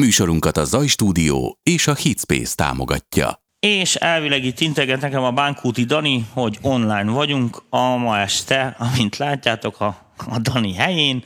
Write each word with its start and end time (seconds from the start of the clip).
Műsorunkat 0.00 0.56
a 0.56 0.64
Zaj 0.64 0.86
Stúdió 0.86 1.58
és 1.62 1.86
a 1.86 1.94
Hitspace 1.94 2.54
támogatja. 2.54 3.42
És 3.58 3.94
elvileg 3.94 4.44
itt 4.44 4.60
integet 4.60 5.00
nekem 5.00 5.22
a 5.22 5.30
Bánkúti 5.30 5.84
Dani, 5.84 6.26
hogy 6.32 6.58
online 6.62 7.10
vagyunk 7.10 7.62
a 7.70 7.96
ma 7.96 8.18
este, 8.18 8.76
amint 8.78 9.16
látjátok 9.16 9.80
a, 9.80 10.14
a 10.16 10.38
Dani 10.38 10.74
helyén. 10.74 11.24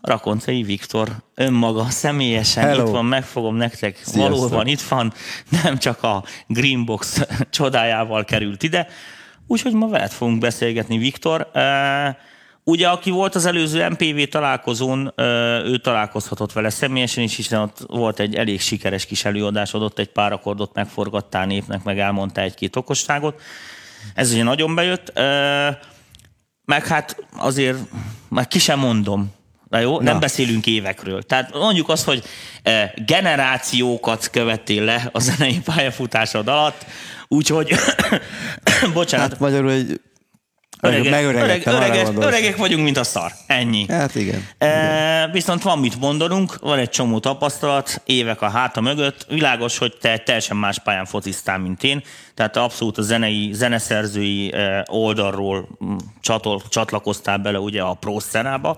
Rakoncai 0.00 0.62
Viktor 0.62 1.08
önmaga 1.34 1.90
személyesen 1.90 2.64
Hello. 2.64 2.84
itt 2.84 2.90
van, 2.90 3.04
megfogom 3.04 3.56
nektek, 3.56 3.96
Sziasztok. 3.96 4.28
valóban 4.28 4.66
itt 4.66 4.82
van, 4.82 5.12
nem 5.62 5.78
csak 5.78 6.02
a 6.02 6.24
Greenbox 6.46 7.20
csodájával 7.50 8.24
került 8.24 8.62
ide. 8.62 8.86
Úgyhogy 9.46 9.72
ma 9.72 9.88
veled 9.88 10.10
fogunk 10.10 10.38
beszélgetni, 10.38 10.98
Viktor. 10.98 11.50
Uh, 11.54 11.62
Ugye, 12.64 12.88
aki 12.88 13.10
volt 13.10 13.34
az 13.34 13.46
előző 13.46 13.88
MPV 13.88 14.22
találkozón, 14.30 15.12
ő 15.64 15.78
találkozhatott 15.78 16.52
vele 16.52 16.70
személyesen 16.70 17.24
is, 17.24 17.36
hiszen 17.36 17.60
ott 17.60 17.78
volt 17.86 18.20
egy 18.20 18.34
elég 18.34 18.60
sikeres 18.60 19.06
kis 19.06 19.24
előadásod, 19.24 19.82
ott 19.82 19.98
egy 19.98 20.08
pár 20.08 20.32
akkordot 20.32 20.74
megforgattál 20.74 21.46
népnek, 21.46 21.82
meg 21.82 21.98
elmondtál 21.98 22.44
egy-két 22.44 22.76
okosságot. 22.76 23.40
Ez 24.14 24.32
ugye 24.32 24.42
nagyon 24.42 24.74
bejött. 24.74 25.12
Meg 26.64 26.86
hát 26.86 27.26
azért, 27.36 27.78
meg 28.28 28.48
ki 28.48 28.58
sem 28.58 28.78
mondom, 28.78 29.32
Na 29.68 29.80
jó, 29.80 30.00
nem 30.00 30.14
Na. 30.14 30.18
beszélünk 30.20 30.66
évekről. 30.66 31.22
Tehát 31.22 31.54
mondjuk 31.54 31.88
azt, 31.88 32.04
hogy 32.04 32.22
generációkat 33.06 34.30
követtél 34.30 34.84
le 34.84 35.08
a 35.12 35.18
zenei 35.18 35.60
pályafutásod 35.64 36.48
alatt, 36.48 36.86
úgyhogy, 37.28 37.74
bocsánat, 38.94 39.30
Hát 39.30 39.40
magyarul 39.40 39.70
egy 39.70 40.00
öregek, 40.84 41.24
öreg, 41.24 41.66
öregek, 41.66 42.08
öregek 42.18 42.56
vagyunk, 42.56 42.84
mint 42.84 42.96
a 42.96 43.04
szar. 43.04 43.32
Ennyi. 43.46 43.86
Hát 43.88 44.14
igen. 44.14 44.46
E, 44.58 45.28
viszont 45.32 45.62
van 45.62 45.78
mit 45.78 46.00
mondanunk, 46.00 46.58
van 46.60 46.78
egy 46.78 46.90
csomó 46.90 47.18
tapasztalat, 47.18 48.02
évek 48.06 48.42
a 48.42 48.48
háta 48.48 48.80
mögött. 48.80 49.26
Világos, 49.28 49.78
hogy 49.78 49.96
te 50.00 50.18
teljesen 50.18 50.56
más 50.56 50.78
pályán 50.78 51.04
fociztál, 51.04 51.58
mint 51.58 51.82
én, 51.82 52.02
tehát 52.34 52.52
te 52.52 52.62
abszolút 52.62 52.98
a 52.98 53.02
zenei, 53.02 53.50
zeneszerzői 53.52 54.54
oldalról 54.86 55.68
mm, 55.84 55.96
csatol, 56.20 56.62
csatlakoztál 56.68 57.38
bele 57.38 57.58
ugye 57.58 57.82
a 57.82 57.94
pro 57.94 58.20
szcenába. 58.20 58.76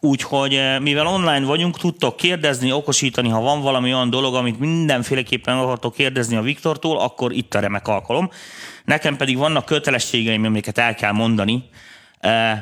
Úgyhogy 0.00 0.60
mivel 0.80 1.06
online 1.06 1.46
vagyunk, 1.46 1.78
tudtok 1.78 2.16
kérdezni, 2.16 2.72
okosítani, 2.72 3.28
ha 3.28 3.40
van 3.40 3.62
valami 3.62 3.94
olyan 3.94 4.10
dolog, 4.10 4.34
amit 4.34 4.58
mindenféleképpen 4.58 5.58
akartok 5.58 5.94
kérdezni 5.94 6.36
a 6.36 6.42
Viktortól, 6.42 6.98
akkor 7.00 7.32
itt 7.32 7.54
a 7.54 7.60
remek 7.60 7.88
alkalom. 7.88 8.30
Nekem 8.84 9.16
pedig 9.16 9.36
vannak 9.36 9.64
kötelességeim, 9.64 10.44
amiket 10.44 10.78
el 10.78 10.94
kell 10.94 11.12
mondani, 11.12 11.64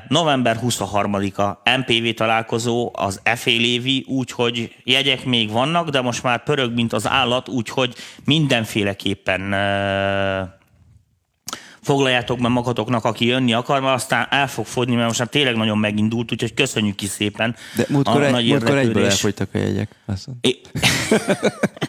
November 0.08 0.58
23-a 0.62 1.70
MPV 1.78 2.14
találkozó 2.14 2.90
az 2.94 3.20
FA 3.34 3.50
Lévi, 3.50 4.04
úgyhogy 4.08 4.74
jegyek 4.84 5.24
még 5.24 5.50
vannak, 5.50 5.88
de 5.88 6.00
most 6.00 6.22
már 6.22 6.42
pörög, 6.42 6.74
mint 6.74 6.92
az 6.92 7.08
állat, 7.08 7.48
úgyhogy 7.48 7.94
mindenféleképpen 8.24 9.52
foglaljátok 11.82 12.40
be 12.40 12.48
magatoknak, 12.48 13.04
aki 13.04 13.26
jönni 13.26 13.52
akar, 13.52 13.80
mert 13.80 13.94
aztán 13.94 14.26
el 14.30 14.48
fog 14.48 14.66
fogyni, 14.66 14.94
mert 14.94 15.06
most 15.06 15.18
már 15.18 15.28
tényleg 15.28 15.56
nagyon 15.56 15.78
megindult, 15.78 16.32
úgyhogy 16.32 16.54
köszönjük 16.54 16.96
ki 16.96 17.06
szépen. 17.06 17.56
De 17.76 17.84
múltkor, 17.88 18.22
a 18.22 18.24
egy, 18.24 18.32
nagy 18.32 18.46
múltkor 18.46 18.78
egyből 18.78 19.04
elfogytak 19.04 19.48
a 19.52 19.58
jegyek. 19.58 19.90
É- 20.40 20.70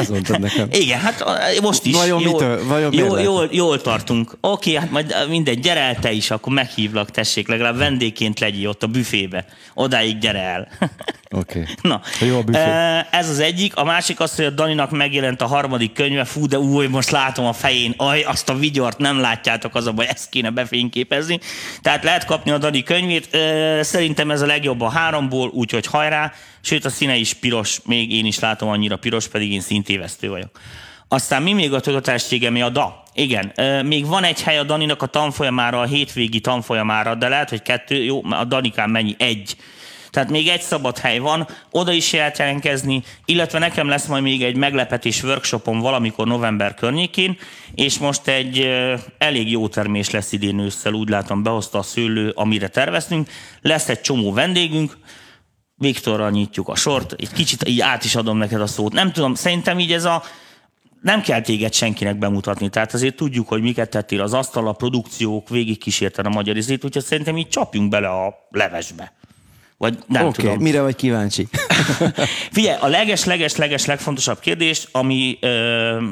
azt 0.00 0.10
mondtad 0.10 0.40
nekem. 0.40 0.68
Igen, 0.82 1.00
hát 1.00 1.20
a- 1.20 1.38
most 1.62 1.84
is. 1.84 1.94
Vajon 1.94 2.20
jól, 2.20 2.32
mitől- 2.32 2.66
vajon 2.66 2.92
jól, 2.92 3.20
jól, 3.20 3.48
jól 3.52 3.80
tartunk. 3.80 4.36
Oké, 4.40 4.74
hát 4.74 4.90
majd 4.90 5.14
mindegy, 5.28 5.60
gyere 5.60 5.80
el 5.80 5.94
te 5.96 6.12
is, 6.12 6.30
akkor 6.30 6.52
meghívlak, 6.52 7.10
tessék, 7.10 7.48
legalább 7.48 7.76
vendégként 7.76 8.40
legyél 8.40 8.68
ott 8.68 8.82
a 8.82 8.86
büfébe. 8.86 9.44
Odáig 9.74 10.18
gyere 10.18 10.40
el. 10.40 10.68
Oké. 11.30 11.64
Na, 11.82 12.00
Jó 12.20 12.38
a 12.38 12.42
büfé. 12.42 12.58
eh, 12.58 13.06
ez 13.10 13.28
az 13.28 13.38
egyik. 13.38 13.76
A 13.76 13.84
másik 13.84 14.20
az, 14.20 14.34
hogy 14.36 14.44
a 14.44 14.50
Daninak 14.50 14.90
megjelent 14.90 15.40
a 15.42 15.46
harmadik 15.46 15.92
könyve. 15.92 16.24
Fú, 16.24 16.46
de 16.46 16.58
új, 16.58 16.86
most 16.86 17.10
látom 17.10 17.44
a 17.46 17.52
fején. 17.52 17.94
Aj, 17.96 18.22
azt 18.22 18.48
a 18.48 18.54
vigyort 18.54 18.98
nem 18.98 19.20
látjátok, 19.20 19.74
az 19.74 19.86
a 19.86 19.92
baj, 19.92 20.06
ezt 20.08 20.28
kéne 20.30 20.50
befényképezni. 20.50 21.38
Tehát 21.82 22.04
lehet 22.04 22.24
kapni 22.24 22.50
a 22.50 22.58
Dani 22.58 22.82
könyvét. 22.82 23.34
Eh, 23.34 23.82
Szerintem 23.82 24.30
ez 24.30 24.40
a 24.42 24.46
legjobb 24.46 24.80
a 24.80 24.88
háromból, 24.88 25.48
úgyhogy 25.48 25.86
hajrá. 25.86 26.32
Sőt, 26.60 26.84
a 26.84 26.88
színe 26.90 27.16
is 27.16 27.32
piros, 27.34 27.80
még 27.84 28.12
én 28.12 28.26
is 28.26 28.38
látom 28.38 28.68
annyira 28.68 28.96
piros, 28.96 29.28
pedig 29.28 29.52
én 29.52 29.60
szintévesztő 29.60 30.28
vagyok. 30.28 30.60
Aztán 31.08 31.42
mi 31.42 31.52
még 31.52 31.72
a 31.72 31.80
tudatássége, 31.80 32.50
mi 32.50 32.62
a 32.62 32.68
DA? 32.68 33.02
Igen, 33.14 33.52
ö, 33.56 33.82
még 33.82 34.06
van 34.06 34.24
egy 34.24 34.42
hely 34.42 34.58
a 34.58 34.62
Daninak 34.62 35.02
a 35.02 35.06
tanfolyamára, 35.06 35.80
a 35.80 35.84
hétvégi 35.84 36.40
tanfolyamára, 36.40 37.14
de 37.14 37.28
lehet, 37.28 37.50
hogy 37.50 37.62
kettő, 37.62 38.02
jó, 38.04 38.22
a 38.30 38.44
Danikán 38.44 38.90
mennyi? 38.90 39.14
Egy. 39.18 39.56
Tehát 40.10 40.30
még 40.30 40.48
egy 40.48 40.60
szabad 40.60 40.98
hely 40.98 41.18
van, 41.18 41.48
oda 41.70 41.92
is 41.92 42.12
lehet 42.12 42.38
jelentkezni, 42.38 43.02
illetve 43.24 43.58
nekem 43.58 43.88
lesz 43.88 44.06
majd 44.06 44.22
még 44.22 44.42
egy 44.42 44.56
meglepetés 44.56 45.22
workshopom 45.22 45.80
valamikor 45.80 46.26
november 46.26 46.74
környékén, 46.74 47.38
és 47.74 47.98
most 47.98 48.28
egy 48.28 48.68
elég 49.18 49.50
jó 49.50 49.68
termés 49.68 50.10
lesz 50.10 50.32
idén 50.32 50.58
ősszel, 50.58 50.92
úgy 50.92 51.08
látom 51.08 51.42
behozta 51.42 51.78
a 51.78 51.82
szőlő, 51.82 52.30
amire 52.30 52.68
terveztünk. 52.68 53.28
Lesz 53.60 53.88
egy 53.88 54.00
csomó 54.00 54.32
vendégünk, 54.32 54.96
Viktorral 55.78 56.30
nyitjuk 56.30 56.68
a 56.68 56.74
sort, 56.74 57.12
egy 57.12 57.32
kicsit 57.32 57.68
így 57.68 57.80
át 57.80 58.04
is 58.04 58.14
adom 58.14 58.38
neked 58.38 58.60
a 58.60 58.66
szót. 58.66 58.92
Nem 58.92 59.12
tudom, 59.12 59.34
szerintem 59.34 59.78
így 59.78 59.92
ez 59.92 60.04
a 60.04 60.22
nem 61.02 61.20
kell 61.20 61.40
téged 61.40 61.72
senkinek 61.72 62.18
bemutatni, 62.18 62.68
tehát 62.68 62.94
azért 62.94 63.16
tudjuk, 63.16 63.48
hogy 63.48 63.62
miket 63.62 63.90
tettél 63.90 64.20
az 64.20 64.32
asztal, 64.32 64.68
a 64.68 64.72
produkciók, 64.72 65.48
végig 65.48 65.78
kísérted 65.78 66.26
a 66.26 66.28
magyar 66.28 66.56
izét, 66.56 66.84
úgyhogy 66.84 67.04
szerintem 67.04 67.36
így 67.36 67.48
csapjunk 67.48 67.88
bele 67.88 68.08
a 68.08 68.34
levesbe. 68.50 69.12
Vagy 69.78 69.98
nem 70.06 70.26
Oké, 70.26 70.42
tudom. 70.42 70.58
mire 70.58 70.80
vagy 70.80 70.96
kíváncsi? 70.96 71.48
Figyelj, 72.52 72.78
a 72.80 72.86
leges-leges-leges 72.86 73.84
legfontosabb 73.84 74.38
kérdés, 74.38 74.88
ami 74.92 75.38
ö, 75.40 76.02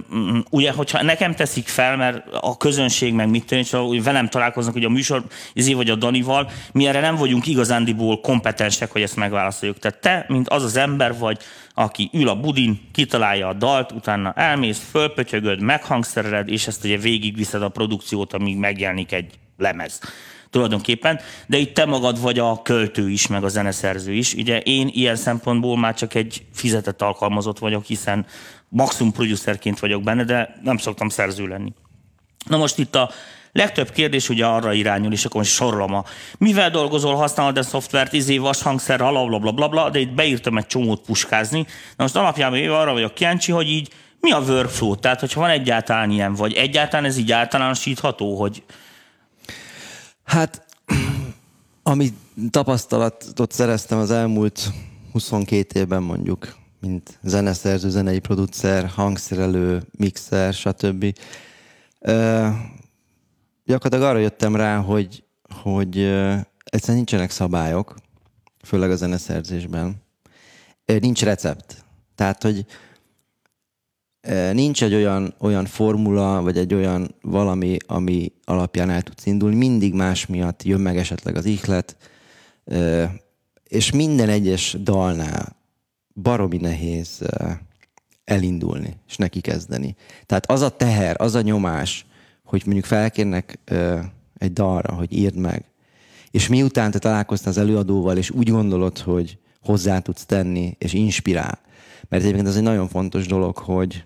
ugye, 0.50 0.72
hogyha 0.72 1.02
nekem 1.02 1.34
teszik 1.34 1.68
fel, 1.68 1.96
mert 1.96 2.26
a 2.40 2.56
közönség 2.56 3.12
meg 3.12 3.28
mit 3.30 3.46
tűnik, 3.46 3.70
hogy 3.70 4.02
velem 4.02 4.28
találkoznak, 4.28 4.74
hogy 4.74 4.84
a 4.84 4.88
műsor 4.88 5.24
izé 5.52 5.72
vagy 5.72 5.90
a 5.90 5.94
Danival, 5.94 6.50
mi 6.72 6.86
erre 6.86 7.00
nem 7.00 7.16
vagyunk 7.16 7.46
igazándiból 7.46 8.20
kompetensek, 8.20 8.90
hogy 8.90 9.02
ezt 9.02 9.16
megválaszoljuk. 9.16 9.78
Tehát 9.78 10.00
te, 10.00 10.24
mint 10.28 10.48
az 10.48 10.62
az 10.62 10.76
ember 10.76 11.18
vagy, 11.18 11.38
aki 11.74 12.10
ül 12.12 12.28
a 12.28 12.40
budin, 12.40 12.80
kitalálja 12.92 13.48
a 13.48 13.52
dalt, 13.52 13.92
utána 13.92 14.32
elmész, 14.32 14.86
fölpötyögöd, 14.90 15.60
meghangszereled, 15.60 16.48
és 16.48 16.66
ezt 16.66 16.84
ugye 16.84 16.96
végigviszed 16.96 17.62
a 17.62 17.68
produkciót, 17.68 18.32
amíg 18.32 18.56
megjelenik 18.56 19.12
egy 19.12 19.30
lemez 19.56 20.00
tulajdonképpen, 20.54 21.20
de 21.46 21.56
itt 21.56 21.74
te 21.74 21.84
magad 21.84 22.20
vagy 22.20 22.38
a 22.38 22.62
költő 22.62 23.10
is, 23.10 23.26
meg 23.26 23.44
a 23.44 23.48
zeneszerző 23.48 24.12
is. 24.12 24.34
Ugye 24.34 24.60
én 24.60 24.88
ilyen 24.92 25.16
szempontból 25.16 25.78
már 25.78 25.94
csak 25.94 26.14
egy 26.14 26.44
fizetett 26.52 27.02
alkalmazott 27.02 27.58
vagyok, 27.58 27.84
hiszen 27.84 28.26
maximum 28.68 29.12
producerként 29.12 29.80
vagyok 29.80 30.02
benne, 30.02 30.24
de 30.24 30.56
nem 30.62 30.76
szoktam 30.76 31.08
szerző 31.08 31.46
lenni. 31.46 31.72
Na 32.46 32.56
most 32.56 32.78
itt 32.78 32.94
a 32.94 33.10
legtöbb 33.52 33.90
kérdés 33.90 34.28
ugye 34.28 34.46
arra 34.46 34.72
irányul, 34.72 35.12
és 35.12 35.24
akkor 35.24 35.36
most 35.36 35.52
sorolom 35.52 35.94
a 35.94 36.04
mivel 36.38 36.70
dolgozol, 36.70 37.14
használod 37.14 37.58
a 37.58 37.62
szoftvert, 37.62 38.12
izé, 38.12 38.38
vashangszer, 38.38 38.98
bla, 38.98 39.38
bla, 39.38 39.50
bla, 39.50 39.68
bla, 39.68 39.90
de 39.90 39.98
itt 39.98 40.14
beírtam 40.14 40.56
egy 40.56 40.66
csomót 40.66 41.00
puskázni. 41.06 41.66
Na 41.96 42.02
most 42.04 42.16
alapjában 42.16 42.58
véve 42.58 42.78
arra 42.78 42.92
vagyok 42.92 43.14
kíváncsi, 43.14 43.52
hogy 43.52 43.68
így 43.68 43.88
mi 44.20 44.30
a 44.30 44.40
workflow, 44.40 44.96
tehát 44.96 45.20
hogyha 45.20 45.40
van 45.40 45.50
egyáltalán 45.50 46.10
ilyen, 46.10 46.34
vagy 46.34 46.52
egyáltalán 46.52 47.04
ez 47.04 47.16
így 47.16 47.32
általánosítható, 47.32 48.40
hogy 48.40 48.62
Hát, 50.24 50.66
ami 51.82 52.12
tapasztalatot 52.50 53.52
szereztem 53.52 53.98
az 53.98 54.10
elmúlt 54.10 54.70
22 55.12 55.78
évben 55.80 56.02
mondjuk, 56.02 56.56
mint 56.80 57.18
zeneszerző, 57.22 57.88
zenei 57.88 58.18
producer, 58.18 58.86
hangszerelő, 58.86 59.82
mixer, 59.98 60.54
stb. 60.54 61.18
Ö, 61.98 62.48
gyakorlatilag 63.64 64.10
arra 64.10 64.18
jöttem 64.18 64.56
rá, 64.56 64.76
hogy, 64.76 65.24
hogy 65.62 65.98
ö, 65.98 66.34
egyszerűen 66.64 66.96
nincsenek 66.96 67.30
szabályok, 67.30 67.94
főleg 68.62 68.90
a 68.90 68.96
zeneszerzésben. 68.96 70.02
Nincs 70.84 71.22
recept. 71.22 71.84
Tehát, 72.14 72.42
hogy 72.42 72.66
nincs 74.52 74.82
egy 74.82 74.94
olyan, 74.94 75.34
olyan 75.38 75.64
formula, 75.64 76.42
vagy 76.42 76.58
egy 76.58 76.74
olyan 76.74 77.14
valami, 77.22 77.76
ami 77.86 78.32
alapján 78.44 78.90
el 78.90 79.02
tudsz 79.02 79.26
indulni. 79.26 79.56
Mindig 79.56 79.94
más 79.94 80.26
miatt 80.26 80.62
jön 80.62 80.80
meg 80.80 80.96
esetleg 80.96 81.36
az 81.36 81.44
ihlet, 81.44 81.96
és 83.68 83.90
minden 83.90 84.28
egyes 84.28 84.76
dalnál 84.80 85.56
baromi 86.22 86.56
nehéz 86.56 87.22
elindulni, 88.24 88.96
és 89.08 89.16
neki 89.16 89.40
kezdeni. 89.40 89.96
Tehát 90.26 90.50
az 90.50 90.60
a 90.60 90.76
teher, 90.76 91.16
az 91.18 91.34
a 91.34 91.40
nyomás, 91.40 92.06
hogy 92.44 92.62
mondjuk 92.64 92.86
felkérnek 92.86 93.58
egy 94.38 94.52
dalra, 94.52 94.92
hogy 94.92 95.12
írd 95.12 95.36
meg, 95.36 95.64
és 96.30 96.48
miután 96.48 96.90
te 96.90 96.98
találkoztál 96.98 97.50
az 97.52 97.58
előadóval, 97.58 98.16
és 98.16 98.30
úgy 98.30 98.50
gondolod, 98.50 98.98
hogy 98.98 99.38
hozzá 99.62 99.98
tudsz 99.98 100.24
tenni, 100.24 100.76
és 100.78 100.92
inspirál, 100.92 101.58
mert 102.08 102.22
egyébként 102.22 102.48
ez 102.48 102.56
egy 102.56 102.62
nagyon 102.62 102.88
fontos 102.88 103.26
dolog, 103.26 103.56
hogy 103.56 104.04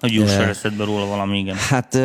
hogy 0.00 0.12
jusson 0.12 0.48
eszedbe 0.48 0.84
róla 0.84 1.06
valami, 1.06 1.38
igen. 1.38 1.56
Hát 1.56 1.98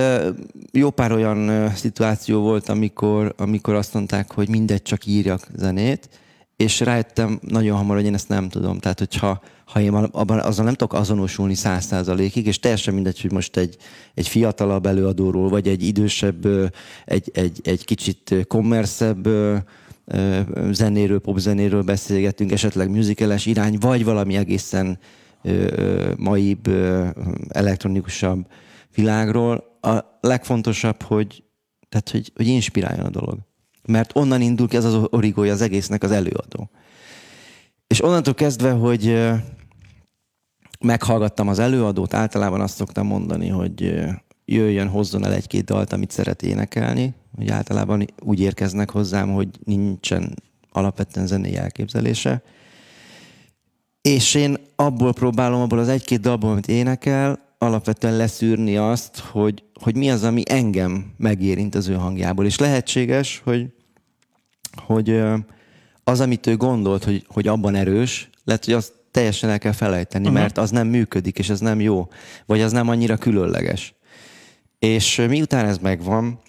jó 0.72 0.90
pár 0.90 1.12
olyan 1.12 1.70
szituáció 1.76 2.42
volt, 2.42 2.70
amikor, 2.70 3.34
amikor 3.38 3.74
azt 3.74 3.94
mondták, 3.94 4.32
hogy 4.32 4.50
mindegy, 4.50 4.82
csak 4.82 5.06
írjak 5.06 5.48
zenét, 5.56 6.10
és 6.56 6.80
rájöttem 6.80 7.40
nagyon 7.42 7.78
hamar, 7.78 7.96
hogy 7.96 8.06
én 8.06 8.14
ezt 8.14 8.30
nem 8.30 8.50
tudom. 8.50 8.80
Tehát, 8.80 9.00
hogyha 9.00 9.42
ha 9.66 9.82
én 9.82 9.94
abban, 9.94 10.40
azon 10.40 10.66
nem 10.66 10.74
tudok 10.74 10.94
azonosulni 10.94 11.56
száz 11.56 11.86
százalékig, 11.86 12.48
és 12.48 12.60
teljesen 12.60 12.94
mindegy, 12.94 13.22
hogy 13.22 13.32
most 13.32 13.58
egy, 13.58 13.78
egy 14.14 14.28
fiatalabb 14.28 14.86
előadóról, 14.86 15.50
vagy 15.50 15.68
egy 15.68 15.84
idősebb, 15.84 16.48
egy, 17.06 17.32
egy, 17.34 17.60
egy 17.64 17.86
kicsit 17.86 18.36
kommerszebb 18.48 19.28
zenéről, 20.72 21.20
popzenéről 21.20 21.82
beszélgetünk, 21.82 22.52
esetleg 22.52 22.90
musicales 22.90 23.46
irány, 23.46 23.78
vagy 23.80 24.04
valami 24.04 24.36
egészen 24.36 25.00
maibb, 26.18 26.68
elektronikusabb 27.48 28.48
világról. 28.96 29.78
A 29.82 30.00
legfontosabb, 30.22 31.02
hogy, 31.02 31.44
tehát, 31.90 32.10
hogy, 32.10 32.32
hogy 32.36 32.48
inspiráljon 32.48 33.06
a 33.06 33.10
dolog. 33.10 33.38
Mert 33.88 34.16
onnan 34.16 34.42
indul 34.42 34.68
ki 34.68 34.76
ez 34.76 34.86
az 34.86 35.08
origója 35.10 35.54
az 35.54 35.62
egésznek 35.62 36.04
az 36.04 36.12
előadó. 36.12 36.70
És 37.88 38.04
onnantól 38.04 38.34
kezdve, 38.34 38.72
hogy 38.72 39.32
meghallgattam 40.80 41.48
az 41.48 41.60
előadót, 41.60 42.14
általában 42.14 42.62
azt 42.62 42.76
szoktam 42.76 43.08
mondani, 43.08 43.48
hogy 43.48 44.04
jöjjön, 44.46 44.88
hozzon 44.88 45.26
el 45.26 45.34
egy-két 45.34 45.66
dalt, 45.66 45.94
amit 45.94 46.12
szeret 46.12 46.42
énekelni, 46.42 47.14
hogy 47.36 47.50
általában 47.50 48.06
úgy 48.20 48.40
érkeznek 48.40 48.90
hozzám, 48.90 49.34
hogy 49.34 49.50
nincsen 49.64 50.36
alapvetően 50.72 51.28
zenei 51.28 51.56
elképzelése. 51.56 52.44
És 54.06 54.34
én 54.34 54.58
abból 54.76 55.14
próbálom, 55.14 55.62
abból 55.62 55.80
az 55.80 55.88
egy-két 55.88 56.20
dalból, 56.20 56.52
amit 56.52 56.68
énekel, 56.68 57.40
alapvetően 57.58 58.16
leszűrni 58.16 58.78
azt, 58.78 59.20
hogy, 59.20 59.64
hogy 59.82 59.96
mi 59.96 60.12
az, 60.12 60.24
ami 60.24 60.44
engem 60.50 61.14
megérint 61.18 61.76
az 61.76 61.88
ő 61.88 61.94
hangjából. 61.94 62.46
És 62.46 62.58
lehetséges, 62.58 63.42
hogy, 63.44 63.66
hogy 64.86 65.22
az, 66.04 66.20
amit 66.20 66.48
ő 66.48 66.58
gondolt, 66.58 67.04
hogy, 67.04 67.26
hogy 67.28 67.48
abban 67.48 67.76
erős, 67.76 68.30
lehet, 68.44 68.66
hogy 68.66 68.74
azt 68.74 68.94
teljesen 69.12 69.50
el 69.50 69.60
kell 69.60 69.72
felejteni, 69.72 70.26
uh-huh. 70.26 70.40
mert 70.40 70.58
az 70.58 70.70
nem 70.70 70.88
működik, 70.88 71.40
és 71.40 71.50
ez 71.50 71.60
nem 71.60 71.82
jó, 71.82 72.08
vagy 72.46 72.62
az 72.62 72.72
nem 72.72 72.90
annyira 72.90 73.18
különleges. 73.18 73.94
És 74.80 75.26
miután 75.30 75.66
ez 75.66 75.78
megvan, 75.78 76.40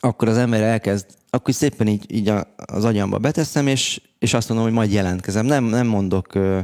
akkor 0.00 0.28
az 0.28 0.36
ember 0.36 0.62
elkezd, 0.62 1.06
akkor 1.30 1.54
szépen 1.54 1.86
így, 1.86 2.14
így 2.14 2.32
az 2.56 2.84
agyamba 2.84 3.18
beteszem, 3.18 3.66
és, 3.66 4.00
és 4.24 4.34
azt 4.34 4.48
mondom, 4.48 4.66
hogy 4.66 4.76
majd 4.76 4.92
jelentkezem. 4.92 5.46
Nem, 5.46 5.64
nem 5.64 5.86
mondok 5.86 6.34
ö, 6.34 6.60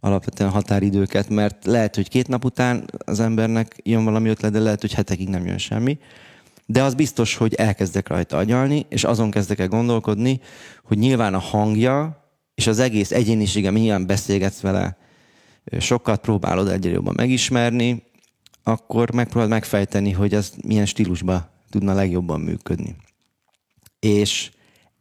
alapvetően 0.00 0.50
határidőket, 0.50 1.28
mert 1.28 1.64
lehet, 1.64 1.94
hogy 1.94 2.08
két 2.08 2.28
nap 2.28 2.44
után 2.44 2.84
az 2.98 3.20
embernek 3.20 3.76
jön 3.82 4.04
valami 4.04 4.28
ötlet, 4.28 4.52
de 4.52 4.58
lehet, 4.58 4.80
hogy 4.80 4.94
hetekig 4.94 5.28
nem 5.28 5.46
jön 5.46 5.58
semmi. 5.58 5.98
De 6.66 6.82
az 6.82 6.94
biztos, 6.94 7.36
hogy 7.36 7.54
elkezdek 7.54 8.08
rajta 8.08 8.36
agyalni, 8.36 8.86
és 8.88 9.04
azon 9.04 9.30
kezdek 9.30 9.58
el 9.58 9.68
gondolkodni, 9.68 10.40
hogy 10.84 10.98
nyilván 10.98 11.34
a 11.34 11.38
hangja 11.38 12.24
és 12.54 12.66
az 12.66 12.78
egész 12.78 13.10
egyénisége, 13.10 13.70
milyen 13.70 14.06
beszélgetsz 14.06 14.60
vele, 14.60 14.96
sokat 15.78 16.20
próbálod 16.20 16.68
egyre 16.68 16.90
jobban 16.90 17.14
megismerni, 17.16 18.02
akkor 18.62 19.14
megpróbálod 19.14 19.50
megfejteni, 19.50 20.12
hogy 20.12 20.34
ez 20.34 20.52
milyen 20.66 20.86
stílusba 20.86 21.50
tudna 21.70 21.94
legjobban 21.94 22.40
működni. 22.40 22.96
És 24.00 24.50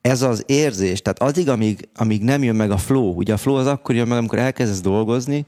ez 0.04 0.22
az 0.22 0.44
érzés, 0.46 1.02
tehát 1.02 1.22
addig, 1.22 1.50
amíg, 1.50 1.90
amíg 1.96 2.24
nem 2.24 2.44
jön 2.44 2.56
meg 2.56 2.72
a 2.72 2.78
flow, 2.78 3.14
ugye 3.14 3.34
a 3.34 3.38
flow 3.38 3.56
az 3.56 3.68
akkor 3.68 3.96
jön 3.96 4.08
meg, 4.08 4.18
amikor 4.18 4.40
elkezdesz 4.40 4.82
dolgozni, 4.82 5.46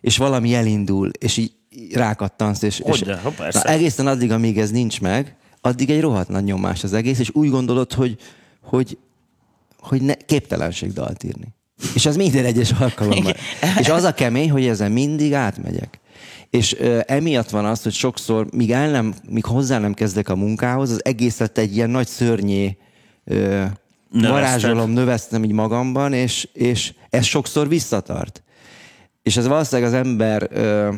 és 0.00 0.16
valami 0.16 0.54
elindul, 0.54 1.10
és 1.18 1.36
így 1.36 1.52
rákattansz, 1.92 2.62
és, 2.62 2.80
Hogy 2.84 2.94
és 2.94 3.00
de, 3.00 3.16
ha, 3.16 3.30
persze. 3.30 3.60
na, 3.64 3.70
egészen 3.70 4.06
addig, 4.06 4.32
amíg 4.32 4.58
ez 4.58 4.70
nincs 4.70 5.00
meg, 5.00 5.36
addig 5.60 5.90
egy 5.90 6.00
rohadt 6.00 6.28
nagy 6.28 6.44
nyomás 6.44 6.84
az 6.84 6.92
egész, 6.92 7.18
és 7.18 7.30
úgy 7.32 7.50
gondolod, 7.50 7.92
hogy, 7.92 8.16
hogy, 8.62 8.98
hogy 9.78 10.02
ne, 10.02 10.14
képtelenség 10.14 10.92
dalt 10.92 11.24
írni. 11.24 11.54
És 11.94 12.06
ez 12.06 12.16
minden 12.16 12.44
egyes 12.44 12.72
alkalommal. 12.72 13.34
és 13.78 13.88
az 13.88 14.04
a 14.04 14.14
kemény, 14.14 14.50
hogy 14.50 14.66
ezen 14.66 14.92
mindig 14.92 15.34
átmegyek. 15.34 16.00
És 16.50 16.76
ö, 16.78 17.00
emiatt 17.06 17.50
van 17.50 17.64
az, 17.64 17.82
hogy 17.82 17.92
sokszor, 17.92 18.46
míg, 18.52 18.70
el 18.70 18.90
nem, 18.90 19.14
míg 19.28 19.44
hozzá 19.44 19.78
nem 19.78 19.94
kezdek 19.94 20.28
a 20.28 20.36
munkához, 20.36 20.90
az 20.90 21.04
egészet 21.04 21.58
egy 21.58 21.76
ilyen 21.76 21.90
nagy 21.90 22.06
szörnyé 22.06 22.76
ö, 23.24 23.64
varázsolom, 24.10 24.90
növesztem 24.90 25.44
így 25.44 25.52
magamban, 25.52 26.12
és, 26.12 26.48
és 26.52 26.94
ez 27.10 27.24
sokszor 27.24 27.68
visszatart. 27.68 28.42
És 29.22 29.36
ez 29.36 29.46
valószínűleg 29.46 29.92
az 29.92 29.98
ember, 30.06 30.48
ö, 30.52 30.92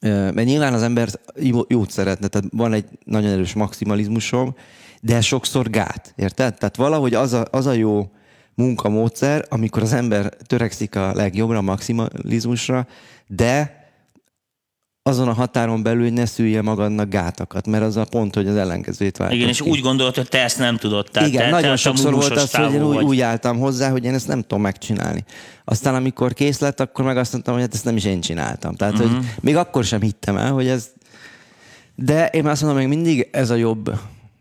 ö, 0.00 0.30
mert 0.30 0.46
nyilván 0.46 0.74
az 0.74 0.82
ember 0.82 1.08
jó- 1.40 1.66
jót 1.68 1.90
szeretne, 1.90 2.26
tehát 2.26 2.46
van 2.50 2.72
egy 2.72 2.84
nagyon 3.04 3.30
erős 3.30 3.52
maximalizmusom, 3.52 4.54
de 5.00 5.16
ez 5.16 5.24
sokszor 5.24 5.70
gát, 5.70 6.12
érted? 6.16 6.54
Tehát 6.54 6.76
valahogy 6.76 7.14
az 7.14 7.32
a, 7.32 7.44
az 7.50 7.66
a 7.66 7.72
jó 7.72 8.10
munkamódszer, 8.54 9.44
amikor 9.48 9.82
az 9.82 9.92
ember 9.92 10.36
törekszik 10.46 10.96
a 10.96 11.14
legjobbra, 11.14 11.58
a 11.58 11.62
maximalizmusra, 11.62 12.86
de 13.26 13.83
azon 15.06 15.28
a 15.28 15.32
határon 15.32 15.82
belül, 15.82 16.02
hogy 16.02 16.12
ne 16.12 16.26
szülje 16.26 16.62
magadnak 16.62 17.08
gátakat, 17.08 17.66
mert 17.66 17.82
az 17.84 17.96
a 17.96 18.04
pont, 18.04 18.34
hogy 18.34 18.46
az 18.48 18.56
ellenkezőjét 18.56 19.16
váltod 19.16 19.36
Igen, 19.36 19.48
és 19.48 19.60
ki. 19.60 19.68
úgy 19.70 19.80
gondolod, 19.80 20.14
hogy 20.14 20.28
te 20.28 20.42
ezt 20.42 20.58
nem 20.58 20.76
tudod. 20.76 21.08
Tehát 21.12 21.28
Igen, 21.28 21.42
te, 21.42 21.50
nagyon 21.50 21.70
te 21.70 21.76
sokszor 21.76 22.12
volt 22.14 22.30
az, 22.36 22.54
hogy 22.54 22.72
én 22.74 22.82
úgy, 22.84 23.02
úgy 23.02 23.20
álltam 23.20 23.58
hozzá, 23.58 23.90
hogy 23.90 24.04
én 24.04 24.14
ezt 24.14 24.28
nem 24.28 24.40
tudom 24.40 24.62
megcsinálni. 24.62 25.24
Aztán 25.64 25.94
amikor 25.94 26.32
kész 26.32 26.58
lett, 26.58 26.80
akkor 26.80 27.04
meg 27.04 27.16
azt 27.16 27.32
mondtam, 27.32 27.54
hogy 27.54 27.62
hát 27.62 27.74
ezt 27.74 27.84
nem 27.84 27.96
is 27.96 28.04
én 28.04 28.20
csináltam. 28.20 28.74
Tehát, 28.74 28.94
Mhm. 28.94 29.02
uh-huh. 29.02 29.18
hogy 29.18 29.26
még 29.40 29.56
akkor 29.56 29.84
sem 29.84 30.00
hittem 30.00 30.36
el, 30.36 30.52
hogy 30.52 30.66
ez... 30.66 30.86
De 31.94 32.26
én 32.26 32.46
azt 32.46 32.62
mondom, 32.62 32.78
még 32.78 32.88
mindig 32.88 33.28
ez 33.32 33.50
a 33.50 33.54
jobb. 33.54 33.92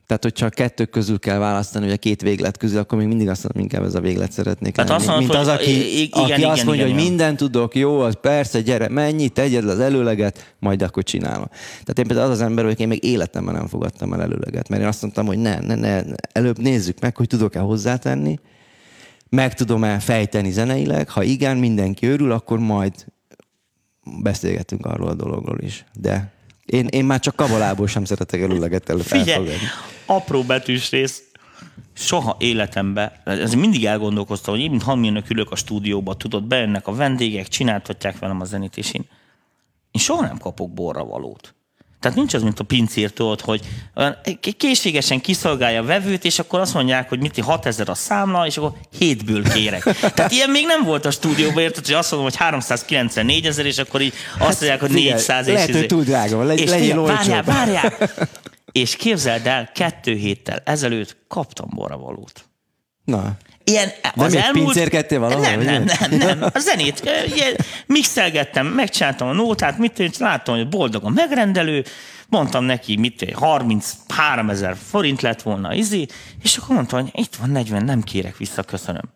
Tehát, 0.05 0.23
hogyha 0.23 0.45
a 0.45 0.49
kettő 0.49 0.85
közül 0.85 1.19
kell 1.19 1.37
választani, 1.37 1.85
vagy 1.85 1.93
a 1.93 1.97
két 1.97 2.21
véglet 2.21 2.57
közül, 2.57 2.79
akkor 2.79 2.97
még 2.97 3.07
mindig 3.07 3.29
azt 3.29 3.43
mondom, 3.43 3.61
inkább 3.61 3.83
ez 3.83 3.95
a 3.95 3.99
véglet 3.99 4.31
szeretnék 4.31 4.73
Tehát 4.73 4.89
lenni. 4.89 5.01
azt 5.01 5.09
mondod, 5.11 5.27
Mint 5.27 5.41
az, 5.41 5.47
aki, 5.47 6.01
igen, 6.01 6.23
aki 6.23 6.31
igen, 6.31 6.49
azt 6.49 6.65
mondja, 6.65 6.83
igen, 6.83 6.95
hogy 6.95 7.01
igen. 7.01 7.11
mindent 7.11 7.37
tudok, 7.37 7.75
jó, 7.75 7.99
az 7.99 8.17
persze, 8.21 8.61
gyere, 8.61 8.89
mennyi, 8.89 9.29
tegyed 9.29 9.63
le 9.63 9.71
az 9.71 9.79
előleget, 9.79 10.55
majd 10.59 10.81
akkor 10.81 11.03
csinálom. 11.03 11.47
Tehát 11.71 11.99
én 11.99 12.07
például 12.07 12.31
az 12.31 12.39
az 12.39 12.45
ember, 12.45 12.65
hogy 12.65 12.79
én 12.79 12.87
még 12.87 13.03
életemben 13.03 13.53
nem 13.53 13.67
fogadtam 13.67 14.13
el 14.13 14.21
előleget, 14.21 14.69
mert 14.69 14.81
én 14.81 14.87
azt 14.87 15.01
mondtam, 15.01 15.25
hogy 15.25 15.37
ne, 15.37 15.59
ne, 15.59 15.75
ne, 15.75 16.01
előbb 16.31 16.59
nézzük 16.59 16.99
meg, 16.99 17.17
hogy 17.17 17.27
tudok-e 17.27 17.59
hozzátenni, 17.59 18.39
meg 19.29 19.53
tudom-e 19.53 19.99
fejteni 19.99 20.51
zeneileg, 20.51 21.09
ha 21.09 21.23
igen, 21.23 21.57
mindenki 21.57 22.07
örül, 22.07 22.31
akkor 22.31 22.59
majd 22.59 22.93
beszélgetünk 24.21 24.85
arról 24.85 25.07
a 25.07 25.13
dologról 25.13 25.59
is. 25.59 25.85
De 25.93 26.32
én, 26.65 26.87
én 26.87 27.05
már 27.05 27.19
csak 27.19 27.35
kabalából 27.35 27.87
sem 27.87 28.05
szeretek 28.05 28.41
előleget 28.41 28.89
elő 28.89 29.01
Figyelj, 29.01 29.49
apró 30.05 30.43
betűs 30.43 30.89
rész. 30.89 31.23
Soha 31.93 32.35
életemben, 32.39 33.11
ez 33.23 33.53
mindig 33.53 33.85
elgondolkoztam, 33.85 34.53
hogy 34.53 34.63
én, 34.63 34.69
mint 34.69 34.83
hangmérnök 34.83 35.29
ülök 35.29 35.51
a 35.51 35.55
stúdióba, 35.55 36.15
tudod, 36.15 36.43
bejönnek 36.43 36.87
a 36.87 36.93
vendégek, 36.93 37.47
csináltatják 37.47 38.19
velem 38.19 38.41
a 38.41 38.45
zenét, 38.45 38.77
és 38.77 38.93
én, 38.93 39.05
én 39.91 40.01
soha 40.01 40.21
nem 40.21 40.37
kapok 40.37 40.73
borra 40.73 41.03
valót. 41.03 41.52
Tehát 42.03 42.17
nincs 42.17 42.33
az, 42.33 42.41
mint 42.41 42.59
a 42.59 42.63
pincértől, 42.63 43.27
ott, 43.27 43.41
hogy 43.41 43.61
olyan 43.95 44.17
készségesen 44.57 45.21
kiszolgálja 45.21 45.81
a 45.81 45.85
vevőt, 45.85 46.25
és 46.25 46.39
akkor 46.39 46.59
azt 46.59 46.73
mondják, 46.73 47.09
hogy 47.09 47.19
mit 47.19 47.39
6000 47.39 47.89
a 47.89 47.93
számla, 47.93 48.45
és 48.45 48.57
akkor 48.57 48.73
hétből 48.97 49.43
kérek. 49.43 49.83
Tehát 49.83 50.31
ilyen 50.31 50.49
még 50.49 50.65
nem 50.65 50.83
volt 50.83 51.05
a 51.05 51.11
stúdióban, 51.11 51.63
érted, 51.63 51.85
hogy 51.85 51.95
azt 51.95 52.11
mondom, 52.11 52.29
hogy 52.29 52.39
394 52.39 53.45
ezer, 53.45 53.65
és 53.65 53.77
akkor 53.77 54.01
így 54.01 54.13
azt 54.39 54.59
mondják, 54.59 54.79
hogy 54.79 54.89
figyelj, 54.91 55.09
400 55.11 55.47
és 55.47 55.53
lehet, 55.53 55.71
hogy 55.71 55.85
túl 55.85 56.03
drága 56.03 56.35
van, 56.37 56.45
legy- 56.45 56.59
És 56.59 56.69
legyél. 56.69 57.01
Várjál, 57.01 57.43
várjál! 57.43 57.93
És 58.71 58.95
képzeld 58.95 59.45
el, 59.47 59.69
kettő 59.73 60.15
héttel 60.15 60.61
ezelőtt 60.65 61.17
kaptam 61.27 61.67
borravalót. 61.75 62.45
Na, 63.03 63.31
Ilyen, 63.63 63.91
Nem 64.15 64.25
az 64.25 64.35
elmúlt... 64.35 64.65
pincérkedtél 64.65 65.19
valahol, 65.19 65.41
Nem, 65.45 65.61
nem, 65.61 65.83
nem, 65.83 66.17
nem. 66.17 66.49
A 66.53 66.59
zenét 66.59 67.01
ilyen, 67.35 67.55
mixelgettem, 67.85 68.67
megcsináltam 68.67 69.27
a 69.27 69.33
nótát, 69.33 69.77
mit 69.77 69.99
én 69.99 70.11
láttam, 70.17 70.55
hogy 70.55 70.69
boldog 70.69 71.03
a 71.03 71.09
megrendelő, 71.09 71.83
mondtam 72.27 72.63
neki, 72.63 72.97
mit 72.97 73.21
én, 73.21 73.33
33 73.35 74.49
ezer 74.49 74.75
forint 74.89 75.21
lett 75.21 75.41
volna 75.41 75.73
izi, 75.73 76.07
és 76.43 76.57
akkor 76.57 76.75
mondta, 76.75 76.99
hogy 76.99 77.09
itt 77.13 77.35
van 77.35 77.49
40, 77.49 77.83
nem 77.83 78.01
kérek 78.01 78.37
vissza, 78.37 78.63
köszönöm. 78.63 79.13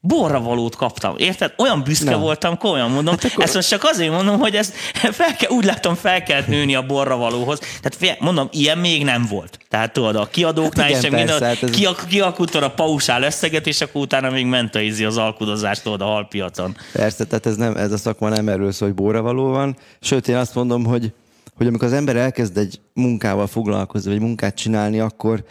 Borra 0.00 0.40
valót 0.40 0.76
kaptam, 0.76 1.14
érted? 1.16 1.52
Olyan 1.56 1.82
büszke 1.82 2.10
Na. 2.10 2.18
voltam, 2.18 2.58
komolyan 2.58 2.90
mondom. 2.90 3.14
Hát 3.14 3.24
akkor... 3.24 3.44
Ezt 3.44 3.54
most 3.54 3.68
csak 3.68 3.84
azért 3.84 4.12
mondom, 4.12 4.38
hogy 4.38 4.54
ez 4.54 4.72
fel 4.92 5.36
kell, 5.36 5.50
úgy 5.50 5.64
látom, 5.64 5.94
fel 5.94 6.22
kellett 6.22 6.46
nőni 6.46 6.74
a 6.74 6.86
borra 6.86 7.16
valóhoz. 7.16 7.58
Tehát 7.82 8.20
mondom, 8.20 8.48
ilyen 8.52 8.78
még 8.78 9.04
nem 9.04 9.26
volt. 9.30 9.58
Tehát 9.68 9.92
tudod, 9.92 10.16
a 10.16 10.26
kiadóknál 10.26 10.86
Hát 10.86 10.90
igen, 10.90 11.02
sem 11.02 11.12
minden, 11.14 11.38
persze, 11.38 11.46
hát 11.46 11.62
ez- 11.62 11.76
ki, 11.76 11.86
kialkutod 12.08 12.62
a 12.62 12.70
pausál 12.70 13.22
összeget, 13.22 13.66
és 13.66 13.80
akkor 13.80 14.00
utána 14.00 14.30
még 14.30 14.46
ment 14.46 14.74
a 14.74 14.80
izi 14.80 15.04
az 15.04 15.16
alkudozást 15.16 15.82
tudod 15.82 16.00
a 16.00 16.04
halpiacon. 16.04 16.76
Persze, 16.92 17.24
tehát 17.24 17.46
ez, 17.46 17.56
nem, 17.56 17.76
ez 17.76 17.92
a 17.92 17.96
szakma 17.96 18.28
nem 18.28 18.48
erről 18.48 18.72
szól, 18.72 18.88
hogy 18.88 18.96
bóravaló 18.96 19.46
van. 19.48 19.76
Sőt, 20.00 20.28
én 20.28 20.36
azt 20.36 20.54
mondom, 20.54 20.84
hogy, 20.84 21.12
hogy 21.56 21.66
amikor 21.66 21.86
az 21.86 21.92
ember 21.94 22.16
elkezd 22.16 22.56
egy 22.56 22.80
munkával 22.94 23.46
foglalkozni, 23.46 24.10
vagy 24.10 24.20
munkát 24.20 24.54
csinálni, 24.54 25.00
akkor 25.00 25.44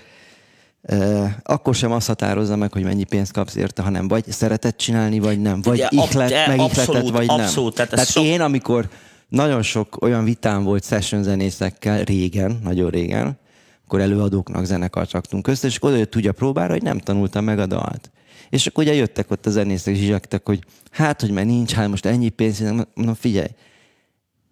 akkor 1.43 1.75
sem 1.75 1.91
azt 1.91 2.07
határozza 2.07 2.55
meg, 2.55 2.73
hogy 2.73 2.83
mennyi 2.83 3.03
pénzt 3.03 3.31
kapsz 3.31 3.55
érte, 3.55 3.81
hanem 3.81 4.07
vagy 4.07 4.31
szereted 4.31 4.75
csinálni, 4.75 5.19
vagy 5.19 5.41
nem. 5.41 5.61
Vagy 5.61 5.73
Ugye, 5.77 5.85
ab- 5.85 6.11
ihlet, 6.13 6.29
de 6.29 6.47
megihleted, 6.47 6.77
abszolút, 6.77 7.09
vagy 7.09 7.27
nem. 7.27 7.39
abszolút, 7.39 7.75
tehát 7.75 7.91
tehát 7.91 8.07
sok- 8.09 8.23
én, 8.23 8.41
amikor 8.41 8.89
nagyon 9.29 9.61
sok 9.61 10.01
olyan 10.01 10.23
vitám 10.23 10.63
volt 10.63 10.83
session 10.85 11.23
zenészekkel 11.23 12.03
régen, 12.03 12.59
nagyon 12.63 12.89
régen, 12.89 13.37
akkor 13.85 13.99
előadóknak 14.01 14.65
zenekart 14.65 15.11
raktunk 15.11 15.47
össze, 15.47 15.67
és 15.67 15.77
oda 15.83 15.95
jött 15.95 16.15
úgy 16.15 16.27
a 16.27 16.31
próbára, 16.31 16.73
hogy 16.73 16.81
nem 16.83 16.97
tanultam 16.99 17.43
meg 17.43 17.59
a 17.59 17.65
dalt. 17.65 18.11
És 18.49 18.67
akkor 18.67 18.83
ugye 18.83 18.93
jöttek 18.93 19.31
ott 19.31 19.45
a 19.45 19.49
zenészek, 19.49 19.95
zsizsaktak, 19.95 20.45
hogy 20.45 20.59
hát, 20.91 21.21
hogy 21.21 21.31
már 21.31 21.45
nincs, 21.45 21.71
hát 21.73 21.87
most 21.89 22.05
ennyi 22.05 22.29
pénz, 22.29 22.63
na 22.93 23.15
figyelj, 23.15 23.47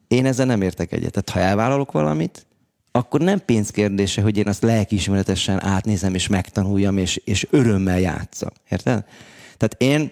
én 0.08 0.26
ezzel 0.26 0.46
nem 0.46 0.62
értek 0.62 0.92
egyet. 0.92 1.12
Tehát 1.12 1.30
ha 1.30 1.50
elvállalok 1.50 1.92
valamit, 1.92 2.46
akkor 2.96 3.22
nem 3.22 3.46
pénzkérdése, 3.46 4.22
hogy 4.22 4.38
én 4.38 4.48
azt 4.48 4.62
lelkiismeretesen 4.62 5.64
átnézem 5.64 6.14
és 6.14 6.28
megtanuljam, 6.28 6.98
és, 6.98 7.16
és 7.16 7.48
örömmel 7.50 8.00
játszom. 8.00 8.50
Érted? 8.70 9.06
Tehát 9.58 9.76
én 9.78 10.12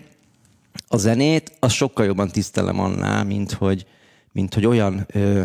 a 0.87 0.97
zenét 0.97 1.51
azt 1.59 1.75
sokkal 1.75 2.05
jobban 2.05 2.27
tisztelem 2.27 2.79
annál, 2.79 3.23
mint 3.23 3.51
hogy, 3.51 3.85
mint 4.31 4.53
hogy 4.53 4.65
olyan 4.65 5.05
ö, 5.13 5.41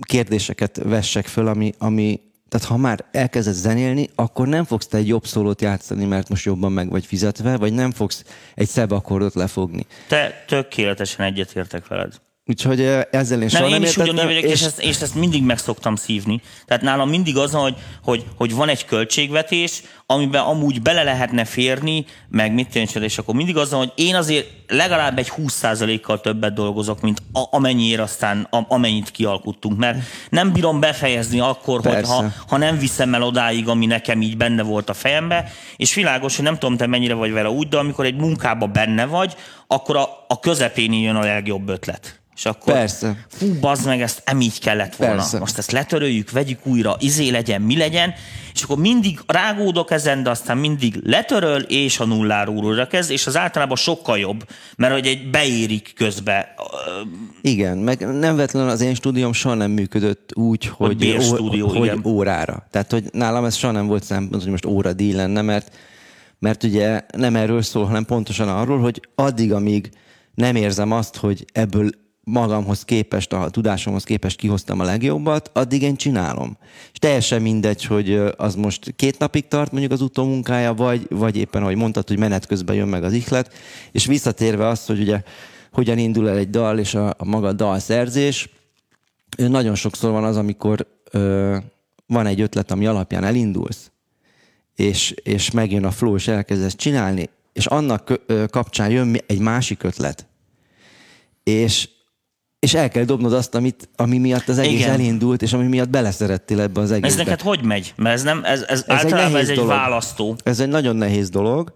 kérdéseket 0.00 0.80
vessek 0.84 1.26
föl, 1.26 1.46
ami, 1.46 1.72
ami, 1.78 2.20
tehát 2.48 2.66
ha 2.66 2.76
már 2.76 3.04
elkezdesz 3.12 3.56
zenélni, 3.56 4.08
akkor 4.14 4.48
nem 4.48 4.64
fogsz 4.64 4.86
te 4.86 4.96
egy 4.96 5.08
jobb 5.08 5.26
szólót 5.26 5.60
játszani, 5.60 6.04
mert 6.04 6.28
most 6.28 6.44
jobban 6.44 6.72
meg 6.72 6.90
vagy 6.90 7.06
fizetve, 7.06 7.56
vagy 7.56 7.72
nem 7.72 7.90
fogsz 7.90 8.24
egy 8.54 8.68
szebb 8.68 8.90
akkordot 8.90 9.34
lefogni. 9.34 9.86
Te 10.08 10.44
tökéletesen 10.46 11.26
egyetértek 11.26 11.86
veled. 11.86 12.20
Úgyhogy 12.48 12.80
ezzel 13.10 13.42
én 13.42 13.48
nem, 13.52 13.62
soha 13.62 13.64
én 13.64 13.70
nem 13.70 13.82
is 13.82 13.96
ugyanúgy 13.96 14.24
vagyok, 14.24 14.42
és... 14.42 14.52
és, 14.52 14.62
ezt, 14.62 14.80
és 14.80 15.00
ezt 15.00 15.14
mindig 15.14 15.42
meg 15.42 15.58
szoktam 15.58 15.96
szívni. 15.96 16.40
Tehát 16.66 16.82
nálam 16.82 17.08
mindig 17.08 17.36
az, 17.36 17.52
hogy, 17.52 17.74
hogy, 18.02 18.24
hogy 18.36 18.54
van 18.54 18.68
egy 18.68 18.84
költségvetés, 18.84 19.82
amiben 20.06 20.42
amúgy 20.42 20.82
bele 20.82 21.02
lehetne 21.02 21.44
férni, 21.44 22.04
meg 22.28 22.52
mit 22.52 22.68
tűncsen, 22.68 23.02
és 23.02 23.18
akkor 23.18 23.34
mindig 23.34 23.56
az, 23.56 23.72
hogy 23.72 23.92
én 23.94 24.14
azért 24.14 24.46
legalább 24.68 25.18
egy 25.18 25.32
20%-kal 25.36 26.20
többet 26.20 26.54
dolgozok, 26.54 27.00
mint 27.00 27.22
a, 27.32 27.42
amennyiért 27.50 28.00
aztán, 28.00 28.46
a, 28.50 28.64
amennyit 28.68 29.10
kialkuttunk, 29.10 29.78
mert 29.78 29.98
nem 30.30 30.52
bírom 30.52 30.80
befejezni 30.80 31.40
akkor, 31.40 31.80
hogy 31.84 32.06
ha, 32.06 32.24
ha 32.48 32.56
nem 32.56 32.78
viszem 32.78 33.14
el 33.14 33.22
odáig, 33.22 33.68
ami 33.68 33.86
nekem 33.86 34.22
így 34.22 34.36
benne 34.36 34.62
volt 34.62 34.88
a 34.88 34.94
fejembe, 34.94 35.52
és 35.76 35.94
világos, 35.94 36.36
hogy 36.36 36.44
nem 36.44 36.58
tudom, 36.58 36.76
te 36.76 36.86
mennyire 36.86 37.14
vagy 37.14 37.32
vele 37.32 37.48
úgy, 37.48 37.68
de 37.68 37.78
amikor 37.78 38.04
egy 38.04 38.16
munkába 38.16 38.66
benne 38.66 39.06
vagy, 39.06 39.36
akkor 39.68 39.96
a, 39.96 40.08
a 40.28 40.40
közepén 40.40 40.92
jön 40.92 41.16
a 41.16 41.24
legjobb 41.24 41.68
ötlet. 41.68 42.20
És 42.38 42.46
akkor, 42.46 42.72
Persze. 42.72 43.26
Hú, 43.38 43.54
bazd 43.60 43.86
meg, 43.86 44.00
ezt 44.00 44.22
nem 44.24 44.40
így 44.40 44.60
kellett 44.60 44.96
volna. 44.96 45.14
Persze. 45.14 45.38
Most 45.38 45.58
ezt 45.58 45.70
letöröljük, 45.70 46.30
vegyük 46.30 46.66
újra, 46.66 46.96
izé 46.98 47.28
legyen, 47.28 47.62
mi 47.62 47.76
legyen, 47.76 48.14
és 48.54 48.62
akkor 48.62 48.76
mindig 48.76 49.20
rágódok 49.26 49.90
ezen, 49.90 50.22
de 50.22 50.30
aztán 50.30 50.58
mindig 50.58 51.00
letöröl, 51.04 51.60
és 51.60 52.00
a 52.00 52.04
nulláról 52.04 52.64
újra 52.64 52.86
kezd, 52.86 53.10
és 53.10 53.26
az 53.26 53.36
általában 53.36 53.76
sokkal 53.76 54.18
jobb, 54.18 54.48
mert 54.76 54.92
hogy 54.92 55.06
egy 55.06 55.30
beérik 55.30 55.92
közbe. 55.94 56.54
Igen, 57.42 57.78
meg 57.78 58.18
nem 58.18 58.36
vetlenül 58.36 58.68
az 58.68 58.80
én 58.80 58.94
stúdióm 58.94 59.32
soha 59.32 59.54
nem 59.54 59.70
működött 59.70 60.30
úgy, 60.34 60.66
hogy, 60.66 60.96
bérstúdió, 60.96 61.68
hogy 61.68 61.84
igen. 61.84 62.00
órára. 62.04 62.66
Tehát, 62.70 62.90
hogy 62.90 63.04
nálam 63.12 63.44
ez 63.44 63.56
soha 63.56 63.72
nem 63.72 63.86
volt 63.86 64.04
szempont, 64.04 64.42
hogy 64.42 64.50
most 64.50 64.66
óra 64.66 64.92
díj 64.92 65.12
lenne, 65.12 65.42
mert, 65.42 65.72
mert 66.38 66.62
ugye 66.62 67.00
nem 67.16 67.36
erről 67.36 67.62
szól, 67.62 67.84
hanem 67.84 68.04
pontosan 68.04 68.48
arról, 68.48 68.78
hogy 68.78 69.08
addig, 69.14 69.52
amíg 69.52 69.90
nem 70.34 70.56
érzem 70.56 70.92
azt, 70.92 71.16
hogy 71.16 71.44
ebből 71.52 71.90
magamhoz 72.24 72.84
képest, 72.84 73.32
a 73.32 73.50
tudásomhoz 73.50 74.04
képest 74.04 74.36
kihoztam 74.36 74.80
a 74.80 74.84
legjobbat, 74.84 75.50
addig 75.52 75.82
én 75.82 75.96
csinálom. 75.96 76.56
És 76.92 76.98
teljesen 76.98 77.42
mindegy, 77.42 77.84
hogy 77.84 78.20
az 78.36 78.54
most 78.54 78.94
két 78.96 79.18
napig 79.18 79.48
tart 79.48 79.70
mondjuk 79.70 79.92
az 79.92 80.00
utómunkája, 80.00 80.74
vagy, 80.74 81.06
vagy 81.10 81.36
éppen, 81.36 81.62
ahogy 81.62 81.76
mondtad, 81.76 82.08
hogy 82.08 82.18
menet 82.18 82.46
közben 82.46 82.76
jön 82.76 82.88
meg 82.88 83.04
az 83.04 83.12
ihlet, 83.12 83.54
és 83.92 84.06
visszatérve 84.06 84.66
azt, 84.66 84.86
hogy 84.86 85.00
ugye 85.00 85.22
hogyan 85.72 85.98
indul 85.98 86.28
el 86.28 86.36
egy 86.36 86.50
dal 86.50 86.78
és 86.78 86.94
a, 86.94 87.08
a 87.08 87.24
maga 87.24 87.52
dalszerzés, 87.52 88.48
nagyon 89.36 89.74
sokszor 89.74 90.10
van 90.10 90.24
az, 90.24 90.36
amikor 90.36 90.86
ö, 91.10 91.56
van 92.06 92.26
egy 92.26 92.40
ötlet, 92.40 92.70
ami 92.70 92.86
alapján 92.86 93.24
elindulsz, 93.24 93.90
és, 94.78 95.10
és 95.22 95.50
megjön 95.50 95.84
a 95.84 95.90
flow, 95.90 96.14
és 96.14 96.28
elkezdesz 96.28 96.76
csinálni, 96.76 97.28
és 97.52 97.66
annak 97.66 98.20
kapcsán 98.50 98.90
jön 98.90 99.16
egy 99.26 99.38
másik 99.38 99.82
ötlet, 99.82 100.26
és 101.42 101.88
és 102.58 102.74
el 102.74 102.88
kell 102.88 103.04
dobnod 103.04 103.32
azt, 103.32 103.54
amit, 103.54 103.88
ami 103.96 104.18
miatt 104.18 104.48
az 104.48 104.58
egész 104.58 104.78
Igen. 104.80 104.90
elindult, 104.90 105.42
és 105.42 105.52
ami 105.52 105.66
miatt 105.66 105.88
beleszerettél 105.88 106.60
ebbe 106.60 106.80
az 106.80 106.90
egészbe. 106.90 107.06
Ez 107.20 107.26
neked 107.26 107.40
hogy 107.40 107.62
megy? 107.62 107.92
Mert 107.96 108.14
ez, 108.14 108.22
nem, 108.22 108.44
ez, 108.44 108.60
ez, 108.60 108.68
Ez 108.68 108.84
egy 108.86 108.94
általában 108.94 109.30
nehéz 109.30 109.44
ez 109.44 109.48
egy 109.48 109.56
dolog. 109.56 109.70
választó. 109.70 110.36
Ez 110.42 110.60
egy 110.60 110.68
nagyon 110.68 110.96
nehéz 110.96 111.30
dolog, 111.30 111.74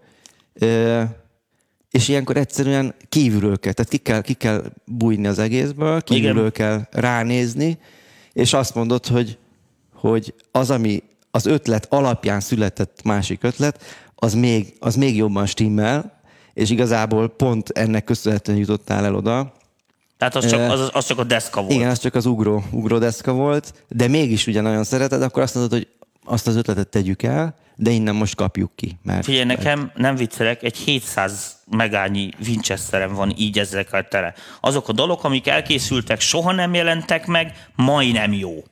és 1.91 2.07
ilyenkor 2.07 2.37
egyszerűen 2.37 2.95
kívülről 3.09 3.59
kell, 3.59 3.73
tehát 3.73 3.91
ki 3.91 3.97
kell, 3.97 4.21
ki 4.21 4.33
kell 4.33 4.63
bújni 4.85 5.27
az 5.27 5.39
egészből, 5.39 6.01
kívülről 6.01 6.47
Igen. 6.47 6.51
kell 6.51 6.87
ránézni, 6.91 7.77
és 8.33 8.53
azt 8.53 8.75
mondod, 8.75 9.07
hogy, 9.07 9.37
hogy 9.93 10.33
az, 10.51 10.69
ami 10.69 11.03
az 11.35 11.45
ötlet 11.45 11.87
alapján 11.89 12.39
született 12.39 13.03
másik 13.03 13.43
ötlet, 13.43 13.83
az 14.15 14.33
még, 14.33 14.73
az 14.79 14.95
még 14.95 15.15
jobban 15.15 15.45
stimmel, 15.45 16.21
és 16.53 16.69
igazából 16.69 17.29
pont 17.29 17.69
ennek 17.69 18.03
köszönhetően 18.03 18.57
jutottál 18.57 19.05
el 19.05 19.15
oda, 19.15 19.53
Tehát 20.17 20.35
az 20.35 20.45
csak, 20.45 20.71
az, 20.71 20.89
az 20.93 21.05
csak 21.05 21.19
a 21.19 21.23
deszka 21.23 21.61
volt. 21.61 21.73
Igen, 21.73 21.89
az 21.89 21.99
csak 21.99 22.15
az 22.15 22.25
ugró, 22.25 22.63
ugródeszka 22.71 23.31
volt, 23.31 23.73
de 23.87 24.07
mégis 24.07 24.47
ugye 24.47 24.61
nagyon 24.61 24.83
szereted, 24.83 25.21
akkor 25.21 25.43
azt 25.43 25.55
mondod, 25.55 25.71
hogy 25.71 25.87
azt 26.25 26.47
az 26.47 26.55
ötletet 26.55 26.87
tegyük 26.87 27.23
el, 27.23 27.55
de 27.75 27.89
innen 27.89 28.15
most 28.15 28.35
kapjuk 28.35 28.71
ki. 28.75 28.99
Mert, 29.03 29.23
Figyelj, 29.23 29.45
nekem 29.45 29.91
nem 29.95 30.15
viccelek, 30.15 30.63
egy 30.63 30.77
700 30.77 31.55
megányi 31.71 32.29
Winchesterem 32.47 33.13
van 33.13 33.33
így 33.37 33.59
ezekkel 33.59 34.07
tele. 34.07 34.33
Azok 34.61 34.89
a 34.89 34.93
dalok, 34.93 35.23
amik 35.23 35.47
elkészültek, 35.47 36.19
soha 36.19 36.51
nem 36.51 36.73
jelentek 36.73 37.25
meg, 37.25 37.67
majdnem 37.75 38.33
jó. 38.33 38.63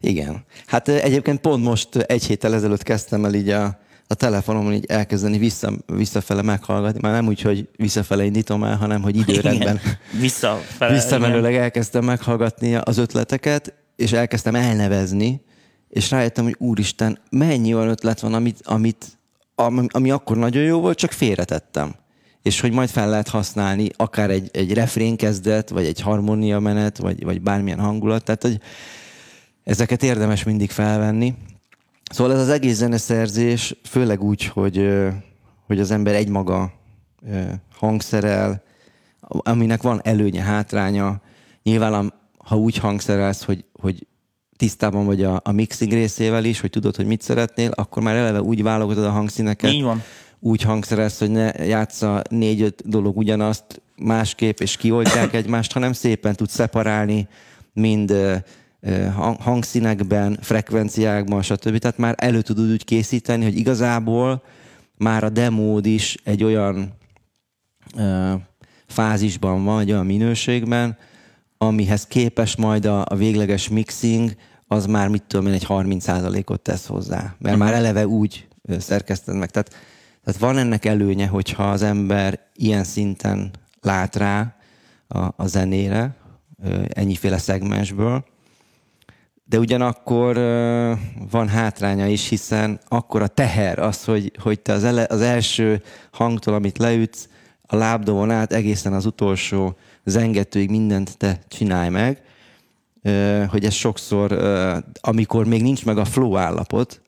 Igen. 0.00 0.44
Hát 0.66 0.88
egyébként 0.88 1.40
pont 1.40 1.64
most 1.64 1.96
egy 1.96 2.24
héttel 2.24 2.54
ezelőtt 2.54 2.82
kezdtem 2.82 3.24
el 3.24 3.34
így 3.34 3.48
a, 3.48 3.78
a 4.06 4.14
telefonomon 4.14 4.72
így 4.72 4.84
elkezdeni 4.86 5.38
vissza, 5.38 5.72
visszafele 5.86 6.42
meghallgatni. 6.42 7.00
Már 7.02 7.12
nem 7.12 7.26
úgy, 7.26 7.40
hogy 7.40 7.68
visszafele 7.76 8.24
indítom 8.24 8.64
el, 8.64 8.76
hanem 8.76 9.02
hogy 9.02 9.16
időrendben. 9.16 9.80
Igen. 9.82 9.98
Visszafele. 10.20 10.92
Visszamenőleg 10.92 11.54
elkezdtem 11.54 12.04
meghallgatni 12.04 12.74
az 12.74 12.98
ötleteket, 12.98 13.74
és 13.96 14.12
elkezdtem 14.12 14.54
elnevezni, 14.54 15.42
és 15.88 16.10
rájöttem, 16.10 16.44
hogy 16.44 16.56
úristen, 16.58 17.18
mennyi 17.30 17.74
olyan 17.74 17.88
ötlet 17.88 18.20
van, 18.20 18.34
amit, 18.34 18.60
amit, 18.64 19.06
ami, 19.54 19.86
ami 19.88 20.10
akkor 20.10 20.36
nagyon 20.36 20.62
jó 20.62 20.80
volt, 20.80 20.98
csak 20.98 21.12
félretettem. 21.12 21.94
És 22.42 22.60
hogy 22.60 22.72
majd 22.72 22.88
fel 22.88 23.08
lehet 23.08 23.28
használni 23.28 23.88
akár 23.96 24.30
egy, 24.30 24.48
egy 24.52 24.72
refrénkezdet, 24.72 25.68
vagy 25.68 25.84
egy 25.84 26.00
harmónia 26.00 26.58
menet, 26.58 26.98
vagy, 26.98 27.24
vagy 27.24 27.40
bármilyen 27.40 27.80
hangulat. 27.80 28.24
Tehát, 28.24 28.42
hogy 28.42 28.60
ezeket 29.68 30.02
érdemes 30.02 30.44
mindig 30.44 30.70
felvenni. 30.70 31.34
Szóval 32.10 32.32
ez 32.32 32.40
az 32.40 32.48
egész 32.48 32.76
zeneszerzés, 32.76 33.74
főleg 33.84 34.22
úgy, 34.22 34.44
hogy, 34.44 34.88
hogy 35.66 35.80
az 35.80 35.90
ember 35.90 36.14
egymaga 36.14 36.72
hangszerel, 37.74 38.62
aminek 39.20 39.82
van 39.82 40.00
előnye, 40.04 40.42
hátránya. 40.42 41.20
Nyilván, 41.62 42.12
ha 42.38 42.56
úgy 42.56 42.76
hangszerelsz, 42.76 43.44
hogy, 43.44 43.64
hogy 43.80 44.06
tisztában 44.56 45.06
vagy 45.06 45.22
a, 45.22 45.40
a 45.44 45.52
mixing 45.52 45.92
részével 45.92 46.44
is, 46.44 46.60
hogy 46.60 46.70
tudod, 46.70 46.96
hogy 46.96 47.06
mit 47.06 47.22
szeretnél, 47.22 47.70
akkor 47.70 48.02
már 48.02 48.16
eleve 48.16 48.42
úgy 48.42 48.62
válogatod 48.62 49.04
a 49.04 49.10
hangszíneket, 49.10 49.72
Így 49.72 49.82
van. 49.82 50.02
úgy 50.40 50.62
hangszerelsz, 50.62 51.18
hogy 51.18 51.30
ne 51.30 51.64
játsza 51.64 52.22
négy-öt 52.30 52.88
dolog 52.88 53.16
ugyanazt 53.16 53.82
másképp, 53.96 54.58
és 54.58 54.76
kioltják 54.76 55.34
egymást, 55.40 55.72
hanem 55.72 55.92
szépen 55.92 56.34
tudsz 56.34 56.54
szeparálni 56.54 57.28
mind 57.72 58.14
hangszínekben, 59.38 60.38
frekvenciákban, 60.40 61.42
stb. 61.42 61.78
Tehát 61.78 61.98
már 61.98 62.14
elő 62.16 62.42
tudod 62.42 62.70
úgy 62.70 62.84
készíteni, 62.84 63.44
hogy 63.44 63.56
igazából 63.56 64.42
már 64.96 65.24
a 65.24 65.28
demód 65.28 65.86
is 65.86 66.16
egy 66.24 66.44
olyan 66.44 66.92
ö, 67.96 68.32
fázisban 68.86 69.64
van, 69.64 69.80
egy 69.80 69.90
olyan 69.90 70.06
minőségben, 70.06 70.96
amihez 71.58 72.06
képes 72.06 72.56
majd 72.56 72.84
a, 72.84 73.04
a 73.08 73.14
végleges 73.14 73.68
mixing, 73.68 74.36
az 74.66 74.86
már 74.86 75.08
mit 75.08 75.22
tudom 75.22 75.46
én, 75.46 75.52
egy 75.52 75.66
30%-ot 75.68 76.60
tesz 76.60 76.86
hozzá. 76.86 77.34
Mert 77.38 77.56
már 77.56 77.74
eleve 77.74 78.06
úgy 78.06 78.48
szerkeszted 78.78 79.34
meg. 79.34 79.50
Tehát, 79.50 79.68
tehát 80.24 80.40
van 80.40 80.58
ennek 80.58 80.84
előnye, 80.84 81.26
hogyha 81.26 81.70
az 81.70 81.82
ember 81.82 82.40
ilyen 82.54 82.84
szinten 82.84 83.50
lát 83.80 84.16
rá 84.16 84.56
a, 85.08 85.18
a 85.36 85.46
zenére, 85.46 86.16
ö, 86.62 86.82
ennyiféle 86.88 87.38
szegmensből, 87.38 88.24
de 89.48 89.58
ugyanakkor 89.58 90.34
van 91.30 91.48
hátránya 91.48 92.06
is, 92.06 92.28
hiszen 92.28 92.80
akkor 92.88 93.22
a 93.22 93.26
teher 93.26 93.78
az, 93.78 94.04
hogy, 94.04 94.32
hogy 94.42 94.60
te 94.60 94.72
az, 94.72 94.84
ele, 94.84 95.06
az 95.08 95.20
első 95.20 95.82
hangtól, 96.12 96.54
amit 96.54 96.78
leütsz, 96.78 97.28
a 97.62 97.76
lábdobon 97.76 98.30
át 98.30 98.52
egészen 98.52 98.92
az 98.92 99.06
utolsó 99.06 99.76
zengetőig 100.04 100.70
mindent 100.70 101.16
te 101.16 101.38
csinálj 101.48 101.88
meg, 101.88 102.22
hogy 103.48 103.64
ez 103.64 103.72
sokszor, 103.72 104.32
amikor 105.00 105.46
még 105.46 105.62
nincs 105.62 105.84
meg 105.84 105.98
a 105.98 106.04
flow 106.04 106.36
állapot, 106.36 107.00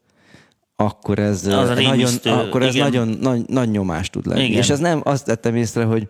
akkor 0.77 1.19
ez, 1.19 1.47
Az 1.47 1.69
nagyon, 1.69 2.11
akkor 2.25 2.63
ez 2.63 2.75
igen. 2.75 2.87
nagyon 2.91 3.09
nagy, 3.21 3.45
nagy 3.47 3.71
nyomás 3.71 4.11
tud 4.11 4.27
lenni. 4.27 4.45
Igen. 4.45 4.59
És 4.59 4.71
ez 4.71 4.79
nem, 4.79 5.01
azt 5.05 5.25
tettem 5.25 5.57
észre, 5.57 5.85
hogy 5.85 6.09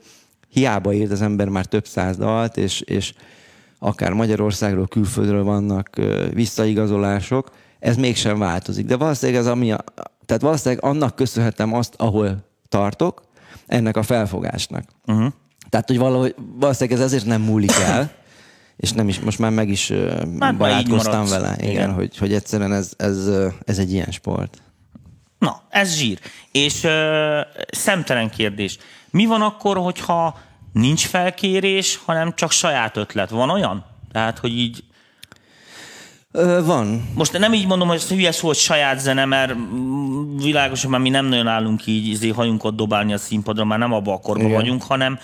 hiába 0.49 0.93
írt 0.93 1.11
az 1.11 1.23
ember 1.23 1.49
már 1.49 1.67
több 1.67 1.87
száz 1.87 2.17
dalt, 2.17 2.57
és, 2.57 2.81
és 2.81 3.13
akár 3.83 4.13
Magyarországról, 4.13 4.87
külföldről 4.87 5.45
vannak 5.45 6.01
visszaigazolások, 6.33 7.51
ez 7.79 7.97
mégsem 7.97 8.39
változik. 8.39 8.87
De 8.87 8.97
valószínűleg 8.97 9.41
ez 9.41 9.47
ami, 9.47 9.73
a, 9.73 9.85
tehát 10.27 10.43
valószínűleg 10.43 10.85
annak 10.85 11.17
köszönhetem 11.17 11.75
azt, 11.75 11.95
ahol 11.97 12.45
tartok 12.69 13.23
ennek 13.67 13.97
a 13.97 14.03
felfogásnak. 14.03 14.85
Uh-huh. 15.07 15.33
Tehát, 15.69 15.87
hogy 15.87 15.99
valahogy 15.99 16.35
valószínűleg 16.55 16.99
ez 16.99 17.05
ezért 17.05 17.25
nem 17.25 17.43
múlik 17.43 17.73
el, 17.73 18.11
és 18.77 18.93
nem 18.93 19.09
is, 19.09 19.21
most 19.21 19.39
már 19.39 19.51
meg 19.51 19.69
is 19.69 19.93
már 20.39 20.57
barátkoztam 20.57 21.27
vele, 21.27 21.55
igen, 21.59 21.71
igen. 21.71 21.93
Hogy, 21.93 22.17
hogy 22.17 22.33
egyszerűen 22.33 22.73
ez, 22.73 22.93
ez, 22.97 23.31
ez 23.65 23.79
egy 23.79 23.93
ilyen 23.93 24.11
sport. 24.11 24.63
Na, 25.39 25.63
ez 25.69 25.95
zsír. 25.95 26.19
És 26.53 26.85
ö, 26.85 27.41
szemtelen 27.71 28.31
kérdés. 28.31 28.79
Mi 29.11 29.27
van 29.27 29.43
akkor, 29.43 29.77
hogyha 29.77 30.39
nincs 30.73 31.07
felkérés, 31.07 32.01
hanem 32.05 32.35
csak 32.35 32.51
saját 32.51 32.97
ötlet? 32.97 33.31
Van 33.31 33.51
olyan? 33.51 33.85
Tehát, 34.13 34.39
hogy 34.39 34.59
így 34.59 34.85
Ö, 36.33 36.65
van. 36.65 37.11
Most 37.15 37.39
nem 37.39 37.53
így 37.53 37.67
mondom, 37.67 37.89
hogy 37.89 37.97
ez 37.97 38.09
hülye 38.09 38.33
szó, 38.33 38.47
hogy 38.47 38.57
saját 38.57 39.01
zene, 39.01 39.25
mert 39.25 39.55
világosan 40.37 40.91
már 40.91 41.01
mi 41.01 41.09
nem 41.09 41.27
nagyon 41.27 41.47
állunk 41.47 41.87
így 41.87 42.07
izé, 42.07 42.29
hajunkat 42.29 42.77
dobálni 42.77 43.13
a 43.13 43.19
színpadra, 43.19 43.65
már 43.65 43.79
nem 43.79 43.93
abban 43.93 44.15
a 44.15 44.21
korban 44.21 44.45
Igen. 44.45 44.57
vagyunk, 44.57 44.83
hanem, 44.83 45.19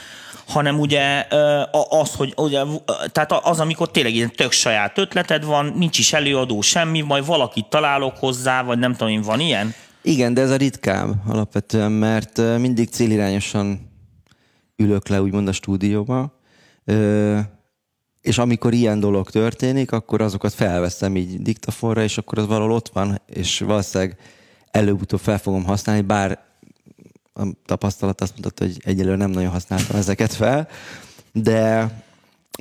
hanem 0.48 0.78
ugye 0.78 1.26
az, 1.88 2.14
hogy 2.14 2.32
ugye, 2.36 2.62
tehát 3.12 3.32
az, 3.32 3.60
amikor 3.60 3.90
tényleg 3.90 4.14
ilyen 4.14 4.32
tök 4.36 4.52
saját 4.52 4.98
ötleted 4.98 5.44
van, 5.44 5.72
nincs 5.76 5.98
is 5.98 6.12
előadó 6.12 6.60
semmi, 6.60 7.00
majd 7.00 7.26
valakit 7.26 7.66
találok 7.66 8.16
hozzá, 8.16 8.62
vagy 8.62 8.78
nem 8.78 8.92
tudom 8.92 9.12
én, 9.12 9.22
van 9.22 9.40
ilyen? 9.40 9.74
Igen, 10.02 10.34
de 10.34 10.40
ez 10.40 10.50
a 10.50 10.56
ritkább 10.56 11.08
alapvetően, 11.28 11.92
mert 11.92 12.40
mindig 12.58 12.88
célirányosan 12.88 13.90
ülök 14.76 15.08
le 15.08 15.22
úgymond 15.22 15.48
a 15.48 15.52
stúdióba, 15.52 16.40
és 18.20 18.38
amikor 18.38 18.72
ilyen 18.72 19.00
dolog 19.00 19.30
történik, 19.30 19.92
akkor 19.92 20.20
azokat 20.20 20.52
felveszem 20.52 21.16
így 21.16 21.42
diktafonra, 21.42 22.02
és 22.02 22.18
akkor 22.18 22.38
az 22.38 22.46
valahol 22.46 22.72
ott 22.72 22.88
van, 22.88 23.20
és 23.26 23.60
valószínűleg 23.60 24.18
előbb-utóbb 24.70 25.20
fel 25.20 25.38
fogom 25.38 25.64
használni, 25.64 26.02
bár 26.02 26.44
a 27.34 27.46
tapasztalat 27.64 28.20
azt 28.20 28.36
mutatta, 28.36 28.64
hogy 28.64 28.76
egyelőre 28.84 29.16
nem 29.16 29.30
nagyon 29.30 29.50
használtam 29.50 29.96
ezeket 29.96 30.32
fel, 30.32 30.68
de 31.32 31.90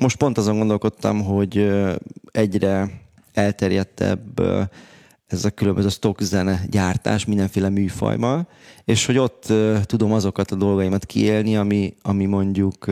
most 0.01 0.15
pont 0.15 0.37
azon 0.37 0.57
gondolkodtam, 0.57 1.23
hogy 1.23 1.71
egyre 2.31 3.01
elterjedtebb 3.33 4.41
ez 5.27 5.45
a 5.45 5.49
különböző 5.49 5.89
stock 5.89 6.21
zene 6.21 6.61
gyártás 6.69 7.25
mindenféle 7.25 7.69
műfajmal, 7.69 8.47
és 8.85 9.05
hogy 9.05 9.17
ott 9.17 9.53
tudom 9.83 10.13
azokat 10.13 10.51
a 10.51 10.55
dolgaimat 10.55 11.05
kiélni, 11.05 11.57
ami, 11.57 11.93
ami 12.01 12.25
mondjuk 12.25 12.85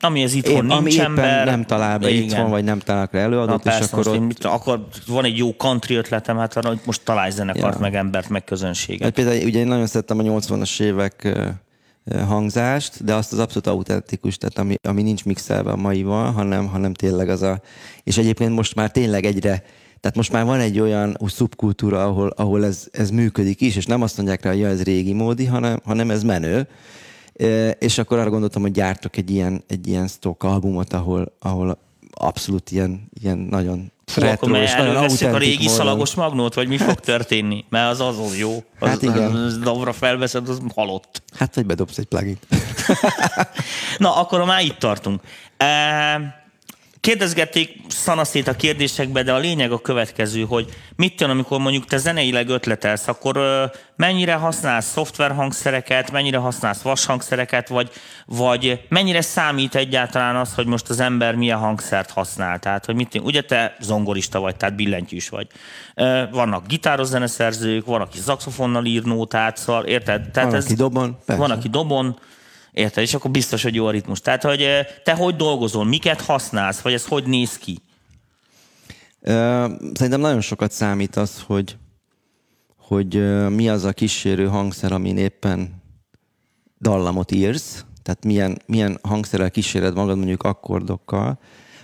ami 0.00 0.22
ez 0.22 0.34
itthon 0.34 0.54
Én, 0.54 0.64
nincs 0.64 0.98
ami 0.98 0.98
ember. 0.98 1.46
nem 1.46 1.64
talál 1.64 1.98
be 1.98 2.10
Igen. 2.10 2.22
itthon, 2.22 2.50
vagy 2.50 2.64
nem 2.64 2.78
talál 2.78 3.08
rá 3.12 3.20
előadót, 3.20 3.64
Na, 3.64 3.78
és 3.78 3.86
akkor 3.86 4.08
ott... 4.08 4.20
mit, 4.20 4.44
akkor 4.44 4.86
van 5.06 5.24
egy 5.24 5.36
jó 5.36 5.54
country 5.56 5.94
ötletem, 5.94 6.36
hát 6.36 6.56
arra, 6.56 6.68
hogy 6.68 6.80
most 6.84 7.00
találj 7.04 7.30
zenekart, 7.30 7.74
ja. 7.74 7.80
meg 7.80 7.94
embert, 7.94 8.28
meg 8.28 8.44
közönséget. 8.44 9.02
Hát 9.02 9.14
például 9.14 9.44
ugye 9.44 9.58
én 9.58 9.66
nagyon 9.66 9.86
szerettem 9.86 10.18
a 10.18 10.22
80-as 10.22 10.80
évek 10.80 11.38
hangzást, 12.26 13.04
de 13.04 13.14
azt 13.14 13.32
az 13.32 13.38
abszolút 13.38 13.66
autentikus, 13.66 14.36
tehát 14.36 14.58
ami, 14.58 14.74
ami 14.82 15.02
nincs 15.02 15.24
mixelve 15.24 15.70
a 15.70 15.76
maival, 15.76 16.32
hanem, 16.32 16.66
hanem 16.66 16.94
tényleg 16.94 17.28
az 17.28 17.42
a... 17.42 17.60
És 18.02 18.18
egyébként 18.18 18.54
most 18.54 18.74
már 18.74 18.90
tényleg 18.90 19.24
egyre 19.24 19.62
tehát 20.04 20.18
most 20.18 20.32
már 20.32 20.44
van 20.44 20.60
egy 20.60 20.80
olyan 20.80 21.16
szubkultúra, 21.26 22.04
ahol, 22.04 22.28
ahol 22.28 22.64
ez, 22.64 22.86
ez 22.92 23.10
működik 23.10 23.60
is, 23.60 23.76
és 23.76 23.86
nem 23.86 24.02
azt 24.02 24.16
mondják 24.16 24.42
rá, 24.42 24.50
hogy 24.50 24.58
ja, 24.58 24.68
ez 24.68 24.82
régi 24.82 25.12
módi, 25.12 25.44
hanem, 25.44 25.80
hanem 25.84 26.10
ez 26.10 26.22
menő. 26.22 26.68
És 27.78 27.98
akkor 27.98 28.18
arra 28.18 28.30
gondoltam, 28.30 28.62
hogy 28.62 28.70
gyártok 28.72 29.16
egy 29.16 29.30
ilyen, 29.30 29.64
egy 29.68 29.86
ilyen 29.86 30.08
stock 30.08 30.42
albumot, 30.42 30.92
ahol, 30.92 31.32
ahol 31.38 31.78
abszolút 32.10 32.70
ilyen, 32.70 33.08
ilyen 33.22 33.38
nagyon 33.38 33.92
Hú, 34.14 34.26
akkor 34.26 34.56
és 34.56 34.74
nagyon 34.74 34.96
a 35.34 35.38
régi 35.38 35.56
módon. 35.62 35.74
szalagos 35.74 36.14
magnót, 36.14 36.54
vagy 36.54 36.68
mi 36.68 36.76
fog 36.76 37.00
történni? 37.00 37.64
Mert 37.68 37.90
az 37.90 38.00
az, 38.00 38.18
az 38.18 38.38
jó. 38.38 38.64
Az, 38.78 38.88
hát 38.88 39.02
igen. 39.02 39.34
Az, 39.34 39.58
dobra 39.58 39.92
felveszed, 39.92 40.48
az 40.48 40.60
halott. 40.74 41.22
Hát, 41.38 41.54
vagy 41.54 41.66
bedobsz 41.66 41.98
egy 41.98 42.06
plugin. 42.06 42.38
Na, 43.98 44.16
akkor 44.16 44.44
már 44.44 44.62
itt 44.64 44.78
tartunk. 44.78 45.20
E- 45.56 46.43
Kérdezgették 47.04 47.80
szanaszét 47.88 48.48
a 48.48 48.52
kérdésekbe, 48.52 49.22
de 49.22 49.32
a 49.32 49.38
lényeg 49.38 49.72
a 49.72 49.78
következő, 49.78 50.42
hogy 50.42 50.68
mit 50.96 51.20
jön, 51.20 51.30
amikor 51.30 51.58
mondjuk 51.58 51.84
te 51.84 51.96
zeneileg 51.96 52.48
ötletelsz, 52.48 53.08
akkor 53.08 53.40
mennyire 53.96 54.34
használsz 54.34 54.86
szoftverhangszereket, 54.86 56.10
mennyire 56.10 56.36
használsz 56.36 56.82
vashangszereket, 56.82 57.68
vagy, 57.68 57.90
vagy 58.26 58.80
mennyire 58.88 59.20
számít 59.20 59.74
egyáltalán 59.74 60.36
az, 60.36 60.54
hogy 60.54 60.66
most 60.66 60.88
az 60.88 61.00
ember 61.00 61.34
milyen 61.34 61.58
hangszert 61.58 62.10
használ. 62.10 62.58
Tehát, 62.58 62.84
hogy 62.84 62.94
mit, 62.94 63.20
ugye 63.22 63.42
te 63.42 63.76
zongorista 63.80 64.40
vagy, 64.40 64.56
tehát 64.56 64.76
billentyűs 64.76 65.28
vagy. 65.28 65.46
Vannak 66.30 66.66
gitáros 66.66 67.06
zeneszerzők, 67.06 67.86
van, 67.86 68.00
aki 68.00 68.18
szaxofonnal 68.18 68.84
ír 68.84 69.02
nótát, 69.02 69.56
szóval 69.56 69.84
érted? 69.84 70.30
Tehát 70.30 70.50
van, 70.50 70.58
ez, 70.58 70.64
aki 70.64 70.74
dobon. 70.74 71.18
Persze. 71.26 71.40
Van, 71.42 71.50
aki 71.50 71.68
dobon. 71.68 72.18
Érted? 72.74 73.02
És 73.02 73.14
akkor 73.14 73.30
biztos, 73.30 73.62
hogy 73.62 73.74
jó 73.74 73.86
a 73.86 73.90
ritmus. 73.90 74.20
Tehát, 74.20 74.42
hogy 74.42 74.66
te 75.04 75.14
hogy 75.14 75.36
dolgozol, 75.36 75.84
miket 75.84 76.20
használsz, 76.20 76.80
vagy 76.80 76.92
ez 76.92 77.06
hogy 77.06 77.26
néz 77.26 77.58
ki? 77.58 77.78
Szerintem 79.92 80.20
nagyon 80.20 80.40
sokat 80.40 80.72
számít 80.72 81.16
az, 81.16 81.42
hogy, 81.46 81.76
hogy 82.76 83.14
mi 83.48 83.68
az 83.68 83.84
a 83.84 83.92
kísérő 83.92 84.46
hangszer, 84.46 84.92
amin 84.92 85.16
éppen 85.16 85.82
dallamot 86.80 87.32
írsz, 87.32 87.84
tehát 88.02 88.24
milyen, 88.24 88.58
milyen 88.66 88.98
hangszerrel 89.02 89.50
kíséred 89.50 89.94
magad 89.94 90.16
mondjuk 90.16 90.42
akkordokkal, 90.42 91.38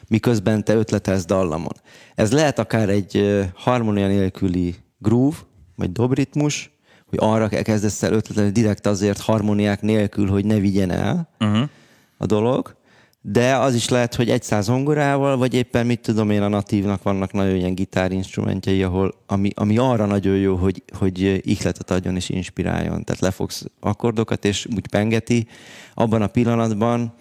miközben 0.08 0.64
te 0.64 0.74
ötletelsz 0.74 1.24
dallamon. 1.24 1.74
Ez 2.14 2.32
lehet 2.32 2.58
akár 2.58 2.88
egy 2.88 3.44
harmónia 3.54 4.06
nélküli 4.06 4.74
groove, 4.98 5.36
vagy 5.76 5.92
dobritmus, 5.92 6.69
hogy 7.10 7.18
arra 7.22 7.48
kezdesz 7.48 8.02
el 8.02 8.12
ötletelni 8.12 8.50
direkt 8.50 8.86
azért 8.86 9.18
harmóniák 9.18 9.82
nélkül, 9.82 10.28
hogy 10.28 10.44
ne 10.44 10.58
vigyen 10.58 10.90
el 10.90 11.28
uh-huh. 11.40 11.68
a 12.16 12.26
dolog, 12.26 12.78
de 13.22 13.56
az 13.56 13.74
is 13.74 13.88
lehet, 13.88 14.14
hogy 14.14 14.30
egy 14.30 14.42
száz 14.42 14.64
zongorával, 14.64 15.36
vagy 15.36 15.54
éppen 15.54 15.86
mit 15.86 16.00
tudom 16.00 16.30
én, 16.30 16.42
a 16.42 16.48
natívnak 16.48 17.02
vannak 17.02 17.32
nagyon 17.32 17.56
ilyen 17.56 17.74
gitárinstrumentjei, 17.74 18.82
ahol, 18.82 19.14
ami, 19.26 19.50
ami 19.54 19.78
arra 19.78 20.06
nagyon 20.06 20.36
jó, 20.36 20.56
hogy, 20.56 20.82
hogy 20.98 21.40
ihletet 21.46 21.90
adjon 21.90 22.16
és 22.16 22.28
inspiráljon. 22.28 23.04
Tehát 23.04 23.20
lefogsz 23.20 23.64
akkordokat, 23.80 24.44
és 24.44 24.66
úgy 24.76 24.88
pengeti 24.88 25.46
abban 25.94 26.22
a 26.22 26.26
pillanatban, 26.26 27.14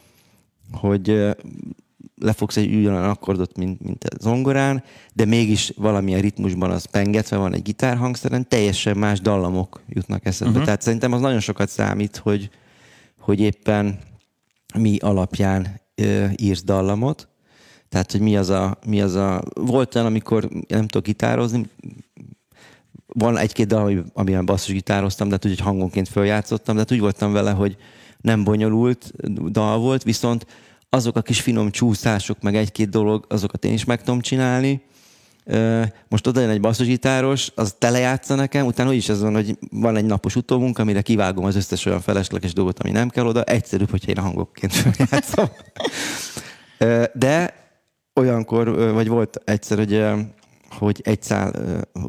hogy 0.71 1.35
lefogsz 2.19 2.57
egy 2.57 2.75
ugyanolyan 2.75 3.09
akkordot, 3.09 3.57
mint, 3.57 3.81
mint 3.81 4.03
a 4.03 4.17
zongorán, 4.19 4.83
de 5.13 5.25
mégis 5.25 5.73
valamilyen 5.75 6.21
ritmusban 6.21 6.71
az 6.71 6.85
pengetve 6.85 7.37
van 7.37 7.53
egy 7.53 7.61
gitárhangszeren, 7.61 8.47
teljesen 8.47 8.97
más 8.97 9.19
dallamok 9.19 9.81
jutnak 9.87 10.25
eszedbe. 10.25 10.51
Uh-huh. 10.51 10.65
Tehát 10.65 10.81
szerintem 10.81 11.13
az 11.13 11.21
nagyon 11.21 11.39
sokat 11.39 11.69
számít, 11.69 12.17
hogy, 12.17 12.49
hogy 13.19 13.39
éppen 13.39 13.99
mi 14.73 14.97
alapján 14.97 15.81
ö, 15.95 16.25
írsz 16.35 16.63
dallamot, 16.63 17.27
tehát, 17.89 18.11
hogy 18.11 18.21
mi 18.21 18.37
az 18.37 18.49
a, 18.49 18.77
mi 18.85 19.01
az 19.01 19.15
a... 19.15 19.43
Volt 19.53 19.95
olyan, 19.95 20.07
amikor 20.07 20.49
nem 20.67 20.87
tudok 20.87 21.05
gitározni, 21.05 21.65
van 23.07 23.37
egy-két 23.37 23.67
dal, 23.67 24.05
amiben 24.13 24.45
basszus 24.45 24.73
gitároztam, 24.73 25.27
de 25.27 25.33
hát 25.33 25.45
úgy, 25.45 25.51
hogy 25.51 25.65
hangonként 25.65 26.07
följátszottam, 26.07 26.75
de 26.75 26.81
hát 26.81 26.91
úgy 26.91 26.99
voltam 26.99 27.31
vele, 27.33 27.51
hogy 27.51 27.77
nem 28.21 28.43
bonyolult 28.43 29.13
dal 29.51 29.79
volt, 29.79 30.03
viszont 30.03 30.45
azok 30.89 31.15
a 31.15 31.21
kis 31.21 31.41
finom 31.41 31.71
csúszások, 31.71 32.41
meg 32.41 32.55
egy-két 32.55 32.89
dolog, 32.89 33.25
azokat 33.29 33.65
én 33.65 33.73
is 33.73 33.85
meg 33.85 34.03
tudom 34.03 34.21
csinálni. 34.21 34.81
Most 36.07 36.27
oda 36.27 36.41
jön 36.41 36.49
egy 36.49 36.61
basszusgitáros, 36.61 37.51
az 37.55 37.75
telejátsza 37.77 38.35
nekem, 38.35 38.65
utána 38.65 38.93
is 38.93 39.09
ez 39.09 39.21
van, 39.21 39.33
hogy 39.33 39.57
van 39.71 39.95
egy 39.95 40.05
napos 40.05 40.35
utómunk, 40.35 40.77
amire 40.77 41.01
kivágom 41.01 41.45
az 41.45 41.55
összes 41.55 41.85
olyan 41.85 42.01
felesleges 42.01 42.53
dolgot, 42.53 42.79
ami 42.79 42.91
nem 42.91 43.09
kell 43.09 43.25
oda. 43.25 43.43
Egyszerűbb, 43.43 43.89
hogyha 43.89 44.11
én 44.11 44.17
hangokként 44.17 44.73
játszom. 45.11 45.49
De 47.13 47.53
olyankor, 48.13 48.93
vagy 48.93 49.07
volt 49.07 49.41
egyszer, 49.45 49.77
hogy, 49.77 50.05
hogy 50.69 51.01
egy 51.03 51.21
szál 51.21 51.53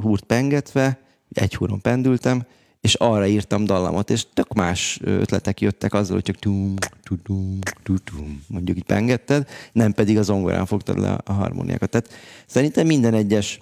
húrt 0.00 0.24
pengetve, 0.24 0.98
egy 1.32 1.54
húron 1.54 1.80
pendültem, 1.80 2.46
és 2.80 2.94
arra 2.94 3.26
írtam 3.26 3.64
dallamot, 3.64 4.10
és 4.10 4.26
tök 4.34 4.52
más 4.52 5.00
ötletek 5.02 5.60
jöttek 5.60 5.94
azzal, 5.94 6.14
hogy 6.14 6.24
csak 6.24 6.36
tum, 6.36 6.74
tum, 7.02 7.58
tum, 7.82 7.96
tum, 8.04 8.44
mondjuk 8.46 8.76
így 8.76 8.84
pengetted, 8.84 9.48
nem 9.72 9.92
pedig 9.92 10.18
az 10.18 10.26
zongorán 10.26 10.66
fogtad 10.66 10.98
le 10.98 11.18
a 11.24 11.32
harmóniákat. 11.32 11.90
Tehát 11.90 12.08
szerintem 12.46 12.86
minden 12.86 13.14
egyes 13.14 13.60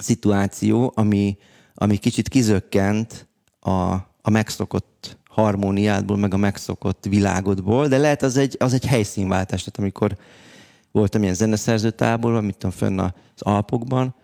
szituáció, 0.00 0.92
ami, 0.94 1.38
ami 1.74 1.96
kicsit 1.96 2.28
kizökkent 2.28 3.28
a, 3.60 3.92
a 4.22 4.30
megszokott 4.30 5.18
harmóniádból, 5.28 6.16
meg 6.16 6.34
a 6.34 6.36
megszokott 6.36 7.04
világodból, 7.08 7.88
de 7.88 7.98
lehet 7.98 8.22
az 8.22 8.36
egy, 8.36 8.56
az 8.58 8.72
egy 8.72 8.84
helyszínváltás. 8.84 9.58
Tehát 9.58 9.78
amikor 9.78 10.16
voltam 10.92 11.22
ilyen 11.22 11.34
zeneszerző 11.34 11.90
táborban, 11.90 12.42
amit 12.42 12.56
tudom, 12.56 12.76
fönn 12.76 12.98
az 12.98 13.12
Alpokban, 13.38 14.14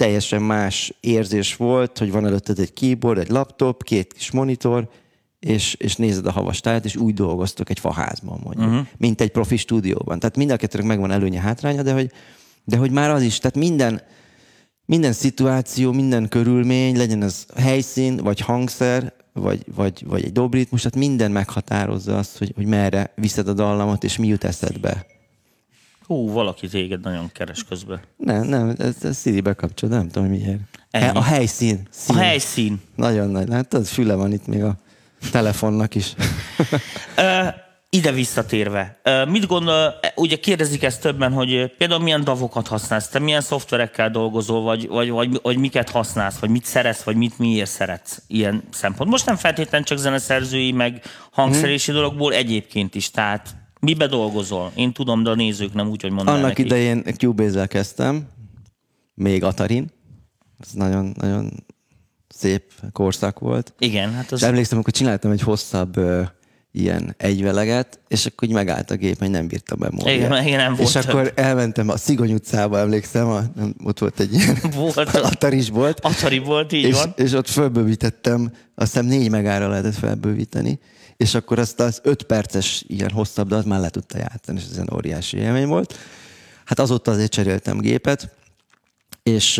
teljesen 0.00 0.42
más 0.42 0.92
érzés 1.00 1.56
volt, 1.56 1.98
hogy 1.98 2.10
van 2.10 2.26
előtted 2.26 2.58
egy 2.58 2.72
keyboard, 2.72 3.18
egy 3.18 3.28
laptop, 3.28 3.82
két 3.82 4.12
kis 4.12 4.30
monitor, 4.30 4.88
és, 5.38 5.74
és 5.74 5.96
nézed 5.96 6.26
a 6.26 6.30
havas 6.30 6.60
tájat, 6.60 6.84
és 6.84 6.96
úgy 6.96 7.14
dolgoztok 7.14 7.70
egy 7.70 7.78
faházban 7.78 8.40
mondjuk, 8.44 8.66
uh-huh. 8.66 8.86
mint 8.96 9.20
egy 9.20 9.30
profi 9.30 9.56
stúdióban. 9.56 10.18
Tehát 10.18 10.36
mind 10.36 10.50
a 10.50 10.56
kettőnek 10.56 10.86
megvan 10.86 11.10
előnye, 11.10 11.40
hátránya, 11.40 11.82
de 11.82 11.92
hogy, 11.92 12.10
de 12.64 12.76
hogy 12.76 12.90
már 12.90 13.10
az 13.10 13.22
is, 13.22 13.38
tehát 13.38 13.56
minden, 13.56 14.02
minden 14.84 15.12
szituáció, 15.12 15.92
minden 15.92 16.28
körülmény, 16.28 16.96
legyen 16.96 17.22
ez 17.22 17.46
helyszín 17.56 18.16
vagy 18.16 18.40
hangszer, 18.40 19.12
vagy, 19.32 19.64
vagy, 19.74 20.04
vagy 20.06 20.24
egy 20.24 20.32
dobritmus, 20.32 20.82
tehát 20.82 20.98
minden 20.98 21.30
meghatározza 21.30 22.18
azt, 22.18 22.38
hogy, 22.38 22.52
hogy 22.56 22.66
merre 22.66 23.12
viszed 23.14 23.48
a 23.48 23.52
dallamot, 23.52 24.04
és 24.04 24.16
mi 24.16 24.26
jut 24.26 24.44
eszedbe. 24.44 25.06
Hú, 26.10 26.30
valaki 26.32 26.68
téged 26.68 27.00
nagyon 27.00 27.30
keres 27.32 27.64
közben. 27.64 28.00
Nem, 28.16 28.42
nem, 28.46 28.74
ez, 28.78 28.96
ez 29.02 29.20
Siri 29.20 29.40
bekapcsol, 29.40 29.88
nem 29.88 30.08
tudom 30.08 30.28
miért. 30.28 30.58
Ennyi. 30.90 31.16
A 31.18 31.22
helyszín. 31.22 31.80
A 31.84 31.88
Szín. 31.90 32.16
helyszín. 32.16 32.80
Nagyon 32.96 33.28
nagy. 33.30 33.48
Látod, 33.48 33.86
füle 33.86 34.14
van 34.14 34.32
itt 34.32 34.46
még 34.46 34.62
a 34.62 34.76
telefonnak 35.32 35.94
is. 35.94 36.14
Ide 37.90 38.12
visszatérve, 38.12 39.00
mit 39.28 39.46
gondol, 39.46 39.94
ugye 40.14 40.36
kérdezik 40.36 40.82
ezt 40.82 41.00
többen, 41.00 41.32
hogy 41.32 41.74
például 41.78 42.02
milyen 42.02 42.24
davokat 42.24 42.66
használsz, 42.66 43.08
te 43.08 43.18
milyen 43.18 43.40
szoftverekkel 43.40 44.10
dolgozol, 44.10 44.62
vagy, 44.62 44.88
vagy, 44.88 45.08
vagy, 45.10 45.38
vagy 45.42 45.56
miket 45.58 45.90
használsz, 45.90 46.38
vagy 46.38 46.50
mit 46.50 46.64
szeretsz, 46.64 47.02
vagy 47.02 47.16
mit 47.16 47.38
miért 47.38 47.70
szeretsz 47.70 48.22
ilyen 48.26 48.62
szempont. 48.72 49.10
Most 49.10 49.26
nem 49.26 49.36
feltétlenül 49.36 49.86
csak 49.86 49.98
zeneszerzői, 49.98 50.72
meg 50.72 51.02
hangszerési 51.32 51.90
Mhm. 51.90 52.00
dologból, 52.00 52.32
egyébként 52.32 52.94
is, 52.94 53.10
tehát 53.10 53.48
mibe 53.80 54.06
dolgozol? 54.06 54.72
Én 54.74 54.92
tudom, 54.92 55.22
de 55.22 55.30
a 55.30 55.34
nézők 55.34 55.74
nem 55.74 55.88
úgy, 55.88 56.02
hogy 56.02 56.10
mondanak 56.10 56.34
Annak 56.34 56.48
neki. 56.48 56.62
idején 56.62 57.02
Cubase-zel 57.02 57.68
kezdtem, 57.68 58.28
még 59.14 59.44
Atarin. 59.44 59.90
Ez 60.58 60.72
nagyon, 60.72 61.14
nagyon 61.16 61.64
szép 62.28 62.72
korszak 62.92 63.38
volt. 63.38 63.74
Igen, 63.78 64.12
hát 64.12 64.32
az... 64.32 64.40
És 64.40 64.46
emlékszem, 64.46 64.74
amikor 64.74 64.92
csináltam 64.92 65.30
egy 65.30 65.40
hosszabb 65.40 65.96
ö, 65.96 66.22
ilyen 66.72 67.14
egyveleget, 67.16 68.00
és 68.08 68.26
akkor 68.26 68.48
így 68.48 68.54
megállt 68.54 68.90
a 68.90 68.94
gép, 68.94 69.18
hogy 69.18 69.30
nem 69.30 69.46
bírtam 69.46 69.78
memóriát. 69.78 70.16
Igen, 70.16 70.46
igen, 70.46 70.58
nem 70.58 70.74
volt 70.74 70.88
És 70.88 70.96
akkor 70.96 71.32
elmentem 71.34 71.88
a 71.88 71.96
Szigony 71.96 72.32
utcába, 72.32 72.78
emlékszem, 72.78 73.28
a, 73.28 73.42
nem, 73.54 73.74
ott 73.84 73.98
volt 73.98 74.20
egy 74.20 74.32
ilyen 74.34 74.56
Volt. 74.76 74.96
Ataris 75.32 75.68
volt. 75.68 76.00
Atari 76.00 76.38
volt, 76.38 76.72
így 76.72 76.84
és, 76.84 76.94
van. 76.94 77.12
és 77.16 77.32
ott 77.32 77.48
fölbővítettem, 77.48 78.52
azt 78.74 78.92
hiszem 78.92 79.06
négy 79.06 79.30
megára 79.30 79.68
lehetett 79.68 79.94
felbővíteni, 79.94 80.78
és 81.20 81.34
akkor 81.34 81.58
azt 81.58 81.80
az 81.80 82.00
öt 82.02 82.22
perces 82.22 82.84
ilyen 82.86 83.10
hosszabb 83.10 83.48
dalt 83.48 83.66
már 83.66 83.80
le 83.80 83.88
tudta 83.88 84.18
játszani, 84.18 84.58
és 84.58 84.64
ez 84.70 84.76
egy 84.76 84.88
óriási 84.94 85.36
élmény 85.36 85.66
volt. 85.66 85.98
Hát 86.64 86.78
azóta 86.78 87.10
azért 87.10 87.30
cseréltem 87.30 87.78
gépet, 87.78 88.36
és 89.22 89.58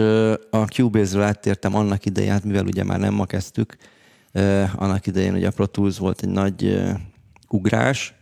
a 0.50 0.64
Cubase-ről 0.64 1.22
áttértem 1.22 1.74
annak 1.74 2.06
idején, 2.06 2.30
hát 2.30 2.44
mivel 2.44 2.64
ugye 2.66 2.84
már 2.84 2.98
nem 2.98 3.14
ma 3.14 3.26
kezdtük, 3.26 3.76
annak 4.74 5.06
idején 5.06 5.34
ugye 5.34 5.46
a 5.46 5.50
Pro 5.50 5.66
Tools 5.66 5.98
volt 5.98 6.22
egy 6.22 6.28
nagy 6.28 6.82
ugrás, 7.48 8.14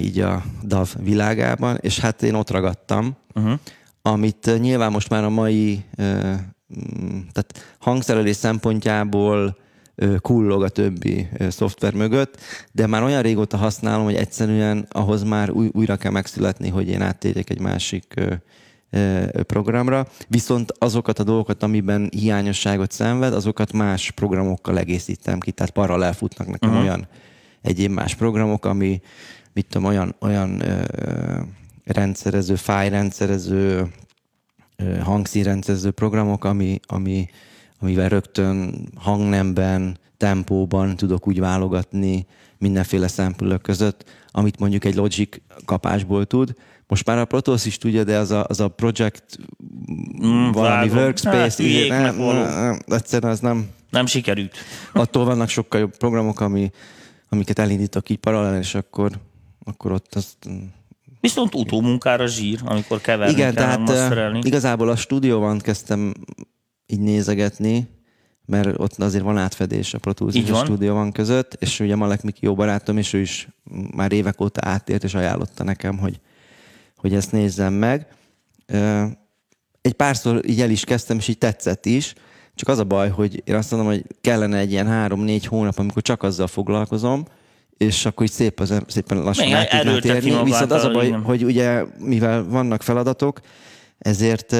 így 0.00 0.20
a 0.20 0.44
DAV 0.62 0.88
világában, 0.98 1.78
és 1.80 1.98
hát 1.98 2.22
én 2.22 2.34
ott 2.34 2.50
ragadtam, 2.50 3.16
uh-huh. 3.34 3.58
amit 4.02 4.58
nyilván 4.60 4.92
most 4.92 5.08
már 5.08 5.24
a 5.24 5.30
mai 5.30 5.84
tehát 7.32 7.76
hangszerelés 7.78 8.36
szempontjából 8.36 9.60
kullog 10.20 10.62
a 10.62 10.68
többi 10.68 11.28
szoftver 11.48 11.94
mögött, 11.94 12.40
de 12.72 12.86
már 12.86 13.02
olyan 13.02 13.22
régóta 13.22 13.56
használom, 13.56 14.04
hogy 14.04 14.14
egyszerűen 14.14 14.86
ahhoz 14.90 15.22
már 15.22 15.50
új, 15.50 15.68
újra 15.72 15.96
kell 15.96 16.10
megszületni, 16.10 16.68
hogy 16.68 16.88
én 16.88 17.02
áttérjek 17.02 17.50
egy 17.50 17.60
másik 17.60 18.14
programra, 19.32 20.06
viszont 20.28 20.72
azokat 20.78 21.18
a 21.18 21.24
dolgokat, 21.24 21.62
amiben 21.62 22.08
hiányosságot 22.10 22.90
szenved, 22.90 23.34
azokat 23.34 23.72
más 23.72 24.10
programokkal 24.10 24.78
egészítem 24.78 25.38
ki, 25.38 25.50
tehát 25.50 25.72
paralel 25.72 26.12
futnak 26.12 26.46
nekem 26.46 26.68
uh-huh. 26.68 26.84
olyan 26.84 27.08
egyéb 27.62 27.90
más 27.90 28.14
programok, 28.14 28.64
ami, 28.64 29.00
mit 29.52 29.66
tudom, 29.66 29.86
olyan, 29.86 30.14
olyan 30.20 30.60
ö, 30.60 30.82
rendszerező, 31.84 32.54
fájrendszerező, 32.54 33.86
hangszínrendszerző 35.02 35.90
programok, 35.90 36.44
ami, 36.44 36.80
ami, 36.86 37.28
amivel 37.82 38.08
rögtön 38.08 38.88
hangnemben, 38.96 39.98
tempóban 40.16 40.96
tudok 40.96 41.28
úgy 41.28 41.40
válogatni 41.40 42.26
mindenféle 42.58 43.08
szempülök 43.08 43.62
között, 43.62 44.04
amit 44.30 44.58
mondjuk 44.58 44.84
egy 44.84 44.94
Logic 44.94 45.36
kapásból 45.64 46.24
tud. 46.24 46.54
Most 46.86 47.06
már 47.06 47.18
a 47.18 47.24
Pro 47.24 47.40
Tools 47.40 47.66
is 47.66 47.78
tudja, 47.78 48.04
de 48.04 48.16
az 48.16 48.30
a, 48.30 48.44
az 48.48 48.60
a 48.60 48.68
project 48.68 49.38
Mm, 50.24 50.50
valami 50.50 50.88
vágom. 50.88 50.96
workspace, 50.96 51.38
Hát, 51.38 51.58
így, 51.58 51.88
nem, 51.88 52.16
nem, 52.16 52.78
egyszerűen 52.86 53.32
az 53.32 53.40
nem, 53.40 53.68
Nem 53.90 54.06
sikerült. 54.06 54.56
attól 54.92 55.24
vannak 55.24 55.48
sokkal 55.48 55.80
jobb 55.80 55.96
programok, 55.96 56.40
ami, 56.40 56.70
amiket 57.28 57.58
elindítok 57.58 58.08
így 58.10 58.16
paralel, 58.18 58.58
és 58.58 58.74
akkor, 58.74 59.10
akkor 59.64 59.92
ott 59.92 60.14
azt... 60.14 60.36
Viszont 61.20 61.54
utómunkára 61.54 62.26
zsír, 62.26 62.60
amikor 62.64 63.00
keverni 63.00 63.32
Igen, 63.32 63.54
kell, 63.54 63.64
tehát 63.64 63.78
masterelni. 63.78 64.38
uh, 64.38 64.46
igazából 64.46 64.88
a 64.88 64.96
stúdióban 64.96 65.58
kezdtem 65.58 66.12
így 66.92 67.00
nézegetni, 67.00 67.88
mert 68.46 68.78
ott 68.78 68.98
azért 68.98 69.24
van 69.24 69.38
átfedés 69.38 69.94
a 69.94 69.98
Pro 69.98 70.12
Tools 70.12 70.34
és 70.34 70.48
a 70.48 70.52
van. 70.52 70.64
stúdióban 70.64 71.12
között, 71.12 71.56
és 71.58 71.80
ugye 71.80 71.96
Malek 71.96 72.22
Miki 72.22 72.44
jó 72.44 72.54
barátom, 72.54 72.96
és 72.96 73.12
ő 73.12 73.20
is 73.20 73.48
már 73.94 74.12
évek 74.12 74.40
óta 74.40 74.60
átért, 74.68 75.04
és 75.04 75.14
ajánlotta 75.14 75.64
nekem, 75.64 75.98
hogy, 75.98 76.20
hogy 76.96 77.14
ezt 77.14 77.32
nézzem 77.32 77.72
meg. 77.72 78.06
Egy 79.80 79.92
párszor 79.92 80.48
így 80.48 80.60
el 80.60 80.70
is 80.70 80.84
kezdtem, 80.84 81.16
és 81.16 81.28
így 81.28 81.38
tetszett 81.38 81.86
is, 81.86 82.14
csak 82.54 82.68
az 82.68 82.78
a 82.78 82.84
baj, 82.84 83.08
hogy 83.08 83.42
én 83.44 83.54
azt 83.54 83.70
mondom, 83.70 83.88
hogy 83.88 84.04
kellene 84.20 84.58
egy 84.58 84.70
ilyen 84.70 84.86
három-négy 84.86 85.46
hónap, 85.46 85.78
amikor 85.78 86.02
csak 86.02 86.22
azzal 86.22 86.46
foglalkozom, 86.46 87.24
és 87.76 88.06
akkor 88.06 88.26
így 88.26 88.32
szép 88.32 88.60
az, 88.60 88.82
szépen 88.86 89.22
lassan 89.22 89.46
Igen, 89.46 89.58
át 89.58 89.68
tudná 89.68 89.80
erőlteti 89.80 90.20
térni. 90.20 90.44
Viszont 90.44 90.72
az 90.72 90.84
a 90.84 90.90
baj, 90.90 91.10
hogy 91.10 91.44
ugye, 91.44 91.84
mivel 91.98 92.44
vannak 92.44 92.82
feladatok, 92.82 93.40
ezért 93.98 94.56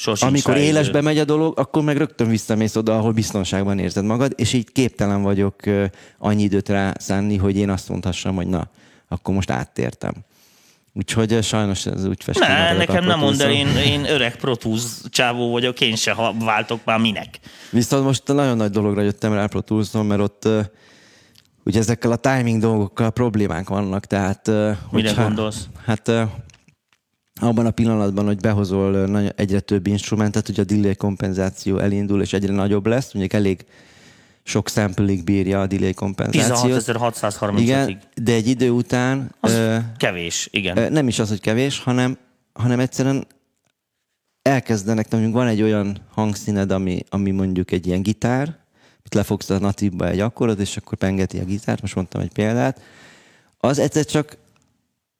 Sosincs 0.00 0.30
amikor 0.30 0.56
élesbe 0.56 1.00
megy 1.00 1.18
a 1.18 1.24
dolog, 1.24 1.58
akkor 1.58 1.82
meg 1.82 1.96
rögtön 1.96 2.28
visszamész 2.28 2.76
oda, 2.76 2.98
ahol 2.98 3.12
biztonságban 3.12 3.78
érzed 3.78 4.04
magad, 4.04 4.32
és 4.36 4.52
így 4.52 4.72
képtelen 4.72 5.22
vagyok 5.22 5.56
annyi 6.18 6.42
időt 6.42 6.68
rá 6.68 6.92
szánni, 6.98 7.36
hogy 7.36 7.56
én 7.56 7.70
azt 7.70 7.88
mondhassam, 7.88 8.34
hogy 8.34 8.46
na, 8.46 8.68
akkor 9.08 9.34
most 9.34 9.50
áttértem. 9.50 10.12
Úgyhogy 10.92 11.42
sajnos 11.42 11.86
ez 11.86 12.04
úgy 12.04 12.24
festi 12.24 12.46
Ne, 12.46 12.72
nekem 12.72 13.04
nem 13.04 13.18
mondd 13.18 13.42
el, 13.42 13.50
én, 13.50 13.68
én 13.76 14.04
öreg 14.04 14.36
protúz 14.36 15.04
csávó 15.08 15.50
vagyok, 15.50 15.80
én 15.80 15.96
se 15.96 16.12
ha 16.12 16.34
váltok 16.38 16.80
már 16.84 16.98
minek. 16.98 17.38
Viszont 17.70 18.04
most 18.04 18.26
nagyon 18.26 18.56
nagy 18.56 18.70
dologra 18.70 19.02
jöttem 19.02 19.32
rá 19.32 19.46
Pro 19.46 19.60
Tools-on, 19.60 20.06
mert 20.06 20.20
ott 20.20 20.48
ugye 21.64 21.78
ezekkel 21.78 22.12
a 22.12 22.16
timing 22.16 22.60
dolgokkal 22.60 23.10
problémák 23.10 23.68
vannak, 23.68 24.06
tehát... 24.06 24.46
Mire 24.46 24.78
hogyha- 24.90 25.22
gondolsz? 25.22 25.68
Hát 25.84 26.10
abban 27.40 27.66
a 27.66 27.70
pillanatban, 27.70 28.24
hogy 28.26 28.40
behozol 28.40 29.06
nagy- 29.06 29.32
egyre 29.36 29.60
több 29.60 29.86
instrumentet, 29.86 30.46
hogy 30.46 30.60
a 30.60 30.64
delay 30.64 30.94
kompenzáció 30.96 31.78
elindul, 31.78 32.22
és 32.22 32.32
egyre 32.32 32.52
nagyobb 32.52 32.86
lesz, 32.86 33.12
mondjuk 33.12 33.34
elég 33.34 33.64
sok 34.42 34.68
sampling 34.68 35.24
bírja 35.24 35.60
a 35.60 35.66
delay 35.66 35.94
kompenzációt. 35.94 36.84
16.635-ig. 36.84 37.58
Igen, 37.58 38.00
de 38.14 38.32
egy 38.32 38.46
idő 38.48 38.70
után 38.70 39.34
Az 39.40 39.52
ö, 39.52 39.76
kevés, 39.96 40.48
igen. 40.50 40.76
ö, 40.76 40.88
nem 40.88 41.08
is 41.08 41.18
az, 41.18 41.28
hogy 41.28 41.40
kevés, 41.40 41.78
hanem, 41.78 42.18
hanem 42.52 42.80
egyszerűen 42.80 43.26
elkezdenek, 44.42 45.10
mondjuk 45.10 45.32
van 45.34 45.46
egy 45.46 45.62
olyan 45.62 45.98
hangszíned, 46.10 46.70
ami, 46.70 47.04
ami 47.08 47.30
mondjuk 47.30 47.70
egy 47.70 47.86
ilyen 47.86 48.02
gitár, 48.02 48.58
itt 49.04 49.14
lefogsz 49.14 49.50
a 49.50 49.58
natívba 49.58 50.08
egy 50.08 50.20
akkordot, 50.20 50.58
és 50.58 50.76
akkor 50.76 50.98
pengeti 50.98 51.38
a 51.38 51.44
gitárt, 51.44 51.80
most 51.80 51.94
mondtam 51.94 52.20
egy 52.20 52.32
példát, 52.32 52.80
az 53.58 53.78
egyszer 53.78 54.04
csak 54.04 54.36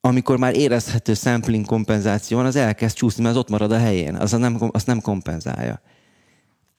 amikor 0.00 0.38
már 0.38 0.56
érezhető 0.56 1.14
sampling 1.14 1.66
kompenzáció 1.66 2.36
van, 2.36 2.46
az 2.46 2.56
elkezd 2.56 2.96
csúszni, 2.96 3.22
mert 3.22 3.34
az 3.34 3.40
ott 3.40 3.50
marad 3.50 3.72
a 3.72 3.78
helyén. 3.78 4.14
Az 4.14 4.30
nem, 4.30 4.56
azt 4.72 4.86
nem 4.86 5.00
kompenzálja. 5.00 5.80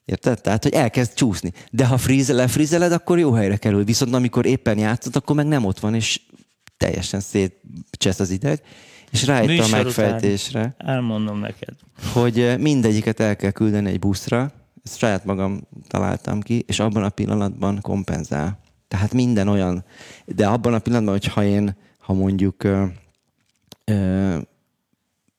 Érted? 0.06 0.42
Tehát, 0.42 0.64
hogy 0.64 0.74
elkezd 0.74 1.14
csúszni. 1.14 1.52
De 1.72 1.86
ha 1.86 1.98
freeze, 1.98 2.34
lefrizeled, 2.34 2.92
akkor 2.92 3.20
jó 3.20 3.32
helyre 3.32 3.58
kerül. 3.58 3.84
Viszont 3.84 4.14
amikor 4.14 4.46
éppen 4.46 4.78
játszott, 4.78 5.16
akkor 5.16 5.36
meg 5.36 5.48
nem 5.48 5.66
ott 5.66 5.80
van, 5.80 5.96
és 5.96 6.22
teljesen 6.78 7.20
szétcsesz 7.20 8.20
az 8.20 8.30
ideg. 8.30 8.62
És 9.12 9.26
rájött 9.26 9.60
a 9.60 9.66
után 9.66 9.84
megfejtésre, 9.84 10.76
Elmondom 10.78 11.40
neked. 11.40 11.74
hogy 12.14 12.40
eh, 12.40 12.58
mindegyiket 12.58 13.20
el 13.20 13.36
kell 13.36 13.52
küldeni 13.52 13.90
egy 13.90 14.00
buszra, 14.00 14.52
ezt 14.84 14.98
saját 14.98 15.26
magam 15.26 15.68
találtam 15.88 16.42
ki, 16.42 16.64
és 16.68 16.80
abban 16.80 17.04
a 17.04 17.10
pillanatban 17.10 17.80
kompenzál. 17.82 18.60
Tehát 18.88 19.14
minden 19.14 19.48
olyan, 19.48 19.84
de 20.26 20.48
abban 20.48 20.74
a 20.74 20.80
pillanatban, 20.80 21.14
hogyha 21.14 21.44
én, 21.44 21.76
ha 22.00 22.14
mondjuk 22.14 22.64
ö, 23.84 24.38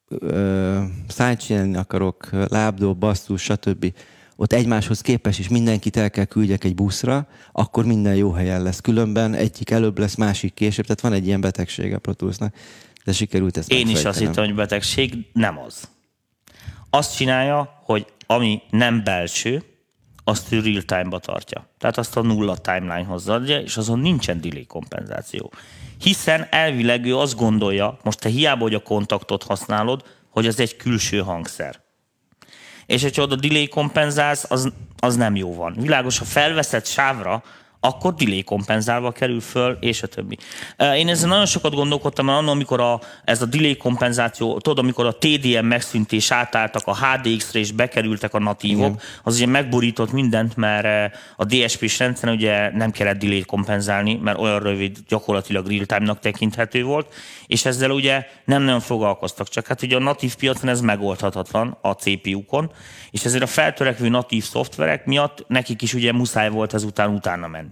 ö, 0.08 0.82
sidechain 1.08 1.76
akarok, 1.76 2.28
lábdó, 2.48 2.94
basszus, 2.94 3.42
stb., 3.42 3.94
ott 4.36 4.52
egymáshoz 4.52 5.00
képes 5.00 5.38
is 5.38 5.48
mindenkit 5.48 5.96
el 5.96 6.10
kell 6.10 6.24
küldjek 6.24 6.64
egy 6.64 6.74
buszra, 6.74 7.26
akkor 7.52 7.84
minden 7.84 8.14
jó 8.14 8.32
helyen 8.32 8.62
lesz. 8.62 8.80
Különben 8.80 9.34
egyik 9.34 9.70
előbb 9.70 9.98
lesz, 9.98 10.14
másik 10.14 10.54
később. 10.54 10.84
Tehát 10.84 11.00
van 11.00 11.12
egy 11.12 11.26
ilyen 11.26 11.40
betegsége 11.40 11.98
a 12.02 12.50
de 13.04 13.12
sikerült 13.12 13.56
ezt 13.56 13.72
Én 13.72 13.88
is 13.88 14.04
azt 14.04 14.18
hittem, 14.18 14.44
hogy 14.44 14.54
betegség, 14.54 15.26
nem 15.32 15.58
az. 15.58 15.88
Azt 16.90 17.16
csinálja, 17.16 17.80
hogy 17.84 18.06
ami 18.26 18.62
nem 18.70 19.04
belső, 19.04 19.62
azt 20.24 20.52
ő 20.52 20.60
real 20.60 20.82
time-ba 20.82 21.18
tartja. 21.18 21.68
Tehát 21.78 21.98
azt 21.98 22.16
a 22.16 22.22
nulla 22.22 22.56
timeline-hoz 22.56 23.28
adja, 23.28 23.60
és 23.60 23.76
azon 23.76 23.98
nincsen 23.98 24.40
delay 24.40 24.66
kompenzáció. 24.66 25.52
Hiszen 26.02 26.46
elvileg 26.50 27.04
ő 27.04 27.16
azt 27.16 27.36
gondolja, 27.36 27.98
most 28.02 28.18
te 28.18 28.28
hiába, 28.28 28.62
hogy 28.62 28.74
a 28.74 28.82
kontaktot 28.82 29.42
használod, 29.42 30.02
hogy 30.30 30.46
az 30.46 30.60
egy 30.60 30.76
külső 30.76 31.18
hangszer. 31.18 31.80
és 32.86 33.02
hogyha 33.02 33.22
oda 33.22 33.36
delay 33.36 33.68
kompenzálsz, 33.68 34.50
az, 34.50 34.72
az 34.98 35.16
nem 35.16 35.36
jó 35.36 35.54
van. 35.54 35.76
Világos, 35.78 36.18
ha 36.18 36.24
felveszed 36.24 36.86
sávra, 36.86 37.42
akkor 37.84 38.14
delay 38.14 38.42
kompenzálva 38.42 39.10
kerül 39.10 39.40
föl, 39.40 39.76
és 39.80 40.02
a 40.02 40.06
többi. 40.06 40.36
Én 40.96 41.08
ezzel 41.08 41.28
nagyon 41.28 41.46
sokat 41.46 41.74
gondolkodtam, 41.74 42.26
mert 42.26 42.38
annak, 42.38 42.50
amikor 42.50 42.80
a, 42.80 43.00
ez 43.24 43.42
a 43.42 43.46
delay 43.46 43.76
kompenzáció, 43.76 44.58
tudod, 44.58 44.78
amikor 44.78 45.06
a 45.06 45.12
TDM 45.18 45.64
megszűnt 45.64 46.12
és 46.12 46.30
átálltak 46.30 46.82
a 46.86 46.96
HDX-re 46.96 47.58
és 47.58 47.72
bekerültek 47.72 48.34
a 48.34 48.38
natívok, 48.38 48.86
Igen. 48.86 49.00
az 49.22 49.36
ugye 49.36 49.46
megborított 49.46 50.12
mindent, 50.12 50.56
mert 50.56 51.14
a 51.36 51.44
DSP-s 51.44 51.98
rendszeren 51.98 52.34
ugye 52.34 52.70
nem 52.76 52.90
kellett 52.90 53.18
delay 53.18 53.42
kompenzálni, 53.42 54.14
mert 54.14 54.38
olyan 54.38 54.58
rövid, 54.58 54.98
gyakorlatilag 55.08 55.66
real-time-nak 55.66 56.18
tekinthető 56.18 56.84
volt, 56.84 57.14
és 57.46 57.64
ezzel 57.64 57.90
ugye 57.90 58.26
nem 58.44 58.62
nagyon 58.62 58.80
foglalkoztak, 58.80 59.48
csak 59.48 59.66
hát 59.66 59.82
ugye 59.82 59.96
a 59.96 60.00
natív 60.00 60.34
piacon 60.34 60.68
ez 60.68 60.80
megoldhatatlan 60.80 61.78
a 61.80 61.92
CPU-kon, 61.92 62.70
és 63.10 63.24
ezért 63.24 63.42
a 63.42 63.46
feltörekvő 63.46 64.08
natív 64.08 64.44
szoftverek 64.44 65.06
miatt 65.06 65.44
nekik 65.48 65.82
is 65.82 65.94
ugye 65.94 66.12
muszáj 66.12 66.50
volt 66.50 66.74
ezután 66.74 67.14
utána 67.14 67.46
menni. 67.46 67.71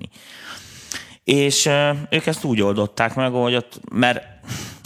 És 1.25 1.69
ők 2.11 2.27
ezt 2.27 2.45
úgy 2.45 2.63
oldották 2.63 3.15
meg, 3.15 3.33
hogy 3.33 3.55
ott, 3.55 3.81
mert 3.93 4.23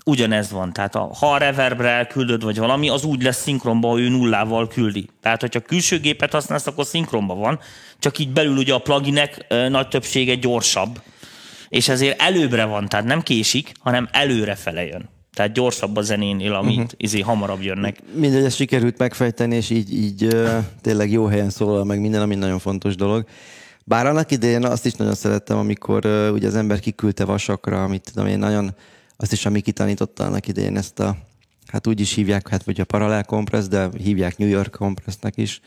ugyanez 0.05 0.51
van. 0.51 0.73
Tehát 0.73 0.95
a, 0.95 1.11
ha 1.19 1.33
a 1.33 1.39
reverbre 1.39 1.89
elküldöd, 1.89 2.45
vagy 2.45 2.59
valami, 2.59 2.89
az 2.89 3.05
úgy 3.05 3.23
lesz 3.23 3.43
szinkronba, 3.43 3.89
hogy 3.89 4.01
ő 4.01 4.09
nullával 4.09 4.69
küldi. 4.69 5.09
Tehát, 5.21 5.41
hogyha 5.41 5.61
külső 5.61 6.01
gépet 6.01 6.33
használsz, 6.33 6.67
akkor 6.67 6.87
szinkronba 6.87 7.35
van, 7.35 7.61
csak 7.99 8.19
így 8.19 8.33
belül 8.33 8.57
ugye 8.57 8.75
a 8.75 8.79
pluginek 8.79 9.47
nagy 9.69 9.89
többsége 9.89 10.35
gyorsabb, 10.35 11.03
és 11.69 11.89
ezért 11.89 12.21
előbbre 12.21 12.65
van, 12.65 12.89
tehát 12.89 13.07
nem 13.07 13.23
késik, 13.23 13.73
hanem 13.79 14.09
előre 14.13 14.55
fele 14.55 14.85
jön. 14.85 15.09
Tehát 15.33 15.53
gyorsabb 15.53 15.97
a 15.97 16.03
zenénél, 16.03 16.55
amit 16.55 16.79
uh-huh. 16.79 16.91
izé 16.97 17.21
hamarabb 17.21 17.63
jönnek. 17.63 17.99
Mindegy, 18.15 18.45
ezt 18.45 18.57
sikerült 18.57 18.99
megfejteni, 18.99 19.57
és 19.57 19.71
így, 19.71 19.93
így 19.93 20.37
tényleg 20.81 21.11
jó 21.11 21.27
helyen 21.27 21.51
szólal 21.51 21.85
meg 21.85 22.01
minden, 22.01 22.23
ami 22.23 22.35
nagyon 22.35 22.59
fontos 22.59 22.97
dolog. 22.97 23.27
Bár 23.85 24.07
annak 24.07 24.31
idején 24.31 24.65
azt 24.65 24.87
is 24.87 24.93
nagyon 24.93 25.15
szerettem, 25.15 25.59
amikor 25.59 26.07
uh, 26.07 26.33
ugye 26.33 26.47
az 26.47 26.55
ember 26.55 26.81
kiküldte 26.81 27.25
vasakra, 27.25 27.85
amit 27.85 28.11
tudom 28.13 28.27
én 28.29 28.39
nagyon, 28.39 28.75
azt 29.17 29.33
is, 29.33 29.47
ami 29.47 29.61
kitanította 29.61 30.25
annak 30.25 30.49
idején 30.49 30.77
ezt 30.77 31.01
a, 31.01 31.17
hát 31.67 31.87
úgy 31.87 32.01
is 32.01 32.13
hívják, 32.13 32.49
hát 32.49 32.65
vagy 32.65 32.81
a 32.81 32.85
paralel 32.85 33.25
kompressz, 33.25 33.67
de 33.67 33.89
hívják 34.03 34.39
New 34.39 34.49
York 34.49 34.77
kompressznek 34.79 35.37
is. 35.37 35.61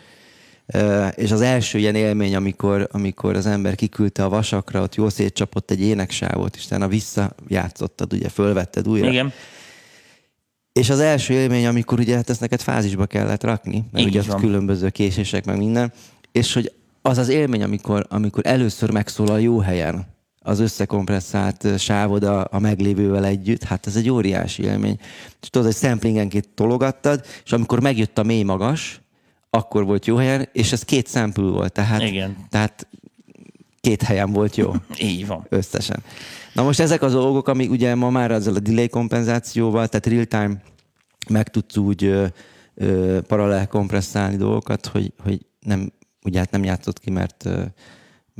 Uh, 0.73 1.07
és 1.15 1.31
az 1.31 1.41
első 1.41 1.77
ilyen 1.77 1.95
élmény, 1.95 2.35
amikor, 2.35 2.87
amikor 2.91 3.35
az 3.35 3.45
ember 3.45 3.75
kiküldte 3.75 4.23
a 4.23 4.29
vasakra, 4.29 4.81
ott 4.81 4.95
jól 4.95 5.09
szétcsapott 5.09 5.71
egy 5.71 5.81
éneksávot, 5.81 6.55
és 6.55 6.65
utána 6.65 6.87
visszajátszottad, 6.87 8.13
ugye 8.13 8.29
fölvetted 8.29 8.87
újra. 8.87 9.09
Igen. 9.09 9.33
És 10.73 10.89
az 10.89 10.99
első 10.99 11.33
élmény, 11.33 11.65
amikor 11.65 11.99
ugye 11.99 12.15
hát 12.15 12.29
ezt 12.29 12.39
neked 12.39 12.61
fázisba 12.61 13.05
kellett 13.05 13.43
rakni, 13.43 13.83
mert 13.91 14.05
Így 14.05 14.15
ugye 14.15 14.27
van. 14.27 14.39
különböző 14.39 14.89
késések, 14.89 15.45
meg 15.45 15.57
minden, 15.57 15.93
és 16.31 16.53
hogy 16.53 16.71
az 17.07 17.17
az 17.17 17.29
élmény, 17.29 17.63
amikor, 17.63 18.05
amikor 18.09 18.47
először 18.47 18.91
megszólal 18.91 19.41
jó 19.41 19.59
helyen 19.59 20.05
az 20.39 20.59
összekompresszált 20.59 21.79
sávod 21.79 22.23
a, 22.23 22.47
a 22.51 22.59
meglévővel 22.59 23.25
együtt, 23.25 23.63
hát 23.63 23.87
ez 23.87 23.95
egy 23.95 24.09
óriási 24.09 24.63
élmény. 24.63 24.97
És 25.41 25.49
tudod, 25.49 25.67
hogy 25.67 25.75
samplingenként 25.75 26.49
tologattad, 26.49 27.25
és 27.45 27.51
amikor 27.51 27.81
megjött 27.81 28.17
a 28.17 28.23
mély 28.23 28.43
magas, 28.43 29.01
akkor 29.49 29.85
volt 29.85 30.05
jó 30.05 30.15
helyen, 30.15 30.49
és 30.53 30.71
ez 30.71 30.83
két 30.83 31.07
sample 31.07 31.43
volt, 31.43 31.71
tehát, 31.71 32.01
Igen. 32.01 32.35
tehát 32.49 32.87
két 33.81 34.01
helyen 34.01 34.31
volt 34.31 34.55
jó. 34.55 34.73
Így 35.11 35.27
van. 35.27 35.45
Összesen. 35.49 36.03
Na 36.53 36.63
most 36.63 36.79
ezek 36.79 37.01
az 37.01 37.11
dolgok, 37.11 37.47
amik 37.47 37.71
ugye 37.71 37.95
ma 37.95 38.09
már 38.09 38.31
ezzel 38.31 38.55
a 38.55 38.59
delay 38.59 38.89
kompenzációval, 38.89 39.87
tehát 39.87 40.05
real-time 40.05 40.61
meg 41.29 41.49
tudsz 41.49 41.77
úgy 41.77 42.03
ö, 42.03 42.25
ö, 42.75 43.19
paralel 43.27 43.67
kompresszálni 43.67 44.35
dolgokat, 44.35 44.85
hogy, 44.85 45.13
hogy 45.23 45.45
nem, 45.59 45.91
ugye 46.27 46.39
hát 46.39 46.51
nem 46.51 46.63
játszott 46.63 46.99
ki, 46.99 47.09
mert 47.09 47.49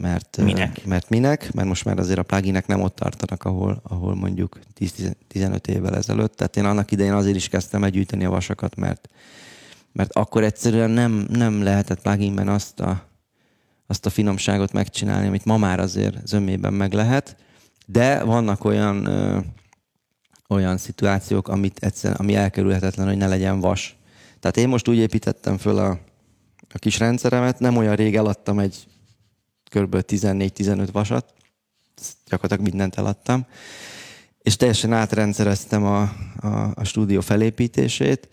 mert 0.01 0.37
minek? 0.37 0.85
mert 0.85 1.09
minek, 1.09 1.53
mert 1.53 1.67
most 1.67 1.85
már 1.85 1.99
azért 1.99 2.19
a 2.19 2.23
pluginek 2.23 2.67
nem 2.67 2.81
ott 2.81 2.95
tartanak, 2.95 3.43
ahol, 3.43 3.81
ahol 3.83 4.15
mondjuk 4.15 4.59
10-15 4.79 5.67
évvel 5.67 5.95
ezelőtt. 5.95 6.35
Tehát 6.35 6.57
én 6.57 6.65
annak 6.65 6.91
idején 6.91 7.13
azért 7.13 7.35
is 7.35 7.49
kezdtem 7.49 7.83
együtteni 7.83 8.25
a 8.25 8.29
vasakat, 8.29 8.75
mert, 8.75 9.09
mert 9.91 10.13
akkor 10.13 10.43
egyszerűen 10.43 10.89
nem, 10.89 11.27
nem 11.29 11.63
lehetett 11.63 12.01
pluginben 12.01 12.47
azt 12.47 12.79
a, 12.79 13.07
azt 13.87 14.05
a 14.05 14.09
finomságot 14.09 14.71
megcsinálni, 14.71 15.27
amit 15.27 15.45
ma 15.45 15.57
már 15.57 15.79
azért 15.79 16.27
zömében 16.27 16.73
meg 16.73 16.93
lehet. 16.93 17.35
De 17.85 18.23
vannak 18.23 18.63
olyan, 18.63 19.05
ö, 19.05 19.39
olyan 20.49 20.77
szituációk, 20.77 21.47
amit 21.47 21.77
egyszer, 21.79 22.15
ami 22.17 22.35
elkerülhetetlen, 22.35 23.07
hogy 23.07 23.17
ne 23.17 23.27
legyen 23.27 23.59
vas. 23.59 23.95
Tehát 24.39 24.57
én 24.57 24.67
most 24.67 24.87
úgy 24.87 24.97
építettem 24.97 25.57
föl 25.57 25.77
a, 25.77 25.99
a 26.73 26.77
kis 26.77 26.99
rendszeremet, 26.99 27.59
nem 27.59 27.77
olyan 27.77 27.95
rég 27.95 28.15
eladtam 28.15 28.59
egy 28.59 28.87
kb. 29.71 29.95
14-15 30.07 30.89
vasat, 30.91 31.33
gyakorlatilag 32.25 32.71
mindent 32.71 32.95
eladtam, 32.95 33.45
és 34.41 34.55
teljesen 34.55 34.93
átrendszereztem 34.93 35.83
a, 35.83 36.01
a, 36.39 36.71
a 36.75 36.83
stúdió 36.83 37.21
felépítését. 37.21 38.29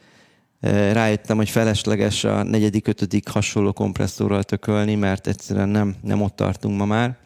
Rájöttem, 0.93 1.37
hogy 1.37 1.51
felesleges 1.51 2.25
a 2.25 2.43
negyedik, 2.43 2.87
ötödik 2.87 3.29
hasonló 3.29 3.73
kompresszorral 3.73 4.43
tökölni, 4.43 4.95
mert 4.95 5.27
egyszerűen 5.27 5.69
nem, 5.69 5.97
nem 6.03 6.23
ott 6.23 6.37
tartunk 6.37 6.79
ma 6.79 6.85
már 6.85 7.23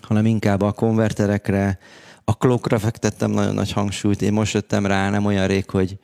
hanem 0.00 0.26
inkább 0.26 0.62
a 0.62 0.72
konverterekre, 0.72 1.78
a 2.24 2.36
klokra 2.36 2.78
fektettem 2.78 3.30
nagyon 3.30 3.54
nagy 3.54 3.72
hangsúlyt. 3.72 4.22
Én 4.22 4.32
most 4.32 4.54
jöttem 4.54 4.86
rá, 4.86 5.10
nem 5.10 5.24
olyan 5.24 5.46
rég, 5.46 5.70
hogy, 5.70 5.98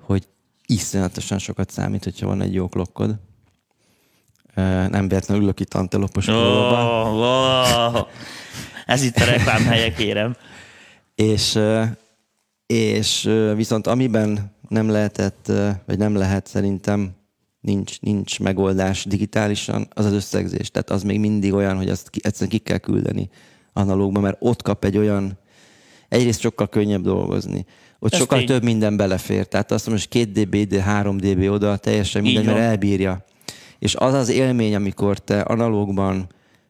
hogy 0.00 0.28
iszonyatosan 0.66 1.38
sokat 1.38 1.70
számít, 1.70 2.04
hogyha 2.04 2.26
van 2.26 2.40
egy 2.40 2.54
jó 2.54 2.68
klokkod. 2.68 3.14
Nem 4.90 5.08
véletlenül 5.08 5.42
ülök 5.42 5.60
itt 5.60 5.74
antelopos 5.74 6.26
oh, 6.26 6.34
oh. 6.34 8.08
Ez 8.86 9.02
itt 9.02 9.16
a 9.16 9.24
reklámhelye, 9.24 9.92
kérem. 9.92 10.36
és, 11.14 11.58
és 12.66 13.30
viszont 13.54 13.86
amiben 13.86 14.56
nem 14.68 14.88
lehetett, 14.88 15.52
vagy 15.86 15.98
nem 15.98 16.14
lehet 16.14 16.46
szerintem 16.46 17.10
nincs, 17.60 18.00
nincs 18.00 18.40
megoldás 18.40 19.04
digitálisan, 19.04 19.88
az 19.94 20.04
az 20.04 20.12
összegzés. 20.12 20.70
Tehát 20.70 20.90
az 20.90 21.02
még 21.02 21.20
mindig 21.20 21.52
olyan, 21.52 21.76
hogy 21.76 21.88
azt 21.88 22.10
ki, 22.10 22.20
egyszerűen 22.22 22.50
ki 22.50 22.58
kell 22.58 22.78
küldeni 22.78 23.28
analógban, 23.72 24.22
mert 24.22 24.36
ott 24.40 24.62
kap 24.62 24.84
egy 24.84 24.96
olyan, 24.96 25.38
egyrészt 26.08 26.40
sokkal 26.40 26.68
könnyebb 26.68 27.02
dolgozni. 27.02 27.64
Ott 27.98 28.12
Ez 28.12 28.18
sokkal 28.18 28.38
tény. 28.38 28.46
több 28.46 28.62
minden 28.62 28.96
belefér. 28.96 29.46
Tehát 29.46 29.72
azt 29.72 29.86
mondom, 29.86 30.04
hogy 30.10 30.26
2 30.26 30.44
dB, 30.44 30.74
3 30.76 31.16
dB 31.16 31.50
oda, 31.50 31.76
teljesen 31.76 32.22
minden, 32.22 32.44
mert 32.44 32.58
elbírja. 32.58 33.24
És 33.80 33.94
az 33.94 34.14
az 34.14 34.28
élmény, 34.28 34.74
amikor 34.74 35.18
te 35.18 35.40
analógban 35.40 36.26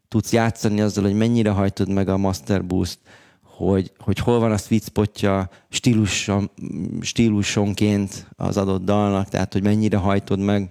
tudsz 0.09 0.33
játszani 0.33 0.81
azzal, 0.81 1.05
hogy 1.05 1.15
mennyire 1.15 1.51
hajtod 1.51 1.89
meg 1.89 2.09
a 2.09 2.17
Master 2.17 2.65
Boost, 2.67 2.99
hogy, 3.43 3.93
hogy 3.99 4.19
hol 4.19 4.39
van 4.39 4.53
a 4.53 4.57
sweet 4.57 4.83
spotja 4.83 5.49
stíluson, 5.69 6.51
stílusonként 7.01 8.27
az 8.37 8.57
adott 8.57 8.85
dalnak, 8.85 9.29
tehát 9.29 9.53
hogy 9.53 9.63
mennyire 9.63 9.97
hajtod 9.97 10.39
meg, 10.39 10.71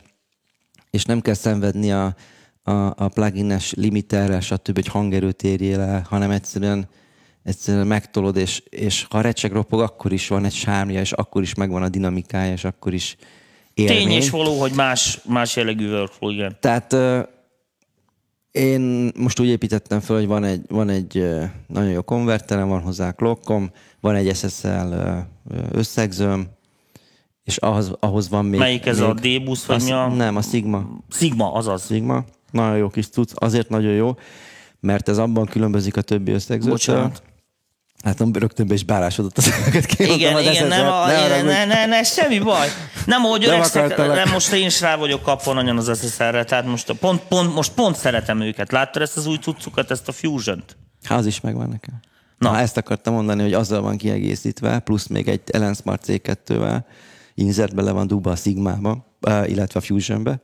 és 0.89 1.04
nem 1.04 1.21
kell 1.21 1.34
szenvedni 1.34 1.91
a, 1.91 2.15
a, 2.63 2.71
a 2.71 3.08
plugines 3.13 3.73
limiterrel, 3.73 4.39
stb., 4.39 4.73
hogy 4.73 4.88
hangerőt 4.88 5.43
érjél 5.43 5.80
el, 5.80 6.06
hanem 6.10 6.32
egyszerűen, 6.32 6.88
egyszerűen 7.43 7.88
megtolod, 7.88 8.36
és, 8.36 8.63
és 8.69 9.06
ha 9.10 9.21
recseg 9.21 9.52
ropog, 9.52 9.80
akkor 9.80 10.12
is 10.12 10.28
van 10.28 10.45
egy 10.45 10.54
sármja, 10.54 10.99
és 10.99 11.12
akkor 11.12 11.41
is 11.41 11.54
megvan 11.54 11.84
a 11.84 11.89
dinamikája, 11.89 12.52
és 12.52 12.63
akkor 12.63 12.93
is 12.93 13.15
élmény. 13.80 14.08
Tény 14.08 14.18
és 14.18 14.30
való, 14.30 14.60
hogy 14.60 14.72
más, 14.76 15.20
más 15.26 15.56
jellegű 15.56 15.89
workflow, 15.89 16.32
igen. 16.32 16.58
Tehát 16.60 16.96
én 18.52 19.12
most 19.15 19.39
úgy 19.39 19.48
építettem 19.48 20.00
fel, 20.00 20.15
hogy 20.15 20.28
van 20.28 20.44
egy, 20.44 20.62
van 20.68 20.89
egy 20.89 21.26
nagyon 21.68 21.89
jó 21.92 22.02
konverterem, 22.02 22.68
van 22.68 22.82
hozzá 22.82 23.12
klokkom, 23.12 23.72
van 24.00 24.15
egy 24.15 24.36
SSL 24.36 24.94
összegzőm, 25.72 26.48
és 27.44 27.58
ahhoz, 27.58 27.92
ahhoz 28.00 28.30
van 28.30 28.46
még... 28.46 28.60
Melyik 28.60 28.86
ez 28.86 29.00
még, 29.00 29.10
a 29.10 29.13
D-busz, 29.13 29.65
vagy 29.65 29.84
mi 29.84 29.92
a... 29.92 30.08
Nem, 30.08 30.36
a 30.36 30.42
Sigma. 30.42 30.89
Sigma, 31.12 31.54
azaz. 31.54 31.86
Sigma. 31.86 32.24
Nagyon 32.52 32.78
jó 32.78 32.89
kis 32.89 33.10
tudsz, 33.10 33.34
azért 33.36 33.70
nagyon 33.70 33.94
jó, 33.94 34.15
mert 34.80 35.10
ez 35.10 35.18
abban 35.18 35.46
különbözik 35.46 35.98
a 35.98 36.02
többi 36.02 36.32
összegzőtől. 36.32 36.72
Bocsánat. 36.72 37.24
Hát 38.04 38.18
nem 38.20 38.32
rögtön 38.34 38.68
be 38.68 38.74
is 38.74 38.84
bárásodott 38.84 39.38
az 39.38 39.44
szemeket. 39.44 40.00
Igen, 40.00 40.36
az 40.36 40.42
igen, 40.42 40.68
nem, 40.68 40.88
a, 40.88 41.08
ne, 41.08 41.42
ne, 41.42 41.66
ne, 41.66 41.86
ne, 41.86 42.04
semmi 42.04 42.40
baj. 42.40 42.68
Nem, 43.06 43.22
hogy 43.22 43.46
öregszek, 43.46 43.98
nem, 43.98 44.30
most 44.30 44.52
én 44.52 44.66
is 44.66 44.82
rá 44.82 44.96
vagyok 44.96 45.22
kapva 45.22 45.54
nagyon 45.54 45.78
az 45.78 46.00
SSR-re, 46.00 46.44
tehát 46.44 46.66
most 46.66 46.92
pont, 46.92 47.22
pont, 47.22 47.54
most 47.54 47.72
pont 47.72 47.96
szeretem 47.96 48.42
őket. 48.42 48.72
Láttad 48.72 49.02
ezt 49.02 49.18
az 49.18 49.26
új 49.26 49.38
cuccukat, 49.38 49.92
ezt 49.92 50.08
a 50.08 50.12
Fusion-t? 50.12 50.78
Az 51.10 51.26
is 51.26 51.42
megvan 51.42 51.70
nekem. 51.70 52.00
Na. 52.38 52.52
Na, 52.52 52.60
ezt 52.60 52.78
akartam 52.78 53.14
mondani, 53.14 53.42
hogy 53.42 53.54
azzal 53.54 53.82
van 53.82 53.98
kiegészítve, 53.98 54.80
plusz 54.80 55.08
még 55.08 55.28
egy 55.28 55.42
Ellen 55.46 55.74
Smart 55.74 56.04
C2-vel, 56.08 56.84
insert 57.36 57.76
bele 57.76 57.92
van 57.92 58.08
dugva 58.08 58.32
a 58.32 58.36
Sigma-ba, 58.36 59.18
illetve 59.46 59.80
a 59.80 59.82
Fusion-be. 59.82 60.42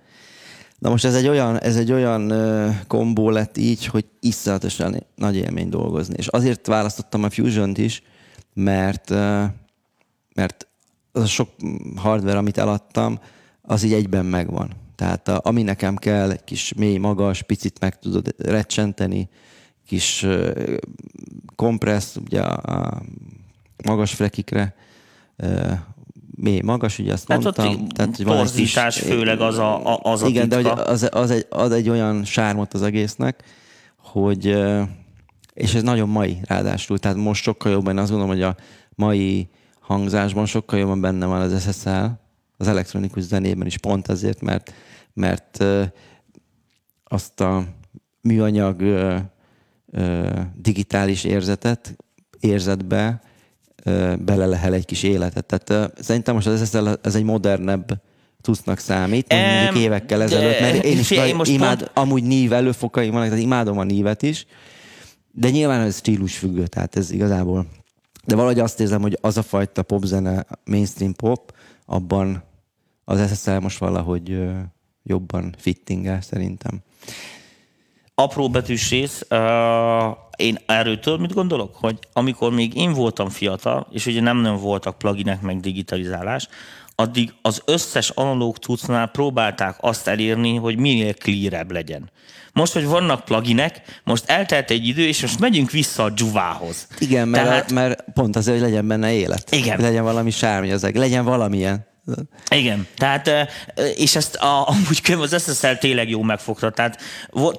Na 0.86 0.92
most 0.92 1.06
ez 1.06 1.16
egy 1.16 1.28
olyan, 1.28 1.60
ez 1.60 1.78
egy 1.78 1.92
olyan 1.92 2.34
kombó 2.88 3.30
lett 3.30 3.58
így, 3.58 3.86
hogy 3.86 4.06
iszonyatosan 4.20 5.06
nagy 5.16 5.36
élmény 5.36 5.70
dolgozni. 5.70 6.14
És 6.18 6.28
azért 6.28 6.68
választottam 6.68 7.24
a 7.24 7.30
Fusion-t 7.30 7.78
is, 7.78 8.02
mert, 8.54 9.10
mert 10.34 10.68
az 11.12 11.22
a 11.22 11.26
sok 11.26 11.50
hardware, 11.96 12.38
amit 12.38 12.58
eladtam, 12.58 13.20
az 13.62 13.84
így 13.84 13.94
egyben 13.94 14.26
megvan. 14.26 14.72
Tehát 14.96 15.28
a, 15.28 15.40
ami 15.44 15.62
nekem 15.62 15.96
kell, 15.96 16.32
egy 16.32 16.44
kis 16.44 16.74
mély, 16.74 16.98
magas, 16.98 17.42
picit 17.42 17.80
meg 17.80 18.00
tudod 18.00 18.36
recsenteni, 18.38 19.30
kis 19.86 20.24
uh, 20.24 20.78
kompressz, 21.56 22.16
ugye 22.16 22.42
a, 22.42 22.82
a 22.82 23.02
magas 23.84 24.14
frekikre, 24.14 24.76
mély, 26.36 26.62
magas, 26.62 27.00
ugye 27.00 27.14
azt 27.14 27.28
Tehát 27.28 27.44
mondtam. 27.44 27.68
ott 27.68 27.94
Tehát, 27.94 28.16
hogy 28.16 28.26
torzítás 28.26 29.00
főleg 29.00 29.42
az 29.42 29.58
a, 29.58 29.94
a, 29.94 30.00
az 30.04 30.24
a 30.24 30.28
Igen, 30.28 30.50
de 30.50 30.72
az, 30.72 31.08
az 31.12 31.32
egy, 31.32 31.46
ad 31.50 31.72
egy 31.72 31.90
olyan 31.90 32.24
sármot 32.24 32.74
az 32.74 32.82
egésznek, 32.82 33.44
hogy 33.98 34.58
és 35.54 35.74
ez 35.74 35.84
nagyon 35.84 36.10
mai 36.10 36.38
ráadásul, 36.44 37.00
tehát 37.00 37.18
most 37.18 37.44
sokkal 37.44 37.72
jobban, 37.72 37.98
azt 37.98 38.10
gondolom, 38.10 38.34
hogy 38.34 38.44
a 38.44 38.56
mai 38.96 39.50
hangzásban 39.80 40.46
sokkal 40.46 40.80
jobban 40.80 41.02
benne 41.02 41.26
van 41.26 41.42
az 41.42 41.62
SSL, 41.62 42.06
az 42.58 42.68
elektronikus 42.68 43.24
zenében 43.24 43.68
is 43.68 43.78
pont 43.78 44.08
azért, 44.08 44.42
mert, 44.42 44.74
mert 45.14 45.64
azt 47.04 47.42
a 47.42 47.64
műanyag 48.22 48.82
digitális 50.56 51.24
érzetet, 51.24 51.96
érzetbe 52.40 53.22
ö, 53.86 54.14
bele 54.20 54.46
lehel 54.46 54.74
egy 54.74 54.86
kis 54.86 55.04
életet. 55.04 55.46
Tehát 55.46 55.94
szerintem 56.02 56.36
most 56.36 56.48
az 56.48 56.68
SSL 56.68 56.90
ez 57.02 57.16
egy 57.16 57.24
modernebb 57.24 58.02
tusznak 58.42 58.80
számít, 58.80 59.26
Em, 59.34 59.64
mondjuk 59.64 59.84
évekkel 59.84 60.22
ezelőtt, 60.22 60.60
mert 60.60 60.84
én 60.84 61.00
is 61.00 61.10
nagy, 61.10 61.34
most 61.34 61.52
imád, 61.52 61.78
pont- 61.78 61.92
amúgy 61.94 62.24
nív 62.24 62.54
előfokaim 62.54 63.12
vannak, 63.12 63.28
tehát 63.28 63.44
imádom 63.44 63.78
a 63.78 63.84
nívet 63.84 64.22
is, 64.22 64.46
de 65.32 65.50
nyilván 65.50 65.82
ez 65.82 65.98
stílus 65.98 66.38
függő, 66.38 66.68
tehát 66.68 66.96
ez 66.96 67.12
igazából. 67.12 67.66
De 68.26 68.36
valahogy 68.36 68.60
azt 68.60 68.80
érzem, 68.80 69.02
hogy 69.02 69.18
az 69.22 69.38
a 69.38 69.42
fajta 69.42 69.84
popzene, 69.84 70.46
mainstream 70.66 71.14
pop, 71.14 71.54
abban 71.86 72.44
az 73.04 73.38
SSL 73.38 73.52
most 73.58 73.78
valahogy 73.78 74.40
jobban 75.04 75.56
fittingel 75.58 76.22
szerintem. 76.22 76.82
Apró 78.16 78.50
betűs 78.50 78.90
rész, 78.90 79.26
én 80.36 80.58
erről 80.66 81.00
tudod, 81.00 81.20
mit 81.20 81.34
gondolok? 81.34 81.76
Hogy 81.76 82.00
amikor 82.14 82.52
még 82.52 82.76
én 82.76 82.94
voltam 82.94 83.30
fiatal, 83.30 83.88
és 83.92 84.06
ugye 84.06 84.22
nem 84.22 84.38
nagyon 84.38 84.60
voltak 84.60 84.98
pluginek 84.98 85.42
meg 85.42 85.60
digitalizálás, 85.60 86.48
addig 86.96 87.34
az 87.42 87.62
összes 87.66 88.10
analóg 88.10 88.56
cuccnál 88.56 89.08
próbálták 89.08 89.76
azt 89.80 90.08
elérni, 90.08 90.56
hogy 90.56 90.78
minél 90.78 91.14
clearebb 91.14 91.72
legyen. 91.72 92.12
Most, 92.54 92.74
hogy 92.74 92.86
vannak 92.86 93.26
pluginek, 93.26 94.02
most 94.04 94.30
eltelt 94.30 94.72
egy 94.72 94.88
idő, 94.88 95.08
és 95.08 95.22
most 95.22 95.40
megyünk 95.40 95.72
vissza 95.72 96.04
a 96.04 96.10
dzsuvához. 96.10 96.88
Igen, 97.00 97.28
mert, 97.28 97.46
Tehát... 97.46 97.72
mert 97.72 98.04
pont 98.14 98.36
azért, 98.36 98.60
hogy 98.60 98.68
legyen 98.70 98.88
benne 98.88 99.14
élet. 99.14 99.52
Igen. 99.52 99.82
Legyen 99.82 100.04
valami 100.04 100.32
sármi 100.32 100.72
az 100.72 100.84
egész, 100.84 101.02
legyen 101.02 101.26
valamilyen. 101.26 101.86
Igen, 102.50 102.88
tehát, 102.98 103.30
és 103.96 104.16
ezt 104.16 104.36
a, 104.36 104.70
amúgy 104.70 105.02
könyv 105.02 105.22
az 105.22 105.44
SSL 105.44 105.74
tényleg 105.80 106.10
jó 106.10 106.22
megfogta. 106.22 106.70
Tehát 106.70 107.02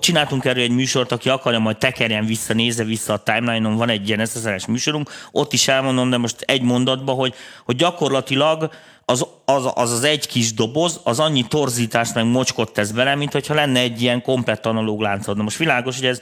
csináltunk 0.01 0.45
erről 0.45 0.63
egy 0.63 0.71
műsort, 0.71 1.13
aki 1.13 1.29
akarja, 1.29 1.59
majd 1.59 1.77
tekerjen 1.77 2.27
vissza, 2.27 2.55
nézze 2.55 2.85
vissza 2.85 3.13
a 3.13 3.23
timeline-on, 3.23 3.77
van 3.77 3.89
egy 3.89 4.09
ilyen 4.09 4.27
SSL-es 4.27 4.67
műsorunk, 4.67 5.11
ott 5.33 5.53
is 5.53 5.69
elmondom, 5.69 6.11
de 6.11 6.17
most 6.17 6.41
egy 6.41 6.63
mondatba, 6.63 7.13
hogy, 7.13 7.35
hogy 7.65 7.77
gyakorlatilag 7.77 8.71
az, 9.05 9.27
az, 9.45 9.71
az 9.75 9.93
az 9.93 10.05
egy 10.05 10.27
kis 10.27 10.55
doboz, 10.55 11.01
az 11.05 11.21
annyi 11.21 11.45
torzítást 11.49 12.15
meg 12.15 12.25
mocskot 12.25 12.73
tesz 12.73 12.91
bele, 12.91 13.15
mint 13.15 13.33
hogyha 13.33 13.55
lenne 13.55 13.81
egy 13.81 14.03
ilyen 14.03 14.23
komplett 14.23 14.67
analóg 14.67 15.01
láncod. 15.01 15.37
Na 15.37 15.43
most 15.43 15.57
világos, 15.57 15.97
hogy 15.97 16.07
ez 16.07 16.21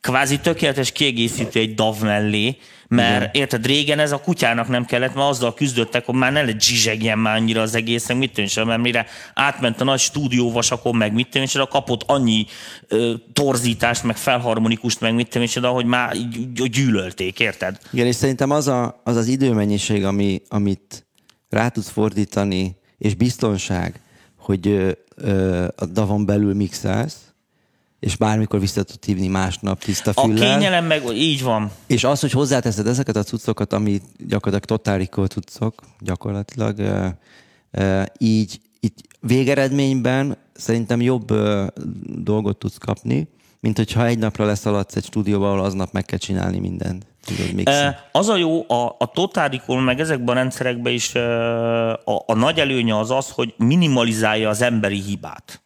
kvázi 0.00 0.40
tökéletes 0.40 0.92
kiegészítő 0.92 1.60
egy 1.60 1.74
DAV 1.74 2.00
mellé, 2.00 2.56
mert 2.88 3.20
Igen. 3.20 3.30
érted, 3.32 3.66
régen 3.66 3.98
ez 3.98 4.12
a 4.12 4.20
kutyának 4.20 4.68
nem 4.68 4.84
kellett, 4.84 5.14
mert 5.14 5.28
azzal 5.28 5.54
küzdöttek, 5.54 6.04
hogy 6.04 6.14
már 6.14 6.32
ne 6.32 6.42
le 6.42 6.52
zsizsegjen 6.58 7.18
már 7.18 7.36
annyira 7.36 7.62
az 7.62 7.74
egész, 7.74 8.08
meg 8.08 8.16
mit 8.16 8.32
tűnj 8.32 8.46
sem, 8.46 8.66
mert 8.66 8.80
mire 8.80 9.06
átment 9.34 9.80
a 9.80 9.84
nagy 9.84 9.98
stúdióvasakon, 9.98 10.96
meg 10.96 11.12
mit 11.12 11.30
tűnj, 11.30 11.46
kapott 11.68 12.02
annyi 12.06 12.46
ö, 12.88 13.14
torzítást, 13.32 14.02
meg 14.02 14.16
felharmonikust, 14.16 15.00
meg 15.00 15.14
mit 15.14 15.28
tűnj, 15.28 15.46
de 15.60 15.66
hogy 15.66 15.86
már 15.86 16.16
így 16.16 16.70
gyűlölték, 16.70 17.40
érted? 17.40 17.78
Igen, 17.92 18.06
és 18.06 18.14
szerintem 18.14 18.50
az 18.50 18.68
a, 18.68 19.00
az, 19.04 19.16
az 19.16 19.26
időmennyiség, 19.26 20.04
ami, 20.04 20.42
amit 20.48 21.06
rá 21.48 21.68
tudsz 21.68 21.90
fordítani, 21.90 22.76
és 22.98 23.14
biztonság, 23.14 24.00
hogy 24.36 24.68
ö, 24.68 24.90
ö, 25.16 25.64
a 25.76 25.84
davon 25.84 26.26
belül 26.26 26.54
mixelsz, 26.54 27.16
és 28.00 28.16
bármikor 28.16 28.60
vissza 28.60 28.82
tudod 28.82 29.04
hívni 29.04 29.26
másnap 29.28 29.78
tiszta 29.84 30.10
A 30.14 30.20
füllel. 30.20 30.56
kényelem 30.58 30.84
meg 30.84 31.02
így 31.12 31.42
van. 31.42 31.70
És 31.86 32.04
az, 32.04 32.20
hogy 32.20 32.30
hozzáteszed 32.30 32.86
ezeket 32.86 33.16
a 33.16 33.22
cuccokat, 33.22 33.72
ami 33.72 34.00
gyakorlatilag 34.18 34.80
totál 34.80 35.00
cuccok, 35.28 35.74
gyakorlatilag, 36.00 36.80
így, 38.18 38.60
így 38.80 38.92
végeredményben 39.20 40.36
szerintem 40.52 41.00
jobb 41.00 41.32
dolgot 42.22 42.58
tudsz 42.58 42.78
kapni, 42.78 43.28
mint 43.60 43.76
hogyha 43.76 44.06
egy 44.06 44.18
napra 44.18 44.44
leszaladsz 44.44 44.96
egy 44.96 45.04
stúdióba, 45.04 45.48
ahol 45.48 45.64
aznap 45.64 45.92
meg 45.92 46.04
kell 46.04 46.18
csinálni 46.18 46.58
mindent. 46.58 47.06
Tudod, 47.24 47.54
Az 48.12 48.28
a 48.28 48.36
jó, 48.36 48.70
a, 48.70 48.96
a 48.98 49.10
Totálikon, 49.14 49.82
meg 49.82 50.00
ezekben 50.00 50.36
a 50.36 50.38
rendszerekben 50.38 50.92
is 50.92 51.14
a, 51.14 52.18
a 52.26 52.34
nagy 52.34 52.58
előnye 52.58 52.98
az 52.98 53.10
az, 53.10 53.30
hogy 53.30 53.54
minimalizálja 53.56 54.48
az 54.48 54.62
emberi 54.62 55.00
hibát. 55.00 55.65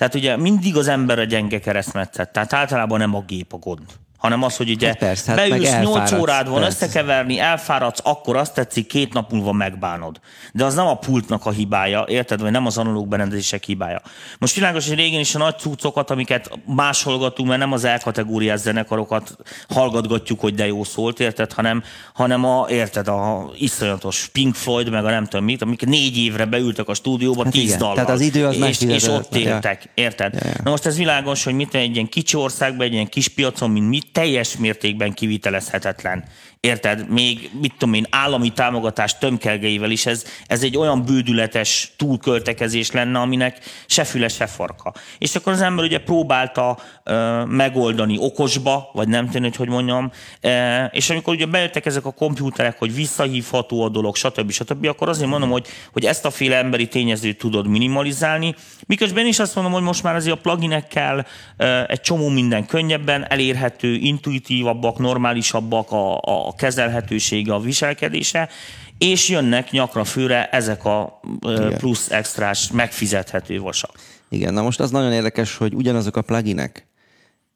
Tehát 0.00 0.14
ugye 0.14 0.36
mindig 0.36 0.76
az 0.76 0.88
ember 0.88 1.18
a 1.18 1.24
gyenge 1.24 1.60
keresztmetszet, 1.60 2.32
tehát 2.32 2.52
általában 2.52 2.98
nem 2.98 3.14
a 3.14 3.24
gép 3.24 3.52
a 3.52 3.56
gond 3.56 3.99
hanem 4.20 4.42
az, 4.42 4.56
hogy 4.56 4.70
ugye 4.70 4.86
Hát 4.86 4.98
persze, 4.98 5.32
hát 5.32 5.48
beülsz 5.48 5.70
8 5.70 5.86
elfáradsz, 5.86 6.12
órád 6.12 6.48
van 6.48 6.60
persze. 6.60 6.84
összekeverni, 6.84 7.38
elfáradsz, 7.38 8.00
akkor 8.02 8.36
azt 8.36 8.54
tetszik, 8.54 8.86
két 8.86 9.12
nap 9.12 9.32
múlva 9.32 9.52
megbánod. 9.52 10.20
De 10.52 10.64
az 10.64 10.74
nem 10.74 10.86
a 10.86 10.94
pultnak 10.94 11.46
a 11.46 11.50
hibája, 11.50 12.04
érted? 12.08 12.40
Vagy 12.40 12.50
nem 12.50 12.66
az 12.66 12.78
analóg 12.78 13.08
berendezések 13.08 13.64
hibája. 13.64 14.02
Most 14.38 14.54
világos, 14.54 14.88
hogy 14.88 14.96
régen 14.96 15.20
is 15.20 15.34
a 15.34 15.38
nagy 15.38 15.58
cuccokat, 15.58 16.10
amiket 16.10 16.50
más 16.66 17.02
hallgatunk, 17.02 17.48
mert 17.48 17.60
nem 17.60 17.72
az 17.72 17.84
elkategóriás 17.84 18.60
zenekarokat 18.60 19.36
hallgatgatjuk, 19.68 20.40
hogy 20.40 20.54
de 20.54 20.66
jó 20.66 20.84
szólt, 20.84 21.20
érted? 21.20 21.52
Hanem, 21.52 21.82
hanem 22.14 22.44
a, 22.44 22.66
érted, 22.70 23.08
a 23.08 23.50
iszonyatos 23.58 24.28
Pink 24.32 24.54
Floyd, 24.54 24.90
meg 24.90 25.04
a 25.04 25.10
nem 25.10 25.24
tudom 25.26 25.44
mit, 25.44 25.62
amik 25.62 25.86
négy 25.86 26.16
évre 26.18 26.44
beültek 26.44 26.88
a 26.88 26.94
stúdióba, 26.94 27.44
Hát 27.44 27.52
tíz 27.52 27.62
igen, 27.62 27.78
dallal. 27.78 27.94
tehát 27.94 28.10
az 28.10 28.20
idő 28.20 28.46
az 28.46 28.56
és, 28.56 28.80
és 28.80 29.08
ott 29.08 29.34
éltek, 29.34 29.88
érted? 29.94 30.34
Ja, 30.34 30.40
ja. 30.44 30.54
Na 30.64 30.70
most 30.70 30.86
ez 30.86 30.96
világos, 30.96 31.44
hogy 31.44 31.54
mit 31.54 31.74
egy 31.74 31.94
ilyen 31.94 32.08
kicsi 32.08 32.36
országban, 32.36 32.86
egy 32.86 32.92
ilyen 32.92 33.06
kis 33.08 33.28
piacon, 33.28 33.70
mint 33.70 33.88
mi, 33.88 34.00
teljes 34.12 34.56
mértékben 34.56 35.12
kivitelezhetetlen. 35.12 36.24
Érted? 36.60 37.08
Még, 37.08 37.50
mit 37.60 37.72
tudom 37.78 37.94
én, 37.94 38.06
állami 38.10 38.52
támogatás 38.52 39.18
tömkelgeivel 39.18 39.90
is 39.90 40.06
ez, 40.06 40.24
ez 40.46 40.62
egy 40.62 40.76
olyan 40.76 41.04
bődületes 41.04 41.92
túlköltekezés 41.96 42.90
lenne, 42.90 43.18
aminek 43.18 43.58
se 43.86 44.04
füle, 44.04 44.28
se 44.28 44.46
farka. 44.46 44.94
És 45.18 45.34
akkor 45.34 45.52
az 45.52 45.60
ember 45.60 45.84
ugye 45.84 45.98
próbálta 45.98 46.78
ö, 47.04 47.44
megoldani 47.44 48.16
okosba, 48.18 48.90
vagy 48.92 49.08
nem 49.08 49.26
tudom, 49.26 49.42
hogy 49.42 49.56
hogy 49.56 49.68
mondjam, 49.68 50.12
e, 50.40 50.84
és 50.84 51.10
amikor 51.10 51.34
ugye 51.34 51.46
bejöttek 51.46 51.86
ezek 51.86 52.04
a 52.04 52.10
kompjúterek, 52.10 52.78
hogy 52.78 52.94
visszahívható 52.94 53.82
a 53.82 53.88
dolog, 53.88 54.16
stb. 54.16 54.50
stb., 54.50 54.86
akkor 54.86 55.08
azért 55.08 55.30
mondom, 55.30 55.50
hogy, 55.50 55.66
hogy 55.92 56.04
ezt 56.04 56.24
a 56.24 56.30
féle 56.30 56.56
emberi 56.56 56.88
tényezőt 56.88 57.38
tudod 57.38 57.66
minimalizálni, 57.66 58.54
miközben 58.86 59.26
is 59.26 59.38
azt 59.38 59.54
mondom, 59.54 59.72
hogy 59.72 59.82
most 59.82 60.02
már 60.02 60.14
azért 60.14 60.36
a 60.36 60.40
pluginekkel 60.40 61.26
ö, 61.56 61.82
egy 61.86 62.00
csomó 62.00 62.28
minden 62.28 62.66
könnyebben 62.66 63.30
elérhető, 63.30 63.94
intuitívabbak, 64.00 64.98
normálisabbak 64.98 65.90
a, 65.90 66.16
a 66.48 66.54
kezelhetősége, 66.56 67.54
a 67.54 67.60
viselkedése, 67.60 68.48
és 68.98 69.28
jönnek 69.28 69.70
nyakra 69.70 70.04
főre 70.04 70.48
ezek 70.48 70.84
a 70.84 71.20
Igen. 71.40 71.78
plusz 71.78 72.10
extrás, 72.10 72.70
megfizethető 72.70 73.60
vasak. 73.60 73.90
Igen, 74.28 74.54
na 74.54 74.62
most 74.62 74.80
az 74.80 74.90
nagyon 74.90 75.12
érdekes, 75.12 75.56
hogy 75.56 75.74
ugyanazok 75.74 76.16
a 76.16 76.22
pluginek 76.22 76.86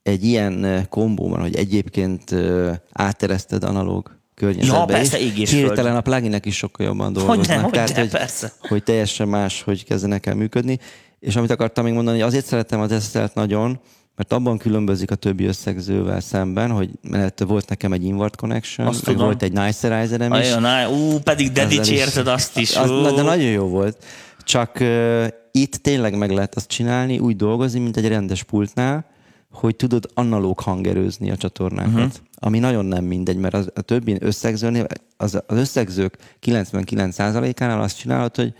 egy 0.02 0.24
ilyen 0.24 0.86
kombóban, 0.88 1.40
hogy 1.40 1.54
egyébként 1.54 2.30
ö, 2.30 2.72
átereszted 2.92 3.64
analóg 3.64 4.18
környezetbe 4.34 4.78
Ja, 4.78 4.84
persze, 4.84 5.18
és 5.20 5.50
hirtelen 5.50 5.96
a 5.96 6.00
pluginek 6.00 6.46
is 6.46 6.56
sokkal 6.56 6.86
jobban 6.86 7.12
dolgoznak. 7.12 7.46
Hogyne, 7.46 7.70
Tehát, 7.70 7.88
hogyne, 7.88 8.00
hogy, 8.00 8.10
persze. 8.10 8.52
hogy 8.60 8.82
teljesen 8.82 9.28
más, 9.28 9.62
hogy 9.62 9.84
kezdenek 9.84 10.26
el 10.26 10.34
működni. 10.34 10.78
És 11.20 11.36
amit 11.36 11.50
akartam 11.50 11.84
még 11.84 11.92
mondani, 11.92 12.18
hogy 12.18 12.26
azért 12.26 12.46
szeretem 12.46 12.80
az 12.80 13.04
SSL-t 13.04 13.34
nagyon, 13.34 13.80
mert 14.16 14.32
abban 14.32 14.58
különbözik 14.58 15.10
a 15.10 15.14
többi 15.14 15.44
összegzővel 15.44 16.20
szemben, 16.20 16.70
hogy 16.70 16.90
mert 17.02 17.40
volt 17.40 17.68
nekem 17.68 17.92
egy 17.92 18.04
invert 18.04 18.36
connection, 18.36 18.86
Azt 18.86 19.04
tudom. 19.04 19.24
volt 19.24 19.42
egy 19.42 19.52
nicerizer-em 19.52 20.32
is. 20.32 20.48
Á, 20.48 20.88
ú, 20.88 21.18
pedig 21.18 21.52
de 21.52 21.66
dicsérted 21.66 22.26
azt 22.26 22.58
is. 22.58 22.76
Az, 22.76 23.14
de 23.14 23.22
nagyon 23.22 23.50
jó 23.50 23.68
volt. 23.68 24.04
Csak 24.44 24.76
uh, 24.80 25.26
itt 25.52 25.74
tényleg 25.74 26.16
meg 26.16 26.30
lehet 26.30 26.54
azt 26.54 26.68
csinálni, 26.68 27.18
úgy 27.18 27.36
dolgozni, 27.36 27.80
mint 27.80 27.96
egy 27.96 28.08
rendes 28.08 28.42
pultnál, 28.42 29.06
hogy 29.52 29.76
tudod 29.76 30.08
analóg 30.14 30.60
hangerőzni 30.60 31.30
a 31.30 31.36
csatornákat. 31.36 31.92
Uh-huh. 31.92 32.12
Ami 32.34 32.58
nagyon 32.58 32.84
nem 32.84 33.04
mindegy, 33.04 33.36
mert 33.36 33.54
az, 33.54 33.70
a 33.74 33.80
többi 33.80 34.16
összegzőnél, 34.20 34.86
az, 35.16 35.42
az 35.46 35.56
összegzők 35.56 36.16
99%-ánál 36.42 37.80
azt 37.80 37.98
csinálod, 37.98 38.36
hogy, 38.36 38.54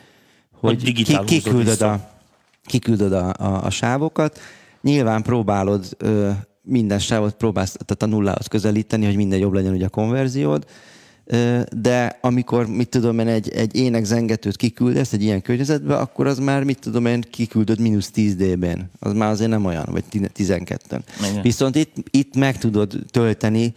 hogy 0.61 0.77
ki, 0.77 0.85
digitál 0.85 1.21
húzod 1.21 1.29
kiküldöd, 1.29 1.65
vissza. 1.67 1.93
a, 1.93 2.11
kiküldöd 2.65 3.13
a, 3.13 3.35
a, 3.39 3.65
a 3.65 3.71
sávokat, 3.71 4.41
nyilván 4.85 5.23
próbálod 5.23 5.85
ö, 5.99 6.31
minden 6.63 6.99
sávot 6.99 7.35
próbálsz 7.35 7.73
tehát 7.73 8.03
a 8.03 8.17
nullához 8.17 8.47
közelíteni, 8.47 9.05
hogy 9.05 9.17
minden 9.17 9.39
jobb 9.39 9.53
legyen 9.53 9.73
ugye 9.73 9.87
a 9.87 9.89
konverziód, 9.89 10.65
de 11.71 12.19
amikor, 12.21 12.67
mit 12.67 12.89
tudom 12.89 13.19
én, 13.19 13.29
egy, 13.29 13.49
egy 13.49 13.77
ének 13.77 14.05
zengetőt 14.05 14.57
kiküldesz 14.57 15.13
egy 15.13 15.23
ilyen 15.23 15.43
környezetbe, 15.43 15.97
akkor 15.97 16.27
az 16.27 16.39
már, 16.39 16.65
mit 16.65 16.79
tudom 16.79 17.07
én, 17.07 17.25
kiküldöd 17.31 17.81
mínusz 17.81 18.11
10 18.11 18.35
dB-n. 18.35 18.91
Az 18.99 19.13
már 19.13 19.31
azért 19.31 19.51
nem 19.51 19.65
olyan, 19.65 19.89
vagy 19.91 20.05
12-en. 20.13 21.01
Viszont 21.43 21.77
itt, 21.77 21.95
itt 22.11 22.37
meg 22.37 22.59
tudod 22.59 22.99
tölteni 23.11 23.75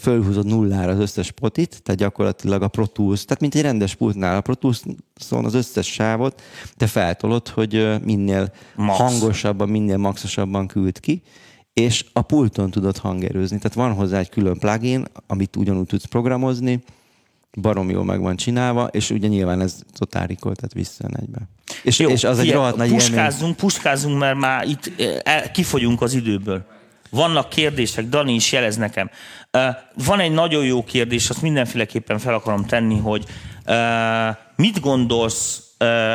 fölhúzod 0.00 0.46
nullára 0.46 0.92
az 0.92 0.98
összes 0.98 1.30
potit, 1.30 1.82
tehát 1.82 2.00
gyakorlatilag 2.00 2.62
a 2.62 2.68
Pro 2.68 2.86
Tools, 2.86 3.24
tehát 3.24 3.40
mint 3.40 3.54
egy 3.54 3.62
rendes 3.62 3.94
pultnál 3.94 4.36
a 4.36 4.40
Pro 4.40 4.54
Tools-on 4.54 5.44
az 5.44 5.54
összes 5.54 5.86
sávot, 5.86 6.42
te 6.76 6.86
feltolod, 6.86 7.48
hogy 7.48 7.98
minél 8.04 8.52
Max. 8.74 8.98
hangosabban, 8.98 9.68
minél 9.68 9.96
maxosabban 9.96 10.66
küld 10.66 11.00
ki, 11.00 11.22
és 11.72 12.04
a 12.12 12.22
pulton 12.22 12.70
tudod 12.70 12.96
hangerőzni. 12.96 13.58
Tehát 13.58 13.74
van 13.74 13.92
hozzá 13.92 14.18
egy 14.18 14.28
külön 14.28 14.58
plugin, 14.58 15.04
amit 15.26 15.56
ugyanúgy 15.56 15.86
tudsz 15.86 16.04
programozni, 16.04 16.82
barom 17.60 17.90
jól 17.90 18.04
meg 18.04 18.20
van 18.20 18.36
csinálva, 18.36 18.86
és 18.86 19.10
ugye 19.10 19.28
nyilván 19.28 19.60
ez 19.60 19.78
totál 19.98 20.26
tehát 20.26 20.72
visszajön 20.72 21.16
egybe. 21.20 21.38
És, 21.82 21.98
Jó, 21.98 22.08
és 22.08 22.24
az 22.24 22.38
egy 22.38 22.52
rohadt 22.52 22.76
nagy 22.76 22.90
puskázzunk, 22.90 23.40
élmény. 23.40 23.56
puskázzunk, 23.56 24.18
mert 24.18 24.38
már 24.38 24.66
itt 24.68 24.92
el, 25.22 25.50
kifogyunk 25.50 26.02
az 26.02 26.14
időből. 26.14 26.64
Vannak 27.10 27.48
kérdések, 27.48 28.08
Dani 28.08 28.34
is 28.34 28.52
jelez 28.52 28.76
nekem. 28.76 29.10
Van 30.06 30.20
egy 30.20 30.32
nagyon 30.32 30.64
jó 30.64 30.84
kérdés, 30.84 31.30
azt 31.30 31.42
mindenféleképpen 31.42 32.18
fel 32.18 32.34
akarom 32.34 32.64
tenni, 32.64 32.98
hogy 32.98 33.24
mit 34.56 34.80
gondolsz, 34.80 35.62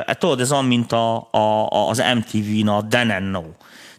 hát 0.06 0.20
tudod, 0.20 0.40
ez 0.40 0.52
olyan, 0.52 0.82
a, 0.82 1.32
a, 1.32 1.90
az 1.90 2.04
MTV-n 2.16 2.68
a 2.68 2.82
Dan 2.82 3.24
No. 3.24 3.42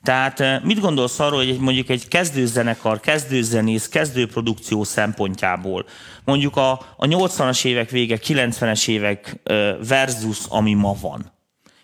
Tehát 0.02 0.64
mit 0.64 0.80
gondolsz 0.80 1.18
arról, 1.20 1.44
hogy 1.44 1.58
mondjuk 1.58 1.88
egy 1.88 2.08
kezdőzenekar, 2.08 3.00
kezdőzenész, 3.00 3.88
kezdőprodukció 3.88 4.84
szempontjából, 4.84 5.84
mondjuk 6.24 6.56
a, 6.56 6.70
a 6.96 7.06
80-as 7.06 7.64
évek 7.64 7.90
vége, 7.90 8.18
90-es 8.26 8.88
évek 8.88 9.40
versus 9.88 10.38
ami 10.48 10.74
ma 10.74 10.94
van? 11.00 11.32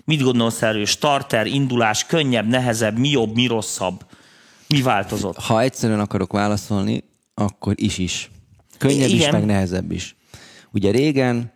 Mit 0.04 0.22
gondolsz 0.22 0.62
erről? 0.62 0.84
Starter, 0.84 1.46
indulás, 1.46 2.06
könnyebb, 2.06 2.48
nehezebb, 2.48 2.98
mi 2.98 3.08
jobb, 3.08 3.34
mi 3.34 3.46
rosszabb? 3.46 4.06
Mi 4.68 4.82
változott? 4.82 5.36
Ha 5.36 5.60
egyszerűen 5.60 6.00
akarok 6.00 6.32
válaszolni, 6.32 7.04
akkor 7.34 7.74
is 7.76 7.98
is. 7.98 8.30
Könnyebb 8.78 9.08
Igen. 9.08 9.26
is, 9.26 9.30
meg 9.30 9.44
nehezebb 9.44 9.92
is. 9.92 10.16
Ugye 10.72 10.90
régen 10.90 11.52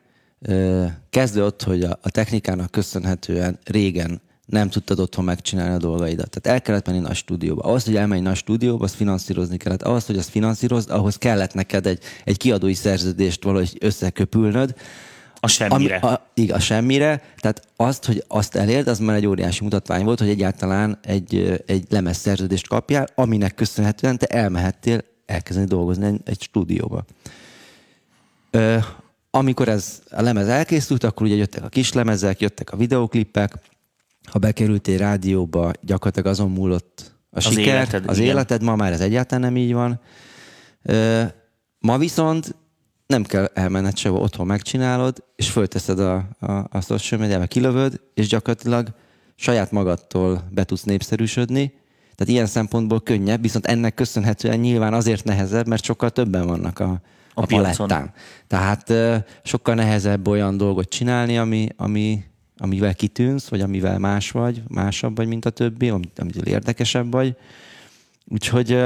kezdő 1.11 1.45
ott, 1.45 1.63
hogy 1.63 1.83
a, 1.83 1.99
a 2.03 2.11
technikának 2.11 2.71
köszönhetően 2.71 3.59
régen 3.65 4.21
nem 4.47 4.71
tudtad 4.71 5.01
otthon 5.01 5.25
megcsinálni 5.25 5.75
a 5.75 5.79
dolgaidat. 5.79 6.31
Tehát 6.31 6.59
el 6.59 6.63
kellett 6.63 6.87
menni 6.87 6.99
nagy 6.99 7.17
stúdióba. 7.17 7.63
Ahhoz, 7.63 7.85
hogy 7.85 7.97
elmenj 7.97 8.21
nagy 8.21 8.37
stúdióba, 8.37 8.85
azt 8.85 8.95
finanszírozni 8.95 9.57
kellett. 9.57 9.83
Ahhoz, 9.83 10.07
hogy 10.07 10.19
azt 10.19 10.29
finanszírozd, 10.29 10.91
ahhoz 10.91 11.17
kellett 11.17 11.55
neked 11.55 11.87
egy, 11.87 12.03
egy 12.25 12.37
kiadói 12.37 12.75
szerződést 12.75 13.45
valahogy 13.45 13.77
összeköpülnöd. 13.81 14.75
A 15.41 15.49
semmire. 15.49 15.97
Ami, 15.97 16.13
a, 16.15 16.31
igen, 16.35 16.57
a 16.57 16.61
semmire. 16.61 17.23
Tehát 17.37 17.63
azt, 17.77 18.05
hogy 18.05 18.25
azt 18.29 18.55
elérd, 18.57 18.89
az 18.89 18.99
már 18.99 19.17
egy 19.17 19.27
óriási 19.27 19.63
mutatvány 19.63 20.05
volt, 20.05 20.19
hogy 20.19 20.29
egyáltalán 20.29 20.99
egy, 21.03 21.63
egy 21.67 21.87
lemez 21.89 22.17
szerződést 22.17 22.69
kapjál, 22.69 23.09
aminek 23.15 23.55
köszönhetően 23.55 24.19
te 24.19 24.27
elmehettél 24.27 25.01
elkezdeni 25.29 25.67
dolgozni 25.67 26.07
egy, 26.07 26.21
egy 26.25 26.43
stúdióba. 26.43 27.05
Ö, 28.51 28.77
amikor 29.31 29.69
ez 29.69 30.03
a 30.11 30.23
lemez 30.23 30.49
elkészült, 30.49 31.05
akkor 31.05 31.27
ugye 31.27 31.35
jöttek 31.37 31.65
a 31.65 31.69
kis 31.69 31.93
lemezek, 31.93 32.41
jöttek 32.41 32.71
a 32.73 32.77
videóklipek, 32.77 33.55
ha 34.31 34.39
bekerültél 34.39 34.99
rádióba, 34.99 35.73
gyakorlatilag 35.81 36.31
azon 36.31 36.51
múlott 36.51 37.13
a 37.31 37.37
az 37.37 37.45
siker, 37.45 37.75
életed, 37.75 38.09
az 38.09 38.19
igen. 38.19 38.31
életed, 38.31 38.63
ma 38.63 38.77
már 38.77 38.93
ez 38.93 39.01
egyáltalán 39.01 39.45
nem 39.45 39.57
így 39.57 39.73
van. 39.73 40.01
Ö, 40.83 41.23
ma 41.79 41.99
viszont 41.99 42.55
nem 43.07 43.23
kell 43.23 43.51
elmenned 43.55 43.97
sehova, 43.97 44.23
otthon 44.23 44.47
megcsinálod, 44.47 45.25
és 45.37 45.51
fölteszed 45.51 45.99
a, 45.99 46.29
a, 46.39 46.53
a 46.71 46.81
social 46.81 47.21
media 47.21 47.47
kilövöd, 47.47 48.01
és 48.15 48.29
gyakorlatilag 48.29 48.89
saját 49.35 49.73
magadtól 49.73 50.49
be 50.51 50.65
tudsz 50.65 50.83
népszerűsödni, 50.83 51.73
tehát 52.19 52.33
ilyen 52.33 52.47
szempontból 52.47 53.01
könnyebb, 53.01 53.43
viszont 53.43 53.67
ennek 53.67 53.95
köszönhetően 53.95 54.59
nyilván 54.59 54.95
azért 54.95 55.25
nehezebb, 55.25 55.67
mert 55.67 55.85
sokkal 55.85 56.11
többen 56.11 56.47
vannak 56.47 56.79
a, 56.79 56.91
a, 57.35 57.43
a 57.43 57.47
palettán. 57.47 58.13
Tehát 58.47 58.93
sokkal 59.43 59.75
nehezebb 59.75 60.29
olyan 60.29 60.57
dolgot 60.57 60.89
csinálni, 60.89 61.39
ami, 61.39 61.69
ami, 61.77 62.25
amivel 62.57 62.95
kitűnsz, 62.95 63.49
vagy 63.49 63.61
amivel 63.61 63.99
más 63.99 64.31
vagy, 64.31 64.63
másabb 64.69 65.17
vagy, 65.17 65.27
mint 65.27 65.45
a 65.45 65.51
többi, 65.51 65.89
amitől 65.89 66.47
érdekesebb 66.47 67.13
vagy. 67.13 67.37
Úgyhogy 68.25 68.79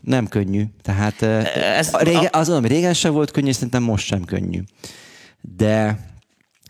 nem 0.00 0.26
könnyű. 0.28 0.64
Tehát 0.82 1.22
Ez 1.22 1.96
régen, 1.96 2.28
az 2.32 2.48
ami 2.48 2.68
régen 2.68 2.94
sem 2.94 3.12
volt 3.12 3.30
könnyű, 3.30 3.52
szerintem 3.52 3.82
most 3.82 4.06
sem 4.06 4.24
könnyű. 4.24 4.60
De 5.40 6.06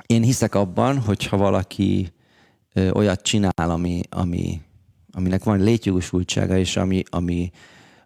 én 0.06 0.22
hiszek 0.22 0.54
abban, 0.54 0.98
hogyha 0.98 1.36
valaki 1.36 2.12
ö, 2.72 2.90
olyat 2.90 3.22
csinál, 3.22 3.52
ami, 3.70 4.00
ami, 4.08 4.60
aminek 5.12 5.44
van 5.44 5.60
létjogosultsága, 5.60 6.58
és 6.58 6.76
ami, 6.76 7.02
ami, 7.10 7.50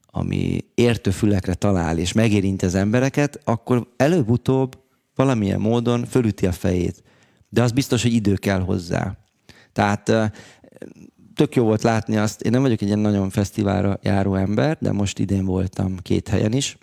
ami 0.07 0.59
értő 0.75 1.11
fülekre 1.11 1.55
talál, 1.55 1.99
és 1.99 2.13
megérint 2.13 2.63
az 2.63 2.75
embereket, 2.75 3.41
akkor 3.45 3.89
előbb-utóbb 3.97 4.79
valamilyen 5.15 5.61
módon 5.61 6.05
fölüti 6.05 6.47
a 6.47 6.53
fejét. 6.53 7.03
De 7.49 7.63
az 7.63 7.73
biztos, 7.73 8.03
hogy 8.03 8.13
idő 8.13 8.35
kell 8.35 8.61
hozzá. 8.61 9.17
Tehát 9.73 10.13
tök 11.35 11.55
jó 11.55 11.65
volt 11.65 11.83
látni 11.83 12.17
azt, 12.17 12.41
én 12.41 12.51
nem 12.51 12.63
vagyok 12.63 12.81
egy 12.81 12.87
ilyen 12.87 12.99
nagyon 12.99 13.31
fesztiválra 13.31 13.99
járó 14.03 14.35
ember, 14.35 14.77
de 14.81 14.93
most 14.93 15.19
idén 15.19 15.45
voltam 15.45 15.97
két 16.03 16.29
helyen 16.29 16.53
is, 16.53 16.79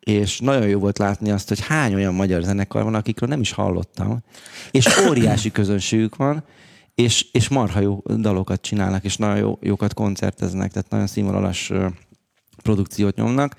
és 0.00 0.40
nagyon 0.40 0.68
jó 0.68 0.78
volt 0.78 0.98
látni 0.98 1.30
azt, 1.30 1.48
hogy 1.48 1.60
hány 1.60 1.94
olyan 1.94 2.14
magyar 2.14 2.42
zenekar 2.42 2.82
van, 2.82 2.94
akikről 2.94 3.28
nem 3.28 3.40
is 3.40 3.52
hallottam, 3.52 4.22
és 4.70 4.86
óriási 5.08 5.50
közönségük 5.50 6.16
van, 6.16 6.44
és, 6.98 7.26
és 7.32 7.48
marha 7.48 7.80
jó 7.80 8.02
dalokat 8.16 8.60
csinálnak, 8.60 9.04
és 9.04 9.16
nagyon 9.16 9.36
jó, 9.36 9.58
jókat 9.62 9.94
koncerteznek, 9.94 10.72
tehát 10.72 10.90
nagyon 10.90 11.06
színvonalas 11.06 11.72
produkciót 12.62 13.16
nyomnak, 13.16 13.56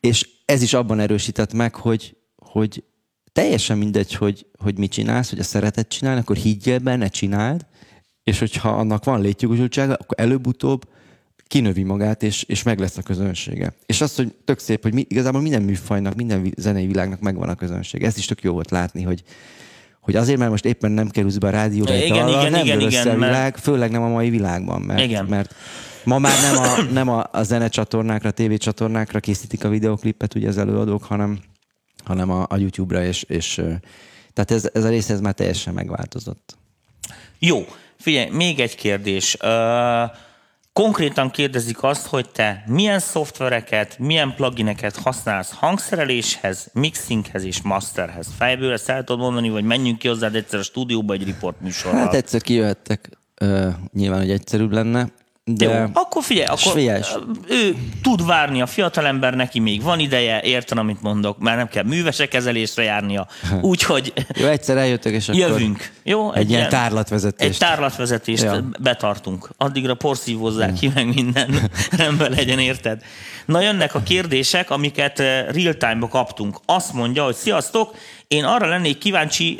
és 0.00 0.28
ez 0.44 0.62
is 0.62 0.74
abban 0.74 1.00
erősített 1.00 1.52
meg, 1.52 1.74
hogy, 1.74 2.16
hogy 2.36 2.84
teljesen 3.32 3.78
mindegy, 3.78 4.14
hogy, 4.14 4.46
hogy 4.58 4.78
mit 4.78 4.90
csinálsz, 4.90 5.30
hogy 5.30 5.38
a 5.38 5.42
szeretet 5.42 5.88
csinálni, 5.88 6.20
akkor 6.20 6.36
higgyél 6.36 6.78
benne, 6.78 7.08
csináld, 7.08 7.66
és 8.24 8.38
hogyha 8.38 8.68
annak 8.68 9.04
van 9.04 9.20
létjogosultsága, 9.20 9.94
akkor 9.94 10.20
előbb-utóbb 10.20 10.88
kinövi 11.46 11.82
magát, 11.82 12.22
és, 12.22 12.42
és 12.42 12.62
meg 12.62 12.78
lesz 12.78 12.96
a 12.96 13.02
közönsége. 13.02 13.74
És 13.86 14.00
az, 14.00 14.14
hogy 14.14 14.34
tök 14.44 14.58
szép, 14.58 14.82
hogy 14.82 14.94
mi, 14.94 15.04
igazából 15.08 15.40
minden 15.40 15.62
műfajnak, 15.62 16.14
minden 16.14 16.52
zenei 16.56 16.86
világnak 16.86 17.20
megvan 17.20 17.48
a 17.48 17.54
közönség. 17.54 18.02
Ez 18.02 18.16
is 18.16 18.26
tök 18.26 18.42
jó 18.42 18.52
volt 18.52 18.70
látni, 18.70 19.02
hogy, 19.02 19.22
hogy 20.08 20.16
azért, 20.16 20.38
mert 20.38 20.50
most 20.50 20.64
éppen 20.64 20.90
nem 20.90 21.08
kerülsz 21.08 21.36
be 21.36 21.46
a 21.46 21.50
rádióba, 21.50 21.94
igen, 21.94 22.06
igen, 22.06 22.28
igen, 22.28 22.50
nem 22.50 22.64
igen, 22.64 22.80
igen, 22.80 23.08
a 23.08 23.14
világ, 23.14 23.32
mert... 23.32 23.60
főleg 23.60 23.90
nem 23.90 24.02
a 24.02 24.08
mai 24.08 24.30
világban, 24.30 24.82
mert, 24.82 25.00
igen. 25.00 25.24
mert 25.24 25.54
ma 26.04 26.18
már 26.18 26.40
nem 26.42 26.56
a, 26.56 26.82
nem 27.00 27.08
a, 27.08 27.28
a 27.32 27.42
zenecsatornákra, 27.42 28.30
tévécsatornákra 28.30 29.20
készítik 29.20 29.64
a 29.64 29.68
videoklipet 29.68 30.34
ugye 30.34 30.48
az 30.48 30.58
előadók, 30.58 31.04
hanem, 31.04 31.38
hanem 32.04 32.30
a, 32.30 32.46
a 32.48 32.56
YouTube-ra, 32.56 33.04
és, 33.04 33.22
és 33.22 33.54
tehát 34.32 34.50
ez, 34.50 34.70
ez 34.72 34.84
a 34.84 34.88
rész 34.88 35.10
ez 35.10 35.20
már 35.20 35.34
teljesen 35.34 35.74
megváltozott. 35.74 36.56
Jó, 37.38 37.66
figyelj, 37.96 38.30
még 38.30 38.60
egy 38.60 38.74
kérdés. 38.74 39.36
Uh, 39.42 40.10
konkrétan 40.82 41.30
kérdezik 41.30 41.82
azt, 41.82 42.06
hogy 42.06 42.28
te 42.28 42.64
milyen 42.66 42.98
szoftvereket, 42.98 43.98
milyen 43.98 44.34
plugineket 44.34 44.96
használsz 44.96 45.52
hangszereléshez, 45.52 46.68
mixinghez 46.72 47.44
és 47.44 47.62
masterhez. 47.62 48.26
Fejből 48.36 48.72
ezt 48.72 48.88
el 48.88 49.04
tudod 49.04 49.22
mondani, 49.22 49.50
vagy 49.50 49.64
menjünk 49.64 49.98
ki 49.98 50.08
hozzád 50.08 50.34
egyszer 50.34 50.58
a 50.58 50.62
stúdióba 50.62 51.12
egy 51.12 51.26
report 51.26 51.60
műsorral? 51.60 52.00
Hát 52.00 52.14
egyszer 52.14 52.40
kijöhettek, 52.40 53.10
uh, 53.40 53.74
nyilván, 53.92 54.20
hogy 54.20 54.30
egyszerűbb 54.30 54.72
lenne. 54.72 55.08
De 55.50 55.64
Jó, 55.64 55.84
akkor 55.92 56.22
figyelj, 56.22 56.46
akkor 56.46 56.58
Svélyes. 56.58 57.16
ő 57.48 57.76
tud 58.02 58.26
várni 58.26 58.62
a 58.62 58.66
fiatalember, 58.66 59.34
neki 59.34 59.58
még 59.58 59.82
van 59.82 59.98
ideje, 59.98 60.40
értem, 60.42 60.78
amit 60.78 61.02
mondok, 61.02 61.38
már 61.38 61.56
nem 61.56 61.68
kell 61.68 61.82
művese 61.82 62.26
kezelésre 62.26 62.82
járnia. 62.82 63.26
Úgyhogy 63.60 64.12
Jó, 64.34 64.46
egyszer 64.46 64.76
eljöttök, 64.76 65.12
és 65.12 65.28
akkor 65.28 65.40
jövünk. 65.40 65.92
Jó, 66.02 66.32
egy, 66.32 66.40
egy 66.40 66.50
ilyen 66.50 66.68
tárlatvezetést. 66.68 67.50
Egy 67.50 67.58
tárlatvezetést 67.58 68.42
ja. 68.42 68.68
betartunk. 68.80 69.50
Addigra 69.56 69.94
porszívozzák 69.94 70.72
ki, 70.72 70.90
meg 70.94 71.14
minden 71.14 71.70
rendben 71.98 72.30
legyen, 72.30 72.58
érted? 72.58 73.02
Na 73.46 73.60
jönnek 73.60 73.94
a 73.94 74.02
kérdések, 74.02 74.70
amiket 74.70 75.20
eh, 75.20 75.46
real-time-ba 75.48 76.08
kaptunk. 76.08 76.60
Azt 76.66 76.92
mondja, 76.92 77.24
hogy 77.24 77.34
sziasztok, 77.34 77.94
én 78.28 78.44
arra 78.44 78.66
lennék 78.66 78.98
kíváncsi, 78.98 79.58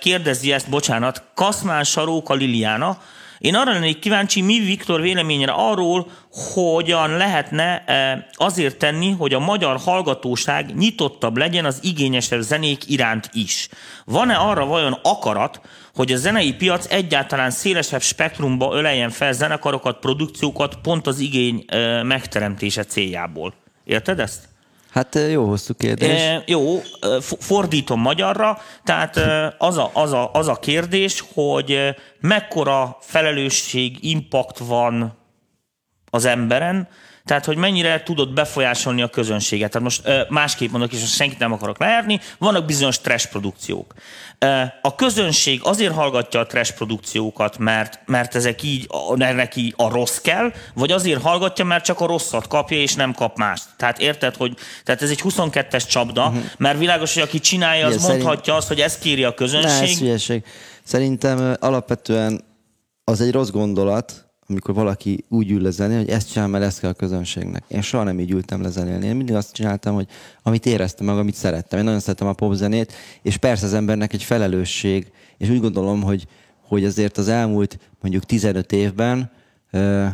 kérdezi 0.00 0.52
ezt, 0.52 0.68
bocsánat, 0.68 1.22
Kaszmán 1.34 1.84
Saróka 1.84 2.34
Liliana, 2.34 2.98
én 3.44 3.54
arra 3.54 3.72
lennék 3.72 3.98
kíváncsi, 3.98 4.40
mi 4.40 4.58
Viktor 4.58 5.00
véleményre 5.00 5.52
arról, 5.52 6.06
hogyan 6.54 7.16
lehetne 7.16 7.84
e, 7.84 8.26
azért 8.32 8.76
tenni, 8.76 9.10
hogy 9.10 9.34
a 9.34 9.38
magyar 9.38 9.76
hallgatóság 9.76 10.74
nyitottabb 10.76 11.36
legyen 11.36 11.64
az 11.64 11.78
igényesebb 11.82 12.40
zenék 12.40 12.90
iránt 12.90 13.30
is. 13.32 13.68
Van-e 14.04 14.34
arra 14.34 14.66
vajon 14.66 14.98
akarat, 15.02 15.60
hogy 15.94 16.12
a 16.12 16.16
zenei 16.16 16.54
piac 16.54 16.92
egyáltalán 16.92 17.50
szélesebb 17.50 18.02
spektrumba 18.02 18.74
öleljen 18.74 19.10
fel 19.10 19.32
zenekarokat, 19.32 19.98
produkciókat 19.98 20.78
pont 20.82 21.06
az 21.06 21.18
igény 21.18 21.64
e, 21.66 22.02
megteremtése 22.02 22.84
céljából? 22.84 23.54
Érted 23.84 24.20
ezt? 24.20 24.53
Hát 24.94 25.18
jó 25.30 25.44
hosszú 25.44 25.74
kérdés. 25.74 26.20
E, 26.22 26.42
jó, 26.46 26.80
fordítom 27.20 28.00
magyarra, 28.00 28.58
tehát 28.84 29.16
az 29.58 29.76
a, 29.76 29.90
az, 29.92 30.12
a, 30.12 30.30
az 30.32 30.48
a 30.48 30.54
kérdés, 30.54 31.24
hogy 31.34 31.94
mekkora 32.20 32.96
felelősség, 33.00 33.96
impact 34.00 34.58
van 34.58 35.18
az 36.10 36.24
emberen, 36.24 36.88
tehát, 37.24 37.44
hogy 37.44 37.56
mennyire 37.56 38.02
tudod 38.02 38.32
befolyásolni 38.32 39.02
a 39.02 39.08
közönséget. 39.08 39.70
Tehát 39.70 39.86
most 39.86 40.28
másképp 40.28 40.70
mondok, 40.70 40.92
és 40.92 41.00
most 41.00 41.14
senkit 41.14 41.38
nem 41.38 41.52
akarok 41.52 41.78
leérni, 41.78 42.20
vannak 42.38 42.64
bizonyos 42.64 43.00
trash 43.00 43.28
produkciók. 43.28 43.94
A 44.82 44.94
közönség 44.94 45.60
azért 45.62 45.94
hallgatja 45.94 46.40
a 46.40 46.46
trash 46.46 46.74
produkciókat, 46.74 47.58
mert, 47.58 48.00
mert 48.06 48.34
ezek 48.34 48.62
így, 48.62 48.86
neki 49.16 49.74
a 49.76 49.88
rossz 49.88 50.18
kell, 50.18 50.52
vagy 50.74 50.92
azért 50.92 51.22
hallgatja, 51.22 51.64
mert 51.64 51.84
csak 51.84 52.00
a 52.00 52.06
rosszat 52.06 52.46
kapja, 52.46 52.78
és 52.78 52.94
nem 52.94 53.14
kap 53.14 53.36
mást. 53.36 53.64
Tehát 53.76 53.98
érted, 53.98 54.36
hogy 54.36 54.56
tehát 54.84 55.02
ez 55.02 55.10
egy 55.10 55.20
22-es 55.24 55.88
csapda, 55.88 56.26
uh-huh. 56.26 56.42
mert 56.58 56.78
világos, 56.78 57.14
hogy 57.14 57.22
aki 57.22 57.40
csinálja, 57.40 57.86
az 57.86 57.94
Igen, 57.94 58.06
mondhatja 58.06 58.42
szerint... 58.42 58.58
azt, 58.58 58.68
hogy 58.68 58.80
ezt 58.80 58.98
kéri 58.98 59.24
a 59.24 59.34
közönség. 59.34 60.06
Ne, 60.06 60.12
ez 60.12 60.26
Szerintem 60.84 61.56
alapvetően 61.60 62.44
az 63.04 63.20
egy 63.20 63.32
rossz 63.32 63.50
gondolat, 63.50 64.24
amikor 64.48 64.74
valaki 64.74 65.24
úgy 65.28 65.50
ül 65.50 65.62
lezenélni, 65.62 66.04
hogy 66.04 66.12
ezt 66.12 66.32
csinál, 66.32 66.48
mert 66.48 66.64
ezt 66.64 66.80
kell 66.80 66.90
a 66.90 66.94
közönségnek. 66.94 67.64
Én 67.68 67.82
soha 67.82 68.04
nem 68.04 68.20
így 68.20 68.30
ültem 68.30 68.62
lezenélni. 68.62 69.06
Én 69.06 69.16
mindig 69.16 69.34
azt 69.34 69.52
csináltam, 69.52 69.94
hogy 69.94 70.06
amit 70.42 70.66
éreztem 70.66 71.06
meg, 71.06 71.16
amit 71.16 71.34
szerettem. 71.34 71.78
Én 71.78 71.84
nagyon 71.84 72.00
szeretem 72.00 72.26
a 72.26 72.32
popzenét, 72.32 72.92
és 73.22 73.36
persze 73.36 73.66
az 73.66 73.74
embernek 73.74 74.12
egy 74.12 74.22
felelősség, 74.22 75.10
és 75.38 75.48
úgy 75.48 75.60
gondolom, 75.60 76.02
hogy, 76.02 76.26
hogy 76.60 76.84
azért 76.84 77.18
az 77.18 77.28
elmúlt 77.28 77.78
mondjuk 78.00 78.24
15 78.24 78.72
évben 78.72 79.30
uh, 79.72 80.06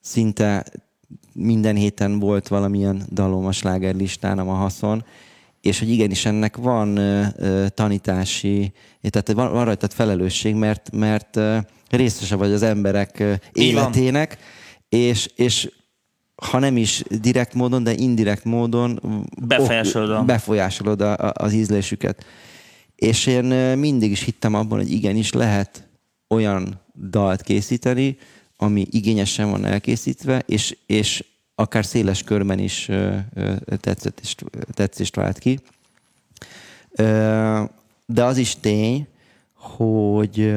szinte 0.00 0.64
minden 1.32 1.76
héten 1.76 2.18
volt 2.18 2.48
valamilyen 2.48 3.02
dalom 3.12 3.46
a 3.46 3.52
slágerlistán, 3.52 4.38
a 4.38 4.44
haszon, 4.44 5.04
és 5.60 5.78
hogy 5.78 5.90
igenis 5.90 6.24
ennek 6.24 6.56
van 6.56 7.00
tanítási, 7.74 8.72
tehát 9.00 9.32
van, 9.32 9.52
van 9.52 9.64
rajtad 9.64 9.92
felelősség, 9.92 10.54
mert, 10.54 10.90
mert 10.92 11.38
részese 11.90 12.36
vagy 12.36 12.52
az 12.52 12.62
emberek 12.62 13.22
életének, 13.52 14.38
és, 14.88 15.30
és 15.34 15.70
ha 16.40 16.58
nem 16.58 16.76
is 16.76 17.02
direkt 17.20 17.54
módon, 17.54 17.82
de 17.82 17.92
indirekt 17.92 18.44
módon 18.44 19.00
befolyásolod, 19.46 20.24
befolyásolod 20.24 21.00
a, 21.00 21.16
a, 21.16 21.32
az 21.34 21.52
ízlésüket. 21.52 22.24
És 22.94 23.26
én 23.26 23.44
mindig 23.78 24.10
is 24.10 24.24
hittem 24.24 24.54
abban, 24.54 24.78
hogy 24.78 24.92
igenis 24.92 25.32
lehet 25.32 25.88
olyan 26.28 26.80
dalt 27.10 27.42
készíteni, 27.42 28.16
ami 28.56 28.86
igényesen 28.90 29.50
van 29.50 29.64
elkészítve, 29.64 30.42
és, 30.46 30.76
és 30.86 31.24
akár 31.60 31.84
széles 31.84 32.22
körben 32.22 32.58
is 32.58 32.90
tetszett 33.80 34.20
és, 34.20 34.34
tetszést 34.72 35.16
vált 35.16 35.38
ki. 35.38 35.58
De 38.06 38.24
az 38.24 38.36
is 38.36 38.56
tény, 38.60 39.06
hogy 39.54 40.54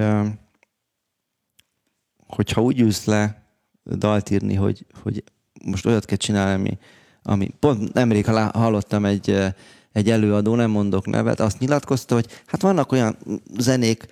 hogyha 2.27 2.61
úgy 2.61 2.79
ülsz 2.79 3.05
le 3.05 3.43
dalt 3.85 4.29
írni, 4.29 4.53
hogy, 4.53 4.85
hogy 5.01 5.23
most 5.63 5.85
olyat 5.85 6.05
kell 6.05 6.17
csinálni, 6.17 6.53
ami, 6.53 6.77
ami 7.23 7.51
pont 7.59 7.93
nemrég 7.93 8.25
hallottam 8.25 9.05
egy, 9.05 9.53
egy 9.91 10.09
előadó, 10.09 10.55
nem 10.55 10.71
mondok 10.71 11.05
nevet, 11.05 11.39
azt 11.39 11.59
nyilatkozta, 11.59 12.15
hogy 12.15 12.27
hát 12.45 12.61
vannak 12.61 12.91
olyan 12.91 13.17
zenék 13.57 14.05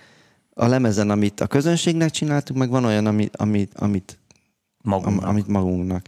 a 0.54 0.66
lemezen, 0.66 1.10
amit 1.10 1.40
a 1.40 1.46
közönségnek 1.46 2.10
csináltuk, 2.10 2.56
meg 2.56 2.70
van 2.70 2.84
olyan, 2.84 3.06
amit, 3.06 3.36
amit, 3.36 3.72
amit, 3.74 4.18
magunknak. 4.82 5.24
Am, 5.24 5.28
amit 5.28 5.46
magunknak. 5.46 6.06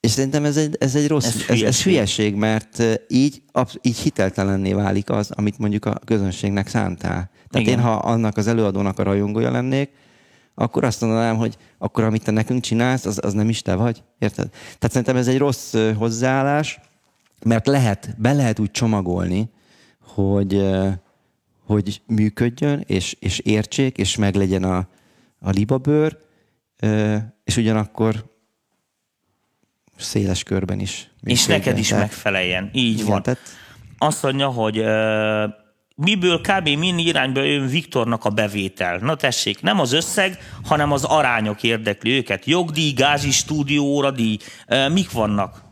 És 0.00 0.10
szerintem 0.10 0.44
ez 0.44 0.56
egy, 0.56 0.76
ez 0.80 0.94
egy 0.94 1.08
rossz, 1.08 1.26
ez 1.26 1.32
hülyeség. 1.32 1.66
Ez, 1.66 1.74
ez 1.74 1.82
hülyeség, 1.82 2.34
mert 2.34 2.82
így, 3.08 3.42
így 3.82 3.98
hiteltelenné 3.98 4.72
válik 4.72 5.10
az, 5.10 5.30
amit 5.30 5.58
mondjuk 5.58 5.84
a 5.84 6.00
közönségnek 6.04 6.68
szántál. 6.68 7.30
Tehát 7.48 7.66
Igen. 7.66 7.78
én, 7.78 7.84
ha 7.84 7.92
annak 7.92 8.36
az 8.36 8.46
előadónak 8.46 8.98
a 8.98 9.02
rajongója 9.02 9.50
lennék, 9.50 9.90
akkor 10.54 10.84
azt 10.84 11.00
mondanám, 11.00 11.36
hogy 11.36 11.56
akkor 11.78 12.04
amit 12.04 12.24
te 12.24 12.30
nekünk 12.30 12.62
csinálsz, 12.62 13.04
az, 13.04 13.18
az 13.22 13.32
nem 13.32 13.48
is 13.48 13.62
te 13.62 13.74
vagy. 13.74 14.02
Érted? 14.18 14.48
Tehát 14.48 14.90
szerintem 14.90 15.16
ez 15.16 15.28
egy 15.28 15.38
rossz 15.38 15.74
hozzáállás, 15.96 16.80
mert 17.44 17.66
lehet, 17.66 18.14
be 18.18 18.32
lehet 18.32 18.58
úgy 18.58 18.70
csomagolni, 18.70 19.50
hogy, 20.00 20.66
hogy 21.66 22.02
működjön, 22.06 22.84
és, 22.86 23.16
és 23.18 23.38
értsék, 23.38 23.98
és 23.98 24.16
meglegyen 24.16 24.64
a, 24.64 24.88
a 25.40 25.50
libabőr, 25.50 26.18
és 27.44 27.56
ugyanakkor 27.56 28.29
széles 30.02 30.42
körben 30.42 30.80
is. 30.80 31.10
És 31.22 31.46
neked 31.46 31.78
is 31.78 31.88
tehát, 31.88 32.04
megfeleljen. 32.04 32.70
Így 32.72 32.94
igen, 32.98 33.06
van. 33.06 33.22
Tehát, 33.22 33.38
Azt 33.98 34.22
mondja, 34.22 34.48
hogy 34.48 34.84
miből 35.94 36.40
kb. 36.40 36.68
minden 36.68 36.98
irányba 36.98 37.42
jön 37.42 37.66
Viktornak 37.66 38.24
a 38.24 38.30
bevétel. 38.30 38.98
Na 38.98 39.16
tessék, 39.16 39.62
nem 39.62 39.80
az 39.80 39.92
összeg, 39.92 40.38
hanem 40.64 40.92
az 40.92 41.04
arányok 41.04 41.62
érdekli 41.62 42.10
őket. 42.10 42.44
Jogdíj, 42.44 42.92
gázsi 42.92 43.30
stúdió, 43.30 43.84
óradíj, 43.84 44.36
mik 44.92 45.10
vannak? 45.10 45.62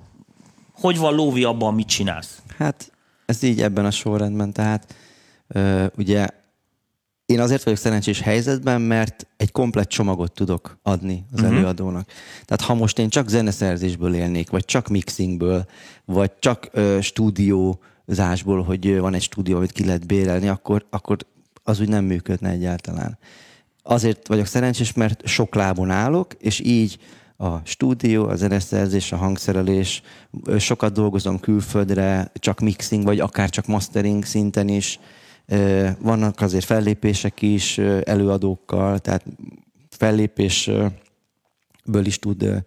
Hogy 0.72 0.98
van 0.98 1.14
lóvi 1.14 1.44
abban, 1.44 1.74
mit 1.74 1.88
csinálsz? 1.88 2.42
Hát 2.58 2.92
ez 3.26 3.42
így 3.42 3.62
ebben 3.62 3.84
a 3.84 3.90
sorrendben, 3.90 4.52
tehát 4.52 4.94
ugye 5.96 6.26
én 7.28 7.40
azért 7.40 7.62
vagyok 7.62 7.78
szerencsés 7.78 8.20
helyzetben, 8.20 8.80
mert 8.80 9.26
egy 9.36 9.52
komplett 9.52 9.88
csomagot 9.88 10.32
tudok 10.32 10.78
adni 10.82 11.24
az 11.32 11.40
uh-huh. 11.40 11.56
előadónak. 11.56 12.10
Tehát 12.44 12.60
ha 12.60 12.74
most 12.74 12.98
én 12.98 13.08
csak 13.08 13.28
zeneszerzésből 13.28 14.14
élnék, 14.14 14.50
vagy 14.50 14.64
csak 14.64 14.88
mixingből, 14.88 15.64
vagy 16.04 16.30
csak 16.38 16.68
ö, 16.72 16.98
stúdió 17.00 17.80
zásból, 18.06 18.62
hogy 18.62 18.98
van 18.98 19.14
egy 19.14 19.22
stúdió, 19.22 19.56
amit 19.56 19.72
ki 19.72 19.84
lehet 19.84 20.06
bérelni, 20.06 20.48
akkor, 20.48 20.86
akkor 20.90 21.16
az 21.62 21.80
úgy 21.80 21.88
nem 21.88 22.04
működne 22.04 22.50
egyáltalán. 22.50 23.18
Azért 23.82 24.28
vagyok 24.28 24.46
szerencsés, 24.46 24.92
mert 24.92 25.26
sok 25.26 25.54
lábon 25.54 25.90
állok, 25.90 26.34
és 26.38 26.60
így 26.60 26.98
a 27.36 27.58
stúdió, 27.64 28.28
a 28.28 28.36
zeneszerzés, 28.36 29.12
a 29.12 29.16
hangszerelés, 29.16 30.02
sokat 30.58 30.92
dolgozom 30.92 31.40
külföldre, 31.40 32.30
csak 32.34 32.60
mixing, 32.60 33.04
vagy 33.04 33.20
akár 33.20 33.50
csak 33.50 33.66
mastering 33.66 34.24
szinten 34.24 34.68
is. 34.68 34.98
Vannak 35.98 36.40
azért 36.40 36.64
fellépések 36.64 37.42
is 37.42 37.78
előadókkal, 38.04 38.98
tehát 38.98 39.24
fellépésből 39.90 40.92
is 42.02 42.18
tud 42.18 42.64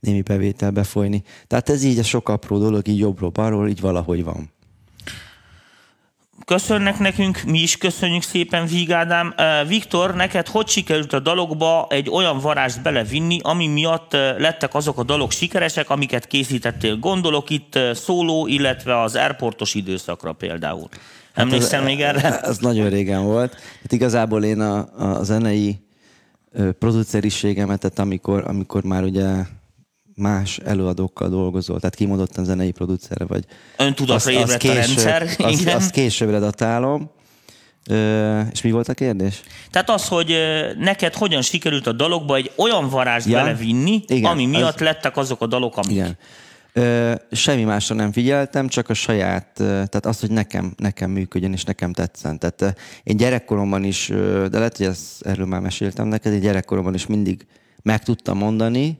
némi 0.00 0.22
bevétel 0.22 0.70
befolyni. 0.70 1.22
Tehát 1.46 1.68
ez 1.68 1.82
így 1.82 1.98
a 1.98 2.02
sok 2.02 2.28
apró 2.28 2.58
dolog, 2.58 2.88
így 2.88 2.98
jobbról-balról, 2.98 3.68
így 3.68 3.80
valahogy 3.80 4.24
van 4.24 4.50
köszönnek 6.50 6.98
nekünk, 6.98 7.42
mi 7.42 7.58
is 7.58 7.76
köszönjük 7.76 8.22
szépen, 8.22 8.66
Vígádám. 8.66 9.34
Viktor, 9.66 10.14
neked 10.14 10.48
hogy 10.48 10.68
sikerült 10.68 11.12
a 11.12 11.20
dalokba 11.20 11.86
egy 11.90 12.10
olyan 12.10 12.38
varázst 12.38 12.82
belevinni, 12.82 13.38
ami 13.42 13.66
miatt 13.66 14.12
lettek 14.12 14.74
azok 14.74 14.98
a 14.98 15.02
dalok 15.02 15.30
sikeresek, 15.30 15.90
amiket 15.90 16.26
készítettél? 16.26 16.96
Gondolok 16.96 17.50
itt 17.50 17.78
szóló, 17.92 18.46
illetve 18.46 19.00
az 19.00 19.16
airportos 19.16 19.74
időszakra 19.74 20.32
például. 20.32 20.88
Emlékszel 21.34 21.78
hát 21.78 21.88
még 21.88 22.00
erre? 22.00 22.40
Ez 22.50 22.58
nagyon 22.58 22.88
régen 22.88 23.22
volt. 23.22 23.56
Hát 23.82 23.92
igazából 23.92 24.44
én 24.44 24.60
a, 24.60 24.88
a 24.98 25.22
zenei 25.22 25.78
produceriségemet, 26.78 27.98
amikor, 27.98 28.44
amikor 28.46 28.82
már 28.82 29.02
ugye 29.02 29.26
más 30.20 30.58
előadókkal 30.64 31.28
dolgozol, 31.28 31.80
tehát 31.80 31.94
kimondottan 31.94 32.44
zenei 32.44 32.70
producer 32.70 33.26
vagy. 33.26 33.44
Öntudatra 33.76 34.30
ébredt 34.30 34.56
később, 34.56 34.76
a 34.76 34.80
rendszer. 34.80 35.22
Azt, 35.38 35.66
azt 35.66 35.90
későbbre 35.90 36.38
datálom. 36.38 37.10
Ö, 37.88 38.40
és 38.52 38.62
mi 38.62 38.70
volt 38.70 38.88
a 38.88 38.94
kérdés? 38.94 39.40
Tehát 39.70 39.90
az, 39.90 40.08
hogy 40.08 40.34
neked 40.78 41.14
hogyan 41.14 41.42
sikerült 41.42 41.86
a 41.86 41.92
dalokba 41.92 42.36
egy 42.36 42.50
olyan 42.56 42.88
varázs 42.88 43.26
ja, 43.26 43.38
belevinni, 43.38 44.02
igen, 44.06 44.30
ami 44.30 44.46
miatt 44.46 44.74
az... 44.74 44.80
lettek 44.80 45.16
azok 45.16 45.40
a 45.40 45.46
dalok, 45.46 45.76
amik. 45.76 45.90
Igen. 45.90 46.16
Ö, 46.72 47.14
semmi 47.32 47.64
másra 47.64 47.94
nem 47.94 48.12
figyeltem, 48.12 48.68
csak 48.68 48.88
a 48.88 48.94
saját, 48.94 49.46
tehát 49.54 50.06
az, 50.06 50.20
hogy 50.20 50.30
nekem, 50.30 50.74
nekem 50.76 51.10
működjön, 51.10 51.52
és 51.52 51.64
nekem 51.64 51.92
tetszen. 51.92 52.38
Tehát 52.38 52.78
én 53.02 53.16
gyerekkoromban 53.16 53.84
is, 53.84 54.08
de 54.50 54.58
lehet, 54.58 54.76
hogy 54.76 54.86
ezt, 54.86 55.22
erről 55.22 55.46
már 55.46 55.60
meséltem 55.60 56.06
neked, 56.06 56.32
én 56.32 56.40
gyerekkoromban 56.40 56.94
is 56.94 57.06
mindig 57.06 57.46
meg 57.82 58.02
tudtam 58.02 58.38
mondani, 58.38 58.98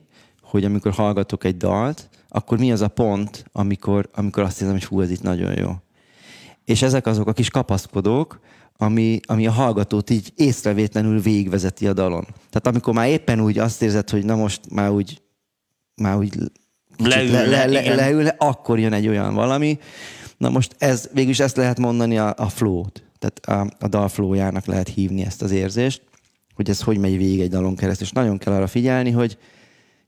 hogy 0.51 0.63
amikor 0.63 0.91
hallgatok 0.91 1.43
egy 1.43 1.57
dalt, 1.57 2.09
akkor 2.29 2.57
mi 2.57 2.71
az 2.71 2.81
a 2.81 2.87
pont, 2.87 3.45
amikor, 3.51 4.09
amikor 4.13 4.43
azt 4.43 4.57
hiszem, 4.57 4.71
hogy 4.71 4.83
hú, 4.83 5.01
ez 5.01 5.11
itt 5.11 5.21
nagyon 5.21 5.57
jó. 5.57 5.71
És 6.65 6.81
ezek 6.81 7.05
azok 7.05 7.27
a 7.27 7.33
kis 7.33 7.49
kapaszkodók, 7.49 8.39
ami, 8.77 9.19
ami 9.25 9.47
a 9.47 9.51
hallgatót 9.51 10.09
így 10.09 10.31
észrevétlenül 10.35 11.21
végigvezeti 11.21 11.87
a 11.87 11.93
dalon. 11.93 12.23
Tehát 12.23 12.67
amikor 12.67 12.93
már 12.93 13.07
éppen 13.07 13.39
úgy 13.39 13.57
azt 13.57 13.81
érzed, 13.81 14.09
hogy 14.09 14.25
na 14.25 14.35
most 14.35 14.61
már 14.69 14.89
úgy, 14.89 15.21
már 15.95 16.17
úgy 16.17 16.37
leül, 16.97 17.31
le, 17.31 17.45
le, 17.45 17.65
le, 17.65 17.95
leül, 17.95 18.23
le, 18.23 18.35
akkor 18.37 18.79
jön 18.79 18.93
egy 18.93 19.07
olyan 19.07 19.33
valami. 19.33 19.79
Na 20.37 20.49
most 20.49 20.75
ez, 20.77 21.09
végülis 21.13 21.39
ezt 21.39 21.55
lehet 21.55 21.79
mondani 21.79 22.17
a, 22.17 22.33
a 22.37 22.49
flow-t. 22.49 23.03
Tehát 23.19 23.67
a, 23.69 23.85
a 23.85 23.87
dal 23.87 24.07
flowjának 24.07 24.65
lehet 24.65 24.87
hívni 24.87 25.25
ezt 25.25 25.41
az 25.41 25.51
érzést, 25.51 26.01
hogy 26.55 26.69
ez 26.69 26.81
hogy 26.81 26.97
megy 26.97 27.17
végig 27.17 27.39
egy 27.39 27.49
dalon 27.49 27.75
keresztül. 27.75 28.05
És 28.05 28.11
nagyon 28.11 28.37
kell 28.37 28.53
arra 28.53 28.67
figyelni, 28.67 29.11
hogy, 29.11 29.37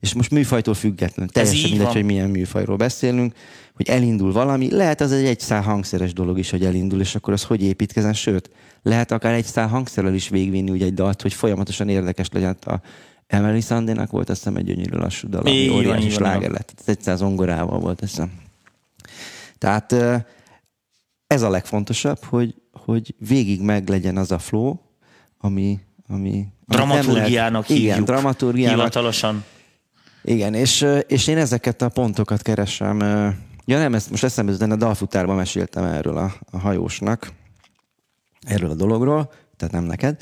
és 0.00 0.12
most 0.12 0.30
műfajtól 0.30 0.74
függetlenül, 0.74 1.32
teljesen 1.32 1.60
mindegy, 1.60 1.86
van. 1.86 1.92
hogy 1.92 2.04
milyen 2.04 2.30
műfajról 2.30 2.76
beszélünk, 2.76 3.34
hogy 3.74 3.88
elindul 3.88 4.32
valami, 4.32 4.70
lehet 4.70 5.00
az 5.00 5.12
egy 5.12 5.24
egyszál 5.24 5.62
hangszeres 5.62 6.12
dolog 6.12 6.38
is, 6.38 6.50
hogy 6.50 6.64
elindul, 6.64 7.00
és 7.00 7.14
akkor 7.14 7.32
az 7.32 7.42
hogy 7.42 7.62
építkezen, 7.62 8.12
sőt, 8.12 8.50
lehet 8.82 9.10
akár 9.10 9.32
egy 9.34 9.44
szál 9.44 9.68
hangszerrel 9.68 10.14
is 10.14 10.28
végvinni 10.28 10.70
úgy 10.70 10.82
egy 10.82 10.94
dalt, 10.94 11.22
hogy 11.22 11.32
folyamatosan 11.32 11.88
érdekes 11.88 12.28
legyen. 12.32 12.56
A 12.66 12.80
Emily 13.26 13.60
Sandénak 13.60 14.10
volt 14.10 14.28
azt 14.30 14.38
hiszem 14.38 14.56
egy 14.56 14.64
gyönyörű 14.64 14.96
lassú 14.96 15.28
dal, 15.28 15.40
ami 15.40 15.68
óriási 15.68 16.10
sláger 16.10 16.50
lett. 16.50 16.72
Ez 16.78 16.88
egyszerűen 16.88 17.16
zongorával 17.16 17.78
volt, 17.78 18.00
azt 18.00 18.10
hiszem. 18.10 18.32
Tehát 19.58 19.92
ez 21.26 21.42
a 21.42 21.50
legfontosabb, 21.50 22.24
hogy, 22.24 22.54
hogy 22.72 23.14
végig 23.28 23.60
meg 23.60 23.88
legyen 23.88 24.16
az 24.16 24.32
a 24.32 24.38
flow, 24.38 24.76
ami, 25.38 25.80
ami 26.08 26.30
nem 26.30 26.48
Dramaturgiának 26.66 27.52
lehet- 27.52 27.66
hívjuk. 27.66 27.86
Igen, 27.86 28.04
dramaturgiának. 28.04 28.76
Hivatalosan. 28.76 29.44
Igen, 30.24 30.54
és, 30.54 30.86
és 31.06 31.26
én 31.26 31.38
ezeket 31.38 31.82
a 31.82 31.88
pontokat 31.88 32.42
keresem. 32.42 32.98
Ja 33.64 33.78
nem, 33.78 33.94
ezt 33.94 34.10
most 34.10 34.24
eszembe 34.24 34.52
jutott, 34.52 34.70
a 34.70 34.76
dalfutárban 34.76 35.36
meséltem 35.36 35.84
erről 35.84 36.16
a, 36.16 36.34
a 36.50 36.58
hajósnak, 36.58 37.32
erről 38.40 38.70
a 38.70 38.74
dologról, 38.74 39.32
tehát 39.56 39.74
nem 39.74 39.84
neked, 39.84 40.20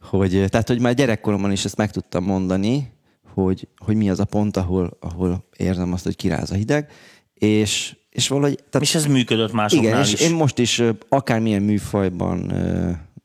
hogy, 0.00 0.44
tehát, 0.48 0.68
hogy 0.68 0.80
már 0.80 0.94
gyerekkoromban 0.94 1.52
is 1.52 1.64
ezt 1.64 1.76
meg 1.76 1.90
tudtam 1.90 2.24
mondani, 2.24 2.92
hogy, 3.34 3.68
hogy 3.84 3.96
mi 3.96 4.10
az 4.10 4.20
a 4.20 4.24
pont, 4.24 4.56
ahol, 4.56 4.96
ahol 5.00 5.48
érzem 5.56 5.92
azt, 5.92 6.04
hogy 6.04 6.16
kiráz 6.16 6.50
a 6.50 6.54
hideg, 6.54 6.90
és, 7.34 7.96
és 8.10 8.28
valahogy... 8.28 8.54
Tehát, 8.70 8.86
És 8.86 8.94
ez 8.94 9.06
működött 9.06 9.52
másoknál 9.52 9.90
igen, 9.90 10.04
és 10.04 10.12
is. 10.12 10.20
én 10.20 10.34
most 10.34 10.58
is 10.58 10.82
akármilyen 11.08 11.62
műfajban 11.62 12.52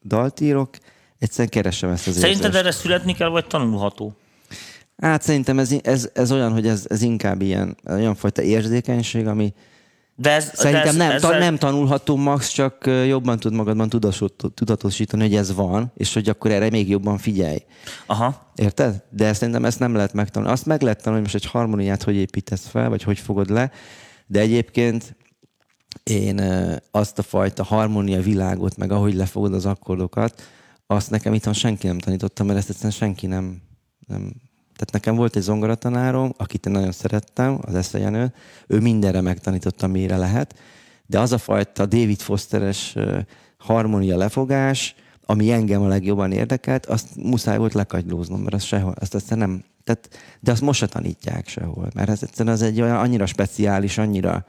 dalt 0.03 0.39
írok, 0.39 0.69
egyszerűen 1.17 1.49
keresem 1.49 1.89
ezt 1.89 2.07
az 2.07 2.13
Szerinted 2.17 2.45
érzést. 2.45 2.63
erre 2.63 2.71
születni 2.71 3.13
kell, 3.13 3.29
vagy 3.29 3.47
tanulható? 3.47 4.15
Hát 4.97 5.21
szerintem 5.21 5.59
ez, 5.59 5.71
ez, 5.81 6.09
ez 6.13 6.31
olyan, 6.31 6.51
hogy 6.51 6.67
ez, 6.67 6.85
ez 6.89 7.01
inkább 7.01 7.41
ilyen, 7.41 7.77
olyan 7.87 8.15
fajta 8.15 8.41
érzékenység, 8.41 9.27
ami 9.27 9.53
De 10.15 10.31
ez, 10.31 10.51
szerintem 10.53 10.83
de 10.83 10.89
ez, 10.89 10.95
nem, 10.95 11.11
ezzel- 11.11 11.31
ta, 11.31 11.37
nem 11.37 11.57
tanulható, 11.57 12.15
Max, 12.15 12.47
csak 12.49 12.89
jobban 13.07 13.39
tud 13.39 13.53
magadban 13.53 13.89
tudatosít- 13.89 14.51
tudatosítani, 14.53 15.23
hogy 15.23 15.35
ez 15.35 15.53
van, 15.53 15.91
és 15.95 16.13
hogy 16.13 16.29
akkor 16.29 16.51
erre 16.51 16.69
még 16.69 16.89
jobban 16.89 17.17
figyelj. 17.17 17.57
Aha. 18.05 18.51
Érted? 18.55 19.03
De 19.09 19.33
szerintem 19.33 19.65
ezt 19.65 19.79
nem 19.79 19.95
lehet 19.95 20.13
megtanulni. 20.13 20.53
Azt 20.53 20.65
meg 20.65 20.81
lehet 20.81 21.03
tanulni, 21.03 21.23
hogy 21.23 21.33
most 21.33 21.45
egy 21.45 21.51
harmóniát 21.51 22.03
hogy 22.03 22.15
építesz 22.15 22.67
fel, 22.67 22.89
vagy 22.89 23.03
hogy 23.03 23.19
fogod 23.19 23.49
le, 23.49 23.71
de 24.27 24.39
egyébként 24.39 25.15
én 26.03 26.41
azt 26.91 27.19
a 27.19 27.21
fajta 27.23 27.63
harmónia 27.63 28.21
világot, 28.21 28.77
meg 28.77 28.91
ahogy 28.91 29.13
lefogod 29.13 29.53
az 29.53 29.65
akkordokat, 29.65 30.41
azt 30.87 31.09
nekem 31.09 31.33
itthon 31.33 31.53
senki 31.53 31.87
nem 31.87 31.99
tanította, 31.99 32.43
mert 32.43 32.57
ezt 32.57 32.69
egyszerűen 32.69 32.93
senki 32.93 33.27
nem, 33.27 33.61
nem 34.07 34.31
tehát 34.75 34.91
nekem 34.91 35.15
volt 35.15 35.35
egy 35.35 35.41
zongoratanárom, 35.41 36.33
akit 36.37 36.65
én 36.65 36.73
nagyon 36.73 36.91
szerettem, 36.91 37.59
az 37.61 37.75
Eszejenő, 37.75 38.33
ő 38.67 38.79
mindenre 38.79 39.21
megtanította, 39.21 39.87
mire 39.87 40.17
lehet, 40.17 40.55
de 41.05 41.19
az 41.19 41.31
a 41.31 41.37
fajta 41.37 41.85
David 41.85 42.19
Fosteres 42.19 42.95
harmónia 43.57 44.17
lefogás, 44.17 44.95
ami 45.25 45.51
engem 45.51 45.81
a 45.81 45.87
legjobban 45.87 46.31
érdekelt, 46.31 46.85
azt 46.85 47.07
muszáj 47.15 47.57
volt 47.57 47.73
lekagylóznom, 47.73 48.41
mert 48.41 48.53
az 48.53 48.63
sehol, 48.63 48.93
azt 48.99 49.15
aztán 49.15 49.37
nem, 49.37 49.63
tehát, 49.83 50.09
de 50.39 50.51
azt 50.51 50.61
most 50.61 50.79
se 50.79 50.87
tanítják 50.87 51.47
sehol, 51.47 51.87
mert 51.93 52.09
ez 52.09 52.23
egyszerűen 52.23 52.55
az 52.55 52.61
egy 52.61 52.81
olyan 52.81 52.97
annyira 52.97 53.25
speciális, 53.25 53.97
annyira, 53.97 54.45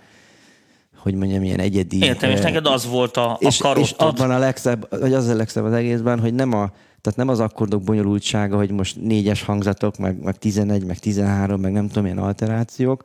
hogy 1.07 1.15
mondjam, 1.15 1.43
ilyen 1.43 1.61
egyedi. 1.61 2.03
Értem, 2.03 2.31
és 2.31 2.41
neked 2.41 2.67
az 2.67 2.87
volt 2.87 3.17
a, 3.17 3.33
a 3.33 3.37
és, 3.41 3.63
és 3.75 3.91
abban 3.91 4.31
a 4.31 4.39
legszebb, 4.39 5.01
vagy 5.01 5.13
az 5.13 5.29
a 5.29 5.35
legszebb 5.35 5.65
az 5.65 5.73
egészben, 5.73 6.21
hogy 6.21 6.35
nem 6.35 6.53
a, 6.53 6.71
tehát 7.01 7.19
nem 7.19 7.29
az 7.29 7.41
akkordok 7.41 7.83
bonyolultsága, 7.83 8.57
hogy 8.57 8.71
most 8.71 8.97
négyes 9.01 9.43
hangzatok, 9.43 9.97
meg, 9.97 10.23
meg 10.23 10.39
11, 10.39 10.85
meg 10.85 10.99
13, 10.99 11.61
meg 11.61 11.73
nem 11.73 11.87
tudom, 11.87 12.03
milyen 12.03 12.19
alterációk. 12.19 13.03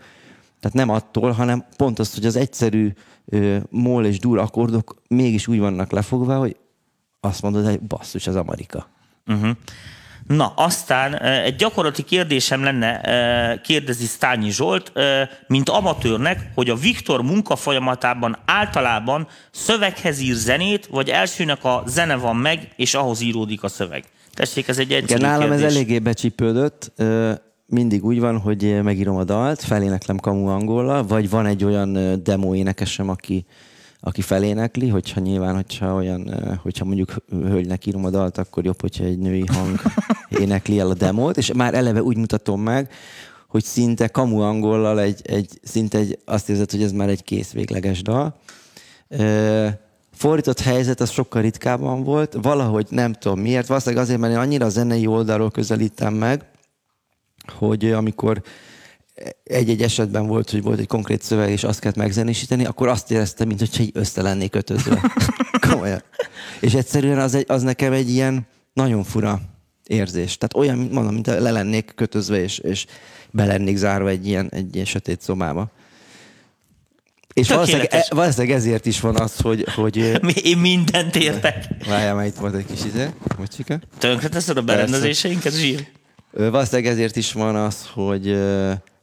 Tehát 0.59 0.77
nem 0.77 0.89
attól, 0.89 1.31
hanem 1.31 1.65
pont 1.77 1.99
az, 1.99 2.13
hogy 2.13 2.25
az 2.25 2.35
egyszerű 2.35 2.93
ö, 3.25 3.57
mol 3.69 4.05
és 4.05 4.19
dur 4.19 4.37
akkordok 4.37 4.95
mégis 5.07 5.47
úgy 5.47 5.59
vannak 5.59 5.91
lefogva, 5.91 6.37
hogy 6.37 6.55
azt 7.19 7.41
mondod, 7.41 7.65
hogy 7.65 7.79
basszus, 7.79 8.27
az 8.27 8.35
Amerika. 8.35 8.87
Uh-huh. 9.27 9.49
Na, 10.35 10.53
aztán 10.55 11.19
egy 11.21 11.55
gyakorlati 11.55 12.03
kérdésem 12.03 12.63
lenne, 12.63 13.01
kérdezi 13.61 14.05
Stányi 14.05 14.51
Zsolt, 14.51 14.91
mint 15.47 15.69
amatőrnek, 15.69 16.51
hogy 16.55 16.69
a 16.69 16.75
Viktor 16.75 17.21
munkafolyamatában 17.21 18.37
általában 18.45 19.27
szöveghez 19.51 20.19
ír 20.19 20.35
zenét, 20.35 20.87
vagy 20.87 21.09
elsőnek 21.09 21.63
a 21.63 21.83
zene 21.85 22.15
van 22.15 22.35
meg, 22.35 22.67
és 22.75 22.93
ahhoz 22.93 23.21
íródik 23.21 23.63
a 23.63 23.67
szöveg. 23.67 24.03
Tessék, 24.33 24.67
ez 24.67 24.77
egy 24.77 24.91
egyszerű 24.91 25.19
Igen, 25.19 25.31
nálam 25.31 25.49
kérdés. 25.49 25.65
ez 25.65 25.75
eléggé 25.75 25.99
becsípődött. 25.99 26.91
Mindig 27.65 28.05
úgy 28.05 28.19
van, 28.19 28.39
hogy 28.39 28.83
megírom 28.83 29.15
a 29.15 29.23
dalt, 29.23 29.61
feléneklem 29.61 30.17
kamu 30.17 30.47
angollal, 30.47 31.03
vagy 31.03 31.29
van 31.29 31.45
egy 31.45 31.63
olyan 31.63 32.23
demo 32.23 32.55
énekesem, 32.55 33.09
aki, 33.09 33.45
aki 34.01 34.21
felénekli, 34.21 34.87
hogyha 34.87 35.19
nyilván, 35.19 35.55
hogyha 35.55 35.95
olyan, 35.95 36.57
hogyha 36.61 36.85
mondjuk 36.85 37.15
hölgynek 37.29 37.85
írom 37.85 38.05
a 38.05 38.09
dalt, 38.09 38.37
akkor 38.37 38.65
jobb, 38.65 38.81
hogyha 38.81 39.03
egy 39.03 39.17
női 39.17 39.45
hang 39.47 39.81
énekli 40.41 40.79
el 40.79 40.89
a 40.89 40.93
demót, 40.93 41.37
és 41.37 41.51
már 41.53 41.73
eleve 41.73 42.03
úgy 42.03 42.17
mutatom 42.17 42.61
meg, 42.61 42.91
hogy 43.47 43.63
szinte 43.63 44.07
kamu 44.07 44.39
angollal 44.39 44.99
egy, 44.99 45.21
egy, 45.23 45.59
szinte 45.63 45.97
egy, 45.97 46.19
azt 46.25 46.49
érzed, 46.49 46.71
hogy 46.71 46.83
ez 46.83 46.91
már 46.91 47.09
egy 47.09 47.23
kész 47.23 47.51
végleges 47.51 48.01
dal. 48.01 48.35
Ö, 49.07 49.67
Fordított 50.13 50.59
helyzet 50.59 50.99
az 50.99 51.09
sokkal 51.09 51.41
ritkábban 51.41 52.03
volt, 52.03 52.37
valahogy 52.41 52.87
nem 52.89 53.13
tudom 53.13 53.39
miért, 53.39 53.67
valószínűleg 53.67 54.03
azért, 54.03 54.19
mert 54.19 54.33
én 54.33 54.39
annyira 54.39 54.65
a 54.65 54.69
zenei 54.69 55.07
oldalról 55.07 55.51
közelítem 55.51 56.13
meg, 56.13 56.45
hogy 57.57 57.91
amikor 57.91 58.41
egy-egy 59.43 59.81
esetben 59.81 60.27
volt, 60.27 60.49
hogy 60.49 60.61
volt 60.61 60.79
egy 60.79 60.87
konkrét 60.87 61.21
szöveg, 61.21 61.49
és 61.49 61.63
azt 61.63 61.79
kellett 61.79 61.97
megzenésíteni, 61.97 62.65
akkor 62.65 62.87
azt 62.87 63.11
éreztem, 63.11 63.47
mint 63.47 63.59
hogyha 63.59 63.83
így 63.83 63.91
össze 63.93 64.21
lennék 64.21 64.51
kötözve. 64.51 65.11
Komolyan. 65.69 66.03
És 66.59 66.73
egyszerűen 66.73 67.19
az, 67.19 67.33
egy, 67.35 67.45
az 67.47 67.61
nekem 67.61 67.93
egy 67.93 68.09
ilyen 68.09 68.47
nagyon 68.73 69.03
fura 69.03 69.41
érzés. 69.87 70.37
Tehát 70.37 70.55
olyan, 70.55 70.77
mint 70.77 70.91
mondom, 70.91 71.13
mint 71.13 71.27
le 71.27 71.51
lennék 71.51 71.91
kötözve, 71.95 72.41
és, 72.41 72.57
és 72.57 72.85
be 73.31 73.45
lennék 73.45 73.77
zárva 73.77 74.09
egy 74.09 74.27
ilyen, 74.27 74.49
egy 74.51 74.73
ilyen 74.73 74.85
sötét 74.85 75.21
szobába. 75.21 75.71
És 77.33 77.47
valószínűleg, 77.49 77.87
e- 77.93 78.05
valószínűleg 78.09 78.57
ezért 78.57 78.85
is 78.85 78.99
van 78.99 79.15
az, 79.15 79.37
hogy, 79.37 79.65
hogy 79.75 79.95
Mi- 80.21 80.33
Én 80.43 80.57
mindent 80.57 81.15
értek. 81.15 81.65
várjál, 81.87 82.15
már 82.15 82.25
itt 82.25 82.35
volt 82.35 82.55
egy 82.55 82.65
kis 82.65 82.85
izé, 82.85 83.05
bocsika. 83.37 83.79
Tönkreteszed 83.97 84.57
a 84.57 84.61
berendezéseinket, 84.61 85.53
zsír? 85.53 85.87
Valószínűleg 86.31 86.91
ezért 86.91 87.15
is 87.15 87.31
van 87.31 87.55
az, 87.55 87.89
hogy 87.93 88.27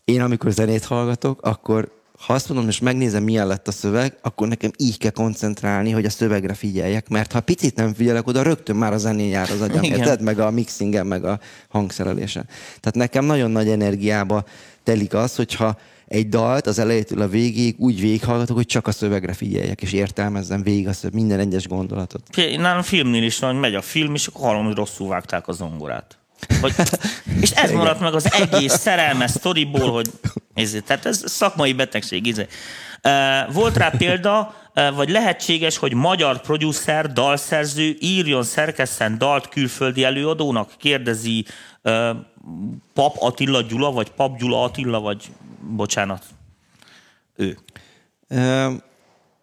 én 0.08 0.20
amikor 0.20 0.50
zenét 0.50 0.84
hallgatok, 0.84 1.42
akkor 1.42 1.96
ha 2.18 2.32
azt 2.32 2.48
mondom, 2.48 2.68
és 2.68 2.78
megnézem, 2.78 3.22
milyen 3.22 3.46
lett 3.46 3.68
a 3.68 3.72
szöveg, 3.72 4.18
akkor 4.22 4.48
nekem 4.48 4.70
így 4.76 4.98
kell 4.98 5.10
koncentrálni, 5.10 5.90
hogy 5.90 6.04
a 6.04 6.10
szövegre 6.10 6.54
figyeljek, 6.54 7.08
mert 7.08 7.32
ha 7.32 7.40
picit 7.40 7.76
nem 7.76 7.94
figyelek 7.94 8.26
oda, 8.26 8.42
rögtön 8.42 8.76
már 8.76 8.92
a 8.92 8.98
zenén 8.98 9.28
jár 9.28 9.50
az 9.50 9.60
agyam, 9.60 9.82
érted? 9.82 10.22
Meg 10.22 10.38
a 10.38 10.50
mixingen, 10.50 11.06
meg 11.06 11.24
a 11.24 11.40
hangszerelésen. 11.68 12.44
Tehát 12.80 12.94
nekem 12.94 13.24
nagyon 13.24 13.50
nagy 13.50 13.68
energiába 13.68 14.44
telik 14.82 15.14
az, 15.14 15.36
hogyha 15.36 15.78
egy 16.06 16.28
dalt 16.28 16.66
az 16.66 16.78
elejétől 16.78 17.22
a 17.22 17.28
végig 17.28 17.74
úgy 17.78 18.00
végighallgatok, 18.00 18.56
hogy 18.56 18.66
csak 18.66 18.86
a 18.86 18.92
szövegre 18.92 19.32
figyeljek, 19.32 19.82
és 19.82 19.92
értelmezzem 19.92 20.62
végig 20.62 20.88
a 20.88 20.92
szöveg, 20.92 21.14
minden 21.14 21.38
egyes 21.38 21.68
gondolatot. 21.68 22.22
Nálam 22.56 22.82
filmnél 22.82 23.22
is 23.22 23.38
van, 23.38 23.50
hogy 23.50 23.60
megy 23.60 23.74
a 23.74 23.82
film, 23.82 24.14
és 24.14 24.26
akkor 24.26 24.40
hallom, 24.40 24.64
hogy 24.64 24.74
rosszul 24.74 25.08
vágták 25.08 25.48
a 25.48 25.52
zongorát. 25.52 26.17
Hogy, 26.60 26.74
és 27.40 27.50
ez 27.50 27.70
maradt 27.70 28.00
meg 28.00 28.14
az 28.14 28.32
egész 28.32 28.78
szerelmes 28.78 29.30
sztoriból, 29.30 29.92
hogy 29.92 30.10
ez, 30.54 30.76
tehát 30.86 31.06
ez 31.06 31.22
szakmai 31.26 31.72
betegség. 31.72 32.46
Uh, 33.02 33.52
Volt 33.52 33.76
rá 33.76 33.88
példa, 33.90 34.54
vagy 34.94 35.08
lehetséges, 35.08 35.76
hogy 35.76 35.94
magyar 35.94 36.40
producer, 36.40 37.12
dalszerző 37.12 37.96
írjon, 38.00 38.42
szerkesszen 38.42 39.18
dalt 39.18 39.48
külföldi 39.48 40.04
előadónak? 40.04 40.72
Kérdezi 40.78 41.44
Pap 42.92 43.16
Attila 43.18 43.60
Gyula, 43.60 43.90
vagy 43.90 44.10
Pap 44.10 44.38
Gyula 44.38 44.62
Attila, 44.62 45.00
vagy 45.00 45.24
bocsánat, 45.60 46.24
ő. 47.36 47.58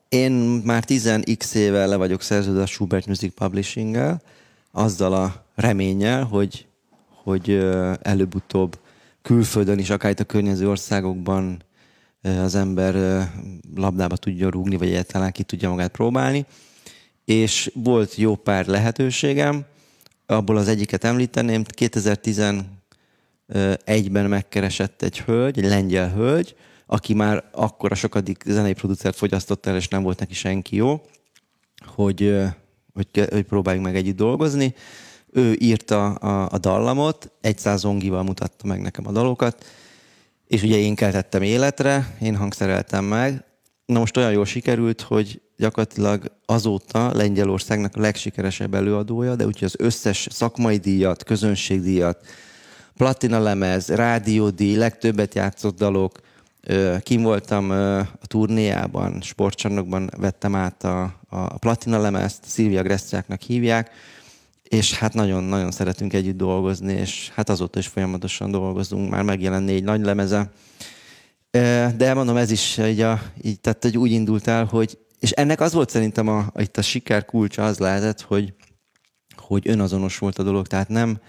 Én 0.10 0.32
már 0.64 0.84
10x 0.88 1.54
éve 1.56 1.86
le 1.86 1.96
vagyok 1.96 2.22
szerződve 2.22 2.62
a 2.62 2.66
Schubert 2.66 3.06
Music 3.06 3.34
Publishing-gel, 3.34 4.22
azzal 4.72 5.14
a 5.14 5.46
reménnyel, 5.56 6.24
hogy, 6.24 6.66
hogy 7.26 7.50
előbb-utóbb 8.02 8.80
külföldön 9.22 9.80
is, 9.80 9.90
akár 9.90 10.12
itt 10.12 10.20
a 10.20 10.24
környező 10.24 10.70
országokban 10.70 11.64
az 12.22 12.56
ember 12.56 13.24
labdába 13.76 14.18
tudja 14.18 14.50
rúgni, 14.50 14.78
vagy 14.78 14.88
egyáltalán 14.88 15.32
ki 15.32 15.44
tudja 15.44 15.70
magát 15.70 15.92
próbálni. 15.92 16.46
És 17.26 17.72
volt 17.74 18.16
jó 18.16 18.36
pár 18.36 18.66
lehetőségem, 18.66 19.66
abból 20.26 20.58
az 20.58 20.68
egyiket 20.68 21.04
említeném, 21.04 21.64
2011-ben 21.78 24.30
megkeresett 24.30 25.02
egy 25.02 25.20
hölgy, 25.20 25.58
egy 25.58 25.70
lengyel 25.70 26.12
hölgy, 26.12 26.56
aki 26.86 27.14
már 27.14 27.44
akkor 27.52 27.92
a 27.92 27.96
sokadik 27.96 28.44
zenei 28.46 28.74
producert 28.74 29.16
fogyasztott 29.16 29.66
el, 29.66 29.76
és 29.76 29.88
nem 29.88 30.04
volt 30.04 30.20
neki 30.20 30.34
senki 30.34 30.76
jó, 30.76 31.02
hogy, 31.86 32.36
hogy, 32.94 33.28
hogy 33.30 33.44
próbáljunk 33.44 33.86
meg 33.86 33.96
együtt 33.96 34.16
dolgozni. 34.16 34.74
Ő 35.36 35.56
írta 35.60 36.14
a, 36.14 36.50
a 36.52 36.58
dallamot, 36.58 37.32
egy 37.42 37.58
százongival 37.58 38.24
mutatta 38.24 38.68
meg 38.68 38.82
nekem 38.82 39.08
a 39.08 39.12
dalokat, 39.12 39.66
és 40.48 40.64
ugye 40.64 40.78
én 40.78 40.96
keltettem 40.96 41.42
életre, 41.42 42.16
én 42.22 42.36
hangszereltem 42.36 43.06
meg. 43.06 43.44
Na 43.86 44.00
most 44.00 44.18
olyan 44.18 44.32
jól 44.32 44.46
sikerült, 44.46 45.02
hogy 45.02 45.42
gyakorlatilag 45.58 46.32
azóta 46.46 47.16
Lengyelországnak 47.16 47.96
a 47.96 48.00
legsikeresebb 48.00 48.74
előadója, 48.74 49.36
de 49.36 49.46
úgyhogy 49.46 49.68
az 49.68 49.86
összes 49.86 50.28
szakmai 50.32 50.78
díjat, 50.78 51.24
közönségdíjat, 51.24 52.26
platina 52.98 53.40
lemez, 53.40 53.88
rádiódíj, 53.88 54.76
legtöbbet 54.76 55.36
játszott 55.36 55.78
dalok, 55.78 56.20
kim 57.02 57.22
voltam 57.22 57.70
a 58.22 58.28
turnéjában, 58.28 59.22
sportcsarnokban 59.22 60.10
vettem 60.18 60.56
át 60.56 60.84
a, 60.84 61.14
a 61.30 61.58
platina 61.58 62.00
lemezt, 62.00 62.44
Szilvia 62.46 62.82
Gressziáknak 62.82 63.42
hívják, 63.42 63.92
és 64.76 64.94
hát 64.94 65.14
nagyon-nagyon 65.14 65.72
szeretünk 65.72 66.14
együtt 66.14 66.38
dolgozni, 66.38 66.94
és 66.94 67.32
hát 67.34 67.50
azóta 67.50 67.80
is 67.80 67.88
folyamatosan 67.88 68.52
dolgozunk, 68.52 69.10
már 69.10 69.24
megjelent 69.24 69.66
négy 69.66 69.84
nagy 69.84 70.02
lemeze. 70.02 70.52
De 71.98 72.14
mondom, 72.14 72.38
ez 72.38 72.52
is 72.52 72.78
így, 72.78 73.02
a, 73.02 73.22
így 73.42 73.60
tehát, 73.60 73.84
hogy 73.84 73.98
úgy 73.98 74.12
indult 74.12 74.48
el, 74.48 74.66
hogy, 74.66 74.98
és 75.20 75.32
ennek 75.32 75.62
az 75.62 75.74
volt 75.74 75.90
szerintem 75.90 76.28
a, 76.28 76.52
itt 76.58 76.78
a 76.78 76.82
siker 76.82 77.26
kulcsa 77.26 77.66
az 77.66 77.78
lehetett, 77.78 78.22
hogy, 78.22 78.54
hogy 79.36 79.68
önazonos 79.70 80.18
volt 80.18 80.38
a 80.38 80.44
dolog, 80.44 80.68
tehát 80.68 80.90
nem, 80.90 81.20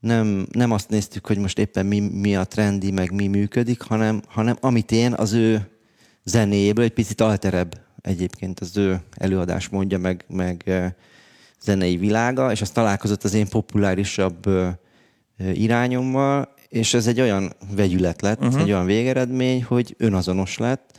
nem, 0.00 0.46
nem 0.50 0.70
azt 0.70 0.88
néztük, 0.88 1.26
hogy 1.26 1.38
most 1.38 1.58
éppen 1.58 1.86
mi, 1.86 2.00
mi 2.00 2.36
a 2.36 2.44
trendi, 2.44 2.90
meg 2.90 3.12
mi 3.12 3.26
működik, 3.26 3.80
hanem, 3.80 4.22
hanem 4.28 4.56
amit 4.60 4.92
én 4.92 5.12
az 5.12 5.32
ő 5.32 5.70
zenéjéből 6.24 6.84
egy 6.84 6.92
picit 6.92 7.20
alterebb 7.20 7.80
egyébként 8.00 8.60
az 8.60 8.76
ő 8.76 9.00
előadás 9.16 9.68
mondja, 9.68 9.98
meg, 9.98 10.24
meg 10.28 10.70
zenei 11.60 11.96
világa, 11.96 12.52
és 12.52 12.60
az 12.60 12.70
találkozott 12.70 13.24
az 13.24 13.34
én 13.34 13.48
populárisabb 13.48 14.46
irányommal, 15.52 16.54
és 16.68 16.94
ez 16.94 17.06
egy 17.06 17.20
olyan 17.20 17.52
vegyület 17.74 18.22
lett, 18.22 18.44
uh-huh. 18.44 18.60
egy 18.60 18.70
olyan 18.70 18.86
végeredmény, 18.86 19.64
hogy 19.64 19.94
önazonos 19.98 20.58
lett, 20.58 20.98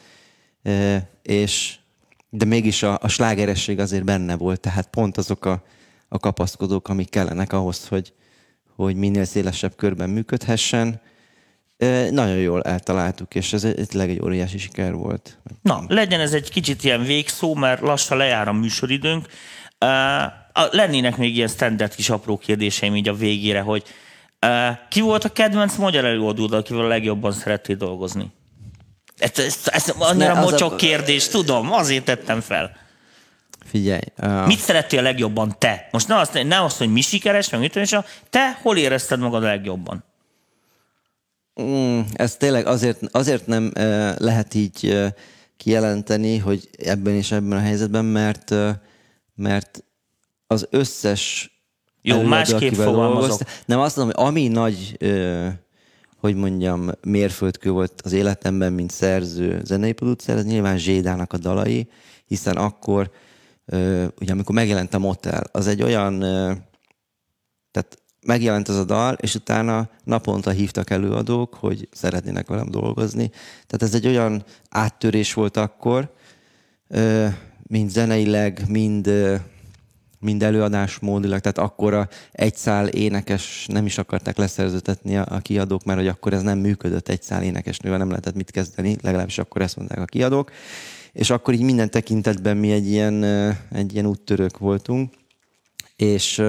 és 1.22 1.76
de 2.30 2.46
mégis 2.46 2.84
a, 2.84 2.98
a 3.02 3.08
slágeresség 3.08 3.80
azért 3.80 4.04
benne 4.04 4.36
volt, 4.36 4.60
tehát 4.60 4.88
pont 4.88 5.18
azok 5.18 5.46
a, 5.46 5.64
a 6.08 6.20
kapaszkodók, 6.20 6.88
amik 6.88 7.10
kellenek 7.10 7.54
ahhoz, 7.54 7.88
hogy, 7.88 8.14
hogy 8.76 8.96
minél 8.96 9.26
szélesebb 9.26 9.76
körben 9.76 10.10
működhessen. 10.10 11.02
Nagyon 12.10 12.38
jól 12.38 12.62
eltaláltuk, 12.64 13.36
és 13.36 13.54
ez 13.54 13.64
egy, 13.64 13.98
egy 13.98 14.22
óriási 14.24 14.58
siker 14.58 14.94
volt. 14.94 15.40
Na, 15.62 15.84
legyen 15.88 16.20
ez 16.20 16.34
egy 16.34 16.50
kicsit 16.50 16.84
ilyen 16.84 17.04
végszó, 17.04 17.56
mert 17.56 17.82
lassan 17.82 18.18
lejár 18.18 18.48
a 18.48 18.54
műsoridőnk. 18.54 19.28
Uh, 19.80 19.90
lennének 20.72 21.18
még 21.18 21.36
ilyen 21.36 21.48
standard 21.48 21.96
kis 21.96 22.10
apró 22.10 22.38
kérdéseim 22.38 22.96
így 22.96 23.08
a 23.08 23.14
végére, 23.14 23.62
hogy 23.62 23.84
uh, 24.46 24.78
ki 24.90 25.02
volt 25.02 25.24
a 25.24 25.30
kedvenc 25.30 25.76
magyar 25.76 26.06
előadód, 26.06 26.54
akivel 26.54 26.84
a 26.84 26.88
legjobban 26.88 27.32
szerettél 27.32 27.76
dolgozni? 27.76 28.32
Ez, 29.18 29.32
ez, 29.36 29.60
ez 29.66 29.90
annyira 30.00 30.34
ne, 30.34 30.40
mocsok 30.40 30.72
a... 30.72 30.76
kérdés, 30.76 31.28
tudom, 31.28 31.72
azért 31.72 32.06
tettem 32.06 32.42
fel. 32.42 32.78
Figyelj. 33.66 34.02
Uh... 34.18 34.46
Mit 34.46 34.60
szerettél 34.60 35.00
a 35.00 35.02
legjobban 35.02 35.56
te? 35.60 35.88
Most 35.92 36.08
ne 36.08 36.16
azt, 36.16 36.44
ne 36.44 36.64
azt 36.64 36.78
hogy 36.78 36.92
mi 36.92 37.02
sikeres, 37.02 37.50
meg 37.50 37.60
mit 37.60 37.76
és 37.76 37.94
a 37.94 38.06
te 38.30 38.60
hol 38.62 38.78
érezted 38.78 39.20
magad 39.20 39.44
a 39.44 39.48
legjobban? 39.48 40.04
Mm, 41.62 42.00
ez 42.14 42.36
tényleg 42.36 42.66
azért, 42.66 43.00
azért 43.12 43.48
nem 43.48 43.72
uh, 43.76 44.16
lehet 44.18 44.54
így 44.54 44.80
uh, 44.84 45.08
kijelenteni, 45.58 46.38
hogy 46.38 46.70
ebben 46.78 47.14
és 47.14 47.32
ebben 47.32 47.58
a 47.58 47.62
helyzetben, 47.62 48.06
mert, 48.06 48.52
uh, 48.52 48.70
mert 49.36 49.84
az 50.48 50.68
összes 50.70 51.52
jó, 52.02 52.22
másképp 52.22 52.74
fogalmazok. 52.74 53.40
Nem 53.66 53.80
azt 53.80 53.96
mondom, 53.96 54.16
hogy 54.16 54.26
ami 54.28 54.48
nagy, 54.48 54.98
hogy 56.18 56.36
mondjam, 56.36 56.90
mérföldkő 57.02 57.70
volt 57.70 58.02
az 58.04 58.12
életemben, 58.12 58.74
mint 58.74 58.92
szerző, 58.92 59.62
zenei 59.64 59.92
producer, 59.92 60.38
az 60.38 60.46
nyilván 60.46 60.78
Zsédának 60.78 61.34
a 61.34 61.38
dalai, 61.38 61.90
hiszen 62.26 62.56
akkor, 62.56 63.12
ugye 64.20 64.32
amikor 64.32 64.56
megjelent 64.56 64.94
a 64.94 65.00
Motel, 65.00 65.44
az 65.52 65.68
egy 65.68 65.84
olyan, 65.84 66.20
tehát 67.72 68.02
megjelent 68.26 68.68
az 68.68 68.76
a 68.76 68.84
dal, 68.84 69.14
és 69.14 69.36
utána 69.36 69.90
naponta 70.04 70.50
hívtak 70.50 70.90
előadók, 70.90 71.54
hogy 71.54 71.88
szeretnének 71.92 72.48
velem 72.48 72.72
dolgozni. 72.72 73.30
Tehát 73.68 73.82
ez 73.82 73.94
egy 73.94 74.08
olyan 74.08 74.44
áttörés 74.70 75.34
volt 75.34 75.58
akkor, 75.58 76.14
mind 77.64 77.90
zeneileg, 77.90 78.64
mind 78.68 79.12
mind 80.20 80.44
előadásmódilag, 80.44 81.40
tehát 81.40 81.58
akkor 81.58 81.94
a 81.94 82.08
egy 82.32 82.56
szál 82.56 82.88
énekes 82.88 83.68
nem 83.72 83.86
is 83.86 83.98
akarták 83.98 84.38
leszerzőtetni 84.38 85.18
a, 85.18 85.26
a 85.30 85.40
kiadók, 85.40 85.84
mert 85.84 86.00
hogy 86.00 86.08
akkor 86.08 86.34
ez 86.34 86.42
nem 86.42 86.60
működött, 86.60 87.10
egy 87.10 87.22
szál 87.22 87.44
énekesnővel 87.44 87.98
nem 87.98 88.10
lehetett 88.10 88.36
mit 88.36 88.52
kezdeni, 88.52 88.96
legalábbis 89.02 89.38
akkor 89.38 89.62
ezt 89.62 89.76
mondták 89.76 90.00
a 90.00 90.06
kiadók. 90.06 90.52
És 91.14 91.30
akkor 91.30 91.54
így 91.54 91.62
minden 91.62 91.90
tekintetben 91.90 92.58
mi 92.58 92.72
egy 92.72 92.88
ilyen, 92.88 93.24
egy 93.72 93.94
ilyen 93.94 94.06
úttörők 94.06 94.58
voltunk, 94.58 95.14
és 95.96 96.44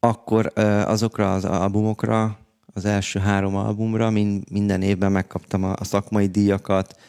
akkor 0.00 0.52
azokra 0.86 1.34
az 1.34 1.44
albumokra, 1.44 2.38
az 2.74 2.84
első 2.84 3.18
három 3.18 3.56
albumra 3.56 4.10
mind, 4.10 4.50
minden 4.50 4.82
évben 4.82 5.12
megkaptam 5.12 5.64
a, 5.64 5.72
a 5.78 5.84
szakmai 5.84 6.26
díjakat, 6.26 7.00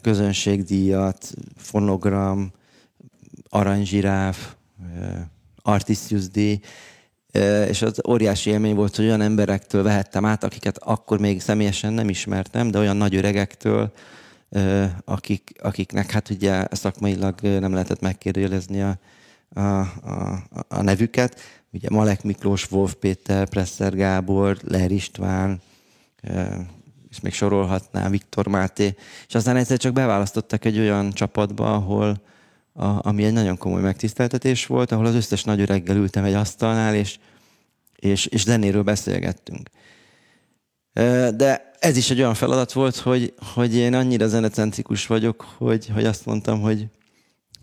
közönségdíjat, 0.00 1.34
fonogram, 1.56 2.52
aranyzsiráf, 3.54 4.54
Artisius 5.62 6.28
D, 6.28 6.38
és 7.68 7.82
az 7.82 8.00
óriási 8.08 8.50
élmény 8.50 8.74
volt, 8.74 8.96
hogy 8.96 9.04
olyan 9.04 9.20
emberektől 9.20 9.82
vehettem 9.82 10.24
át, 10.24 10.44
akiket 10.44 10.78
akkor 10.78 11.18
még 11.18 11.40
személyesen 11.40 11.92
nem 11.92 12.08
ismertem, 12.08 12.70
de 12.70 12.78
olyan 12.78 12.96
nagy 12.96 13.14
öregektől, 13.14 13.92
akik, 15.04 15.52
akiknek 15.62 16.10
hát 16.10 16.30
ugye 16.30 16.66
szakmailag 16.70 17.40
nem 17.40 17.72
lehetett 17.72 18.00
megkérdőjelezni 18.00 18.82
a, 18.82 18.98
a, 19.54 19.60
a, 19.80 20.44
a 20.68 20.82
nevüket. 20.82 21.40
Ugye 21.72 21.88
Malek 21.90 22.22
Miklós, 22.22 22.70
Wolf 22.70 22.94
Péter, 22.94 23.48
Presser 23.48 23.94
Gábor, 23.94 24.58
Leher 24.62 24.90
István, 24.90 25.60
és 27.10 27.20
még 27.20 27.32
sorolhatnám, 27.32 28.10
Viktor 28.10 28.46
Máté, 28.46 28.96
és 29.28 29.34
aztán 29.34 29.56
egyszer 29.56 29.78
csak 29.78 29.92
beválasztottak 29.92 30.64
egy 30.64 30.78
olyan 30.78 31.12
csapatba, 31.12 31.74
ahol, 31.74 32.20
a, 32.74 33.08
ami 33.08 33.24
egy 33.24 33.32
nagyon 33.32 33.58
komoly 33.58 33.80
megtiszteltetés 33.80 34.66
volt, 34.66 34.92
ahol 34.92 35.06
az 35.06 35.14
összes 35.14 35.44
nagy 35.44 35.60
öreggel 35.60 35.96
ültem 35.96 36.24
egy 36.24 36.34
asztalnál, 36.34 36.94
és, 36.94 37.18
és, 37.96 38.26
és 38.26 38.42
zenéről 38.42 38.82
beszélgettünk. 38.82 39.68
De 41.36 41.72
ez 41.78 41.96
is 41.96 42.10
egy 42.10 42.18
olyan 42.18 42.34
feladat 42.34 42.72
volt, 42.72 42.96
hogy, 42.96 43.34
hogy 43.54 43.74
én 43.74 43.94
annyira 43.94 44.28
zenecentrikus 44.28 45.06
vagyok, 45.06 45.46
hogy, 45.56 45.88
hogy 45.94 46.04
azt 46.04 46.26
mondtam, 46.26 46.60
hogy, 46.60 46.86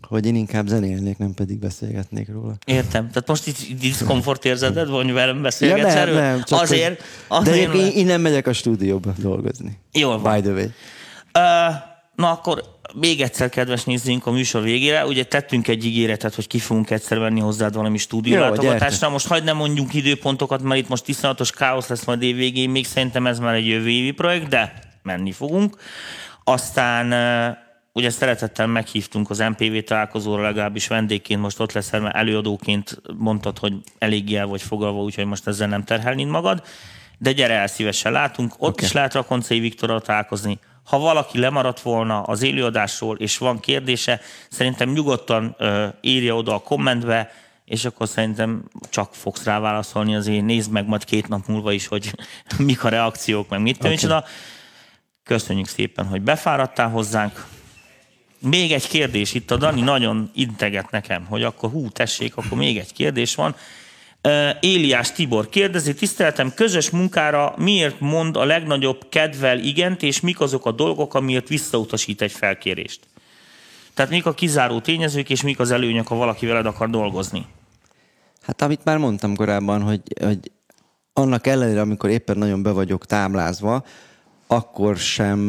hogy 0.08 0.26
én 0.26 0.34
inkább 0.34 0.66
zenélnék, 0.66 1.18
nem 1.18 1.34
pedig 1.34 1.58
beszélgetnék 1.58 2.28
róla. 2.28 2.54
Értem. 2.64 3.08
Tehát 3.08 3.28
most 3.28 3.46
itt 3.46 3.80
diszkomfort 3.80 4.44
érzeded, 4.44 4.88
hogy 4.88 5.12
velem 5.12 5.42
beszélgetsz 5.42 5.94
ja, 5.94 6.04
nem, 6.04 6.14
Nem, 6.14 6.42
csak 6.42 6.60
azért, 6.60 7.02
hogy, 7.28 7.38
azért, 7.38 7.72
de 7.72 7.78
én, 7.78 7.90
én, 7.92 8.06
nem 8.06 8.20
megyek 8.20 8.46
a 8.46 8.52
stúdióba 8.52 9.12
dolgozni. 9.18 9.78
Jól 9.92 10.20
van. 10.20 10.34
By 10.34 10.40
the 10.40 10.52
way. 10.52 10.64
Uh, 10.64 11.74
na 12.14 12.30
akkor 12.30 12.80
még 12.94 13.20
egyszer, 13.20 13.48
kedves 13.48 13.84
nézzünk 13.84 14.26
a 14.26 14.30
műsor 14.30 14.62
végére. 14.62 15.06
Ugye 15.06 15.24
tettünk 15.24 15.68
egy 15.68 15.84
ígéretet, 15.84 16.34
hogy 16.34 16.46
ki 16.46 16.58
fogunk 16.58 16.90
egyszer 16.90 17.18
venni 17.18 17.40
hozzád 17.40 17.74
valami 17.74 17.98
stúdiólátogatásra. 17.98 19.08
Most 19.08 19.26
hagyd 19.26 19.44
nem 19.44 19.56
mondjunk 19.56 19.94
időpontokat, 19.94 20.62
mert 20.62 20.80
itt 20.80 20.88
most 20.88 21.08
iszonyatos 21.08 21.50
káosz 21.50 21.88
lesz 21.88 22.04
majd 22.04 22.22
év 22.22 22.36
végén. 22.36 22.70
Még 22.70 22.86
szerintem 22.86 23.26
ez 23.26 23.38
már 23.38 23.54
egy 23.54 23.66
jövő 23.66 23.88
évi 23.88 24.10
projekt, 24.10 24.48
de 24.48 24.72
menni 25.02 25.32
fogunk. 25.32 25.76
Aztán 26.44 27.14
ugye 27.92 28.10
szeretettel 28.10 28.66
meghívtunk 28.66 29.30
az 29.30 29.38
MPV 29.38 29.76
találkozóra, 29.84 30.42
legalábbis 30.42 30.86
vendégként 30.86 31.40
most 31.40 31.60
ott 31.60 31.72
leszel, 31.72 32.00
mert 32.00 32.16
előadóként 32.16 33.02
mondtad, 33.16 33.58
hogy 33.58 33.72
eléggé 33.98 34.36
el 34.36 34.46
vagy 34.46 34.62
fogalva, 34.62 35.02
úgyhogy 35.02 35.24
most 35.24 35.46
ezzel 35.46 35.68
nem 35.68 35.84
terhelnéd 35.84 36.28
magad. 36.28 36.62
De 37.22 37.32
gyere 37.32 37.54
el, 37.54 37.66
szívesen 37.66 38.12
látunk. 38.12 38.54
Ott 38.58 38.72
okay. 38.72 38.84
is 38.84 38.92
lehet 38.92 39.14
Rakoncai 39.14 39.60
Viktorral 39.60 40.00
találkozni 40.00 40.58
ha 40.84 40.98
valaki 40.98 41.38
lemaradt 41.38 41.80
volna 41.80 42.22
az 42.22 42.42
élőadásról, 42.42 43.16
és 43.16 43.38
van 43.38 43.60
kérdése, 43.60 44.20
szerintem 44.50 44.90
nyugodtan 44.90 45.54
ö, 45.58 45.86
írja 46.00 46.36
oda 46.36 46.54
a 46.54 46.58
kommentbe, 46.58 47.30
és 47.64 47.84
akkor 47.84 48.08
szerintem 48.08 48.64
csak 48.90 49.14
fogsz 49.14 49.44
rá 49.44 49.58
válaszolni, 49.58 50.14
azért 50.14 50.44
nézd 50.44 50.70
meg 50.70 50.86
majd 50.86 51.04
két 51.04 51.28
nap 51.28 51.46
múlva 51.46 51.72
is, 51.72 51.86
hogy 51.86 52.14
mik 52.58 52.84
a 52.84 52.88
reakciók, 52.88 53.48
meg 53.48 53.60
mit 53.60 53.84
okay. 53.84 53.96
Köszönjük 55.24 55.66
szépen, 55.66 56.06
hogy 56.06 56.22
befáradtál 56.22 56.88
hozzánk. 56.88 57.46
Még 58.38 58.72
egy 58.72 58.88
kérdés, 58.88 59.34
itt 59.34 59.50
a 59.50 59.56
Dani 59.56 59.80
nagyon 59.80 60.30
integet 60.34 60.90
nekem, 60.90 61.24
hogy 61.24 61.42
akkor 61.42 61.70
hú, 61.70 61.88
tessék, 61.88 62.36
akkor 62.36 62.58
még 62.58 62.78
egy 62.78 62.92
kérdés 62.92 63.34
van. 63.34 63.54
Éliás 64.60 65.12
Tibor 65.12 65.48
kérdezi, 65.48 65.94
tiszteletem, 65.94 66.54
közös 66.54 66.90
munkára 66.90 67.54
miért 67.56 68.00
mond 68.00 68.36
a 68.36 68.44
legnagyobb 68.44 69.06
kedvel 69.08 69.58
igent, 69.58 70.02
és 70.02 70.20
mik 70.20 70.40
azok 70.40 70.66
a 70.66 70.72
dolgok, 70.72 71.14
amiért 71.14 71.48
visszautasít 71.48 72.22
egy 72.22 72.32
felkérést? 72.32 73.00
Tehát 73.94 74.10
mik 74.10 74.26
a 74.26 74.32
kizáró 74.32 74.80
tényezők, 74.80 75.30
és 75.30 75.42
mik 75.42 75.58
az 75.58 75.70
előnyök, 75.70 76.06
ha 76.06 76.14
valaki 76.14 76.46
veled 76.46 76.66
akar 76.66 76.90
dolgozni? 76.90 77.46
Hát 78.42 78.62
amit 78.62 78.84
már 78.84 78.98
mondtam 78.98 79.36
korábban, 79.36 79.82
hogy, 79.82 80.00
hogy 80.20 80.50
annak 81.12 81.46
ellenére, 81.46 81.80
amikor 81.80 82.10
éppen 82.10 82.38
nagyon 82.38 82.62
be 82.62 82.70
vagyok 82.70 83.06
táblázva, 83.06 83.84
akkor 84.46 84.96
sem 84.96 85.48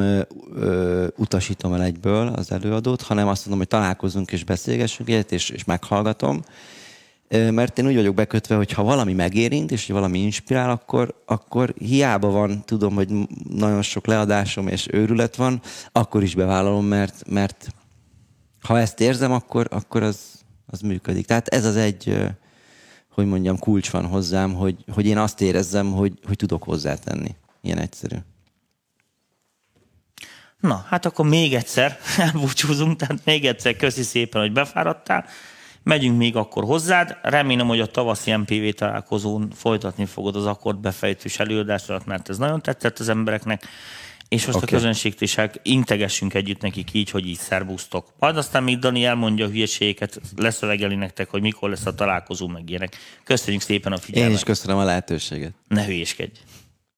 ö, 0.55 1.07
utasítom 1.15 1.74
el 1.74 1.82
egyből 1.82 2.28
az 2.28 2.51
előadót, 2.51 3.01
hanem 3.01 3.28
azt 3.28 3.39
mondom, 3.39 3.57
hogy 3.57 3.80
találkozunk 3.80 4.32
és 4.32 4.43
beszélgessünk 4.43 5.09
egyet, 5.09 5.32
és, 5.32 5.49
és 5.49 5.63
meghallgatom. 5.63 6.43
Mert 7.34 7.77
én 7.77 7.88
úgy 7.88 7.95
vagyok 7.95 8.15
bekötve, 8.15 8.55
hogy 8.55 8.71
ha 8.71 8.84
valami 8.84 9.13
megérint, 9.13 9.71
és 9.71 9.88
valami 9.88 10.19
inspirál, 10.19 10.69
akkor, 10.69 11.21
akkor 11.25 11.73
hiába 11.77 12.29
van, 12.29 12.63
tudom, 12.65 12.95
hogy 12.95 13.09
nagyon 13.49 13.81
sok 13.81 14.05
leadásom 14.05 14.67
és 14.67 14.88
őrület 14.91 15.36
van, 15.36 15.61
akkor 15.91 16.23
is 16.23 16.36
bevállalom, 16.36 16.86
mert, 16.86 17.23
mert 17.29 17.67
ha 18.61 18.79
ezt 18.79 18.99
érzem, 18.99 19.31
akkor, 19.31 19.67
akkor 19.71 20.03
az, 20.03 20.19
az 20.65 20.81
működik. 20.81 21.25
Tehát 21.25 21.47
ez 21.47 21.65
az 21.65 21.75
egy, 21.75 22.17
hogy 23.09 23.25
mondjam, 23.25 23.59
kulcs 23.59 23.89
van 23.89 24.05
hozzám, 24.05 24.53
hogy, 24.53 24.75
hogy 24.91 25.05
én 25.05 25.17
azt 25.17 25.41
érezzem, 25.41 25.91
hogy, 25.91 26.13
hogy 26.27 26.36
tudok 26.36 26.63
hozzátenni. 26.63 27.36
Ilyen 27.61 27.77
egyszerű. 27.77 28.15
Na, 30.59 30.86
hát 30.88 31.05
akkor 31.05 31.27
még 31.27 31.53
egyszer 31.53 31.97
elbúcsúzunk, 32.17 32.95
tehát 32.95 33.25
még 33.25 33.45
egyszer 33.45 33.75
köszi 33.75 34.03
szépen, 34.03 34.41
hogy 34.41 34.51
befáradtál. 34.51 35.25
Megyünk 35.84 36.17
még 36.17 36.36
akkor 36.36 36.63
hozzád. 36.63 37.17
Remélem, 37.21 37.67
hogy 37.67 37.79
a 37.79 37.86
tavaszi 37.86 38.36
MPV 38.36 38.69
találkozón 38.75 39.51
folytatni 39.55 40.05
fogod 40.05 40.36
az 40.36 40.45
akkord 40.45 40.79
befejtős 40.79 41.39
előadásodat, 41.39 42.05
mert 42.05 42.29
ez 42.29 42.38
nagyon 42.38 42.61
tetszett 42.61 42.99
az 42.99 43.09
embereknek. 43.09 43.67
És 44.27 44.45
most 44.45 44.57
okay. 44.57 44.69
A 44.69 44.71
közönségtiság 44.71 45.59
integessünk 45.63 46.34
együtt 46.34 46.61
nekik 46.61 46.93
így, 46.93 47.09
hogy 47.09 47.27
így 47.27 47.38
szervusztok. 47.38 48.07
Majd 48.19 48.38
aztán 48.38 48.63
még 48.63 48.79
Dani 48.79 49.05
elmondja 49.05 49.45
a 49.45 49.49
hülyeségeket, 49.49 50.21
leszövegeli 50.36 50.95
nektek, 50.95 51.29
hogy 51.29 51.41
mikor 51.41 51.69
lesz 51.69 51.86
a 51.86 51.95
találkozó, 51.95 52.47
meg 52.47 52.69
ilyenek. 52.69 52.97
Köszönjük 53.23 53.61
szépen 53.61 53.91
a 53.91 53.95
Én 53.95 54.01
figyelmet. 54.01 54.38
is 54.38 54.43
köszönöm 54.43 54.77
a 54.77 54.84
lehetőséget. 54.84 55.53
Ne 55.67 55.86
hülyéskedj. 55.86 56.39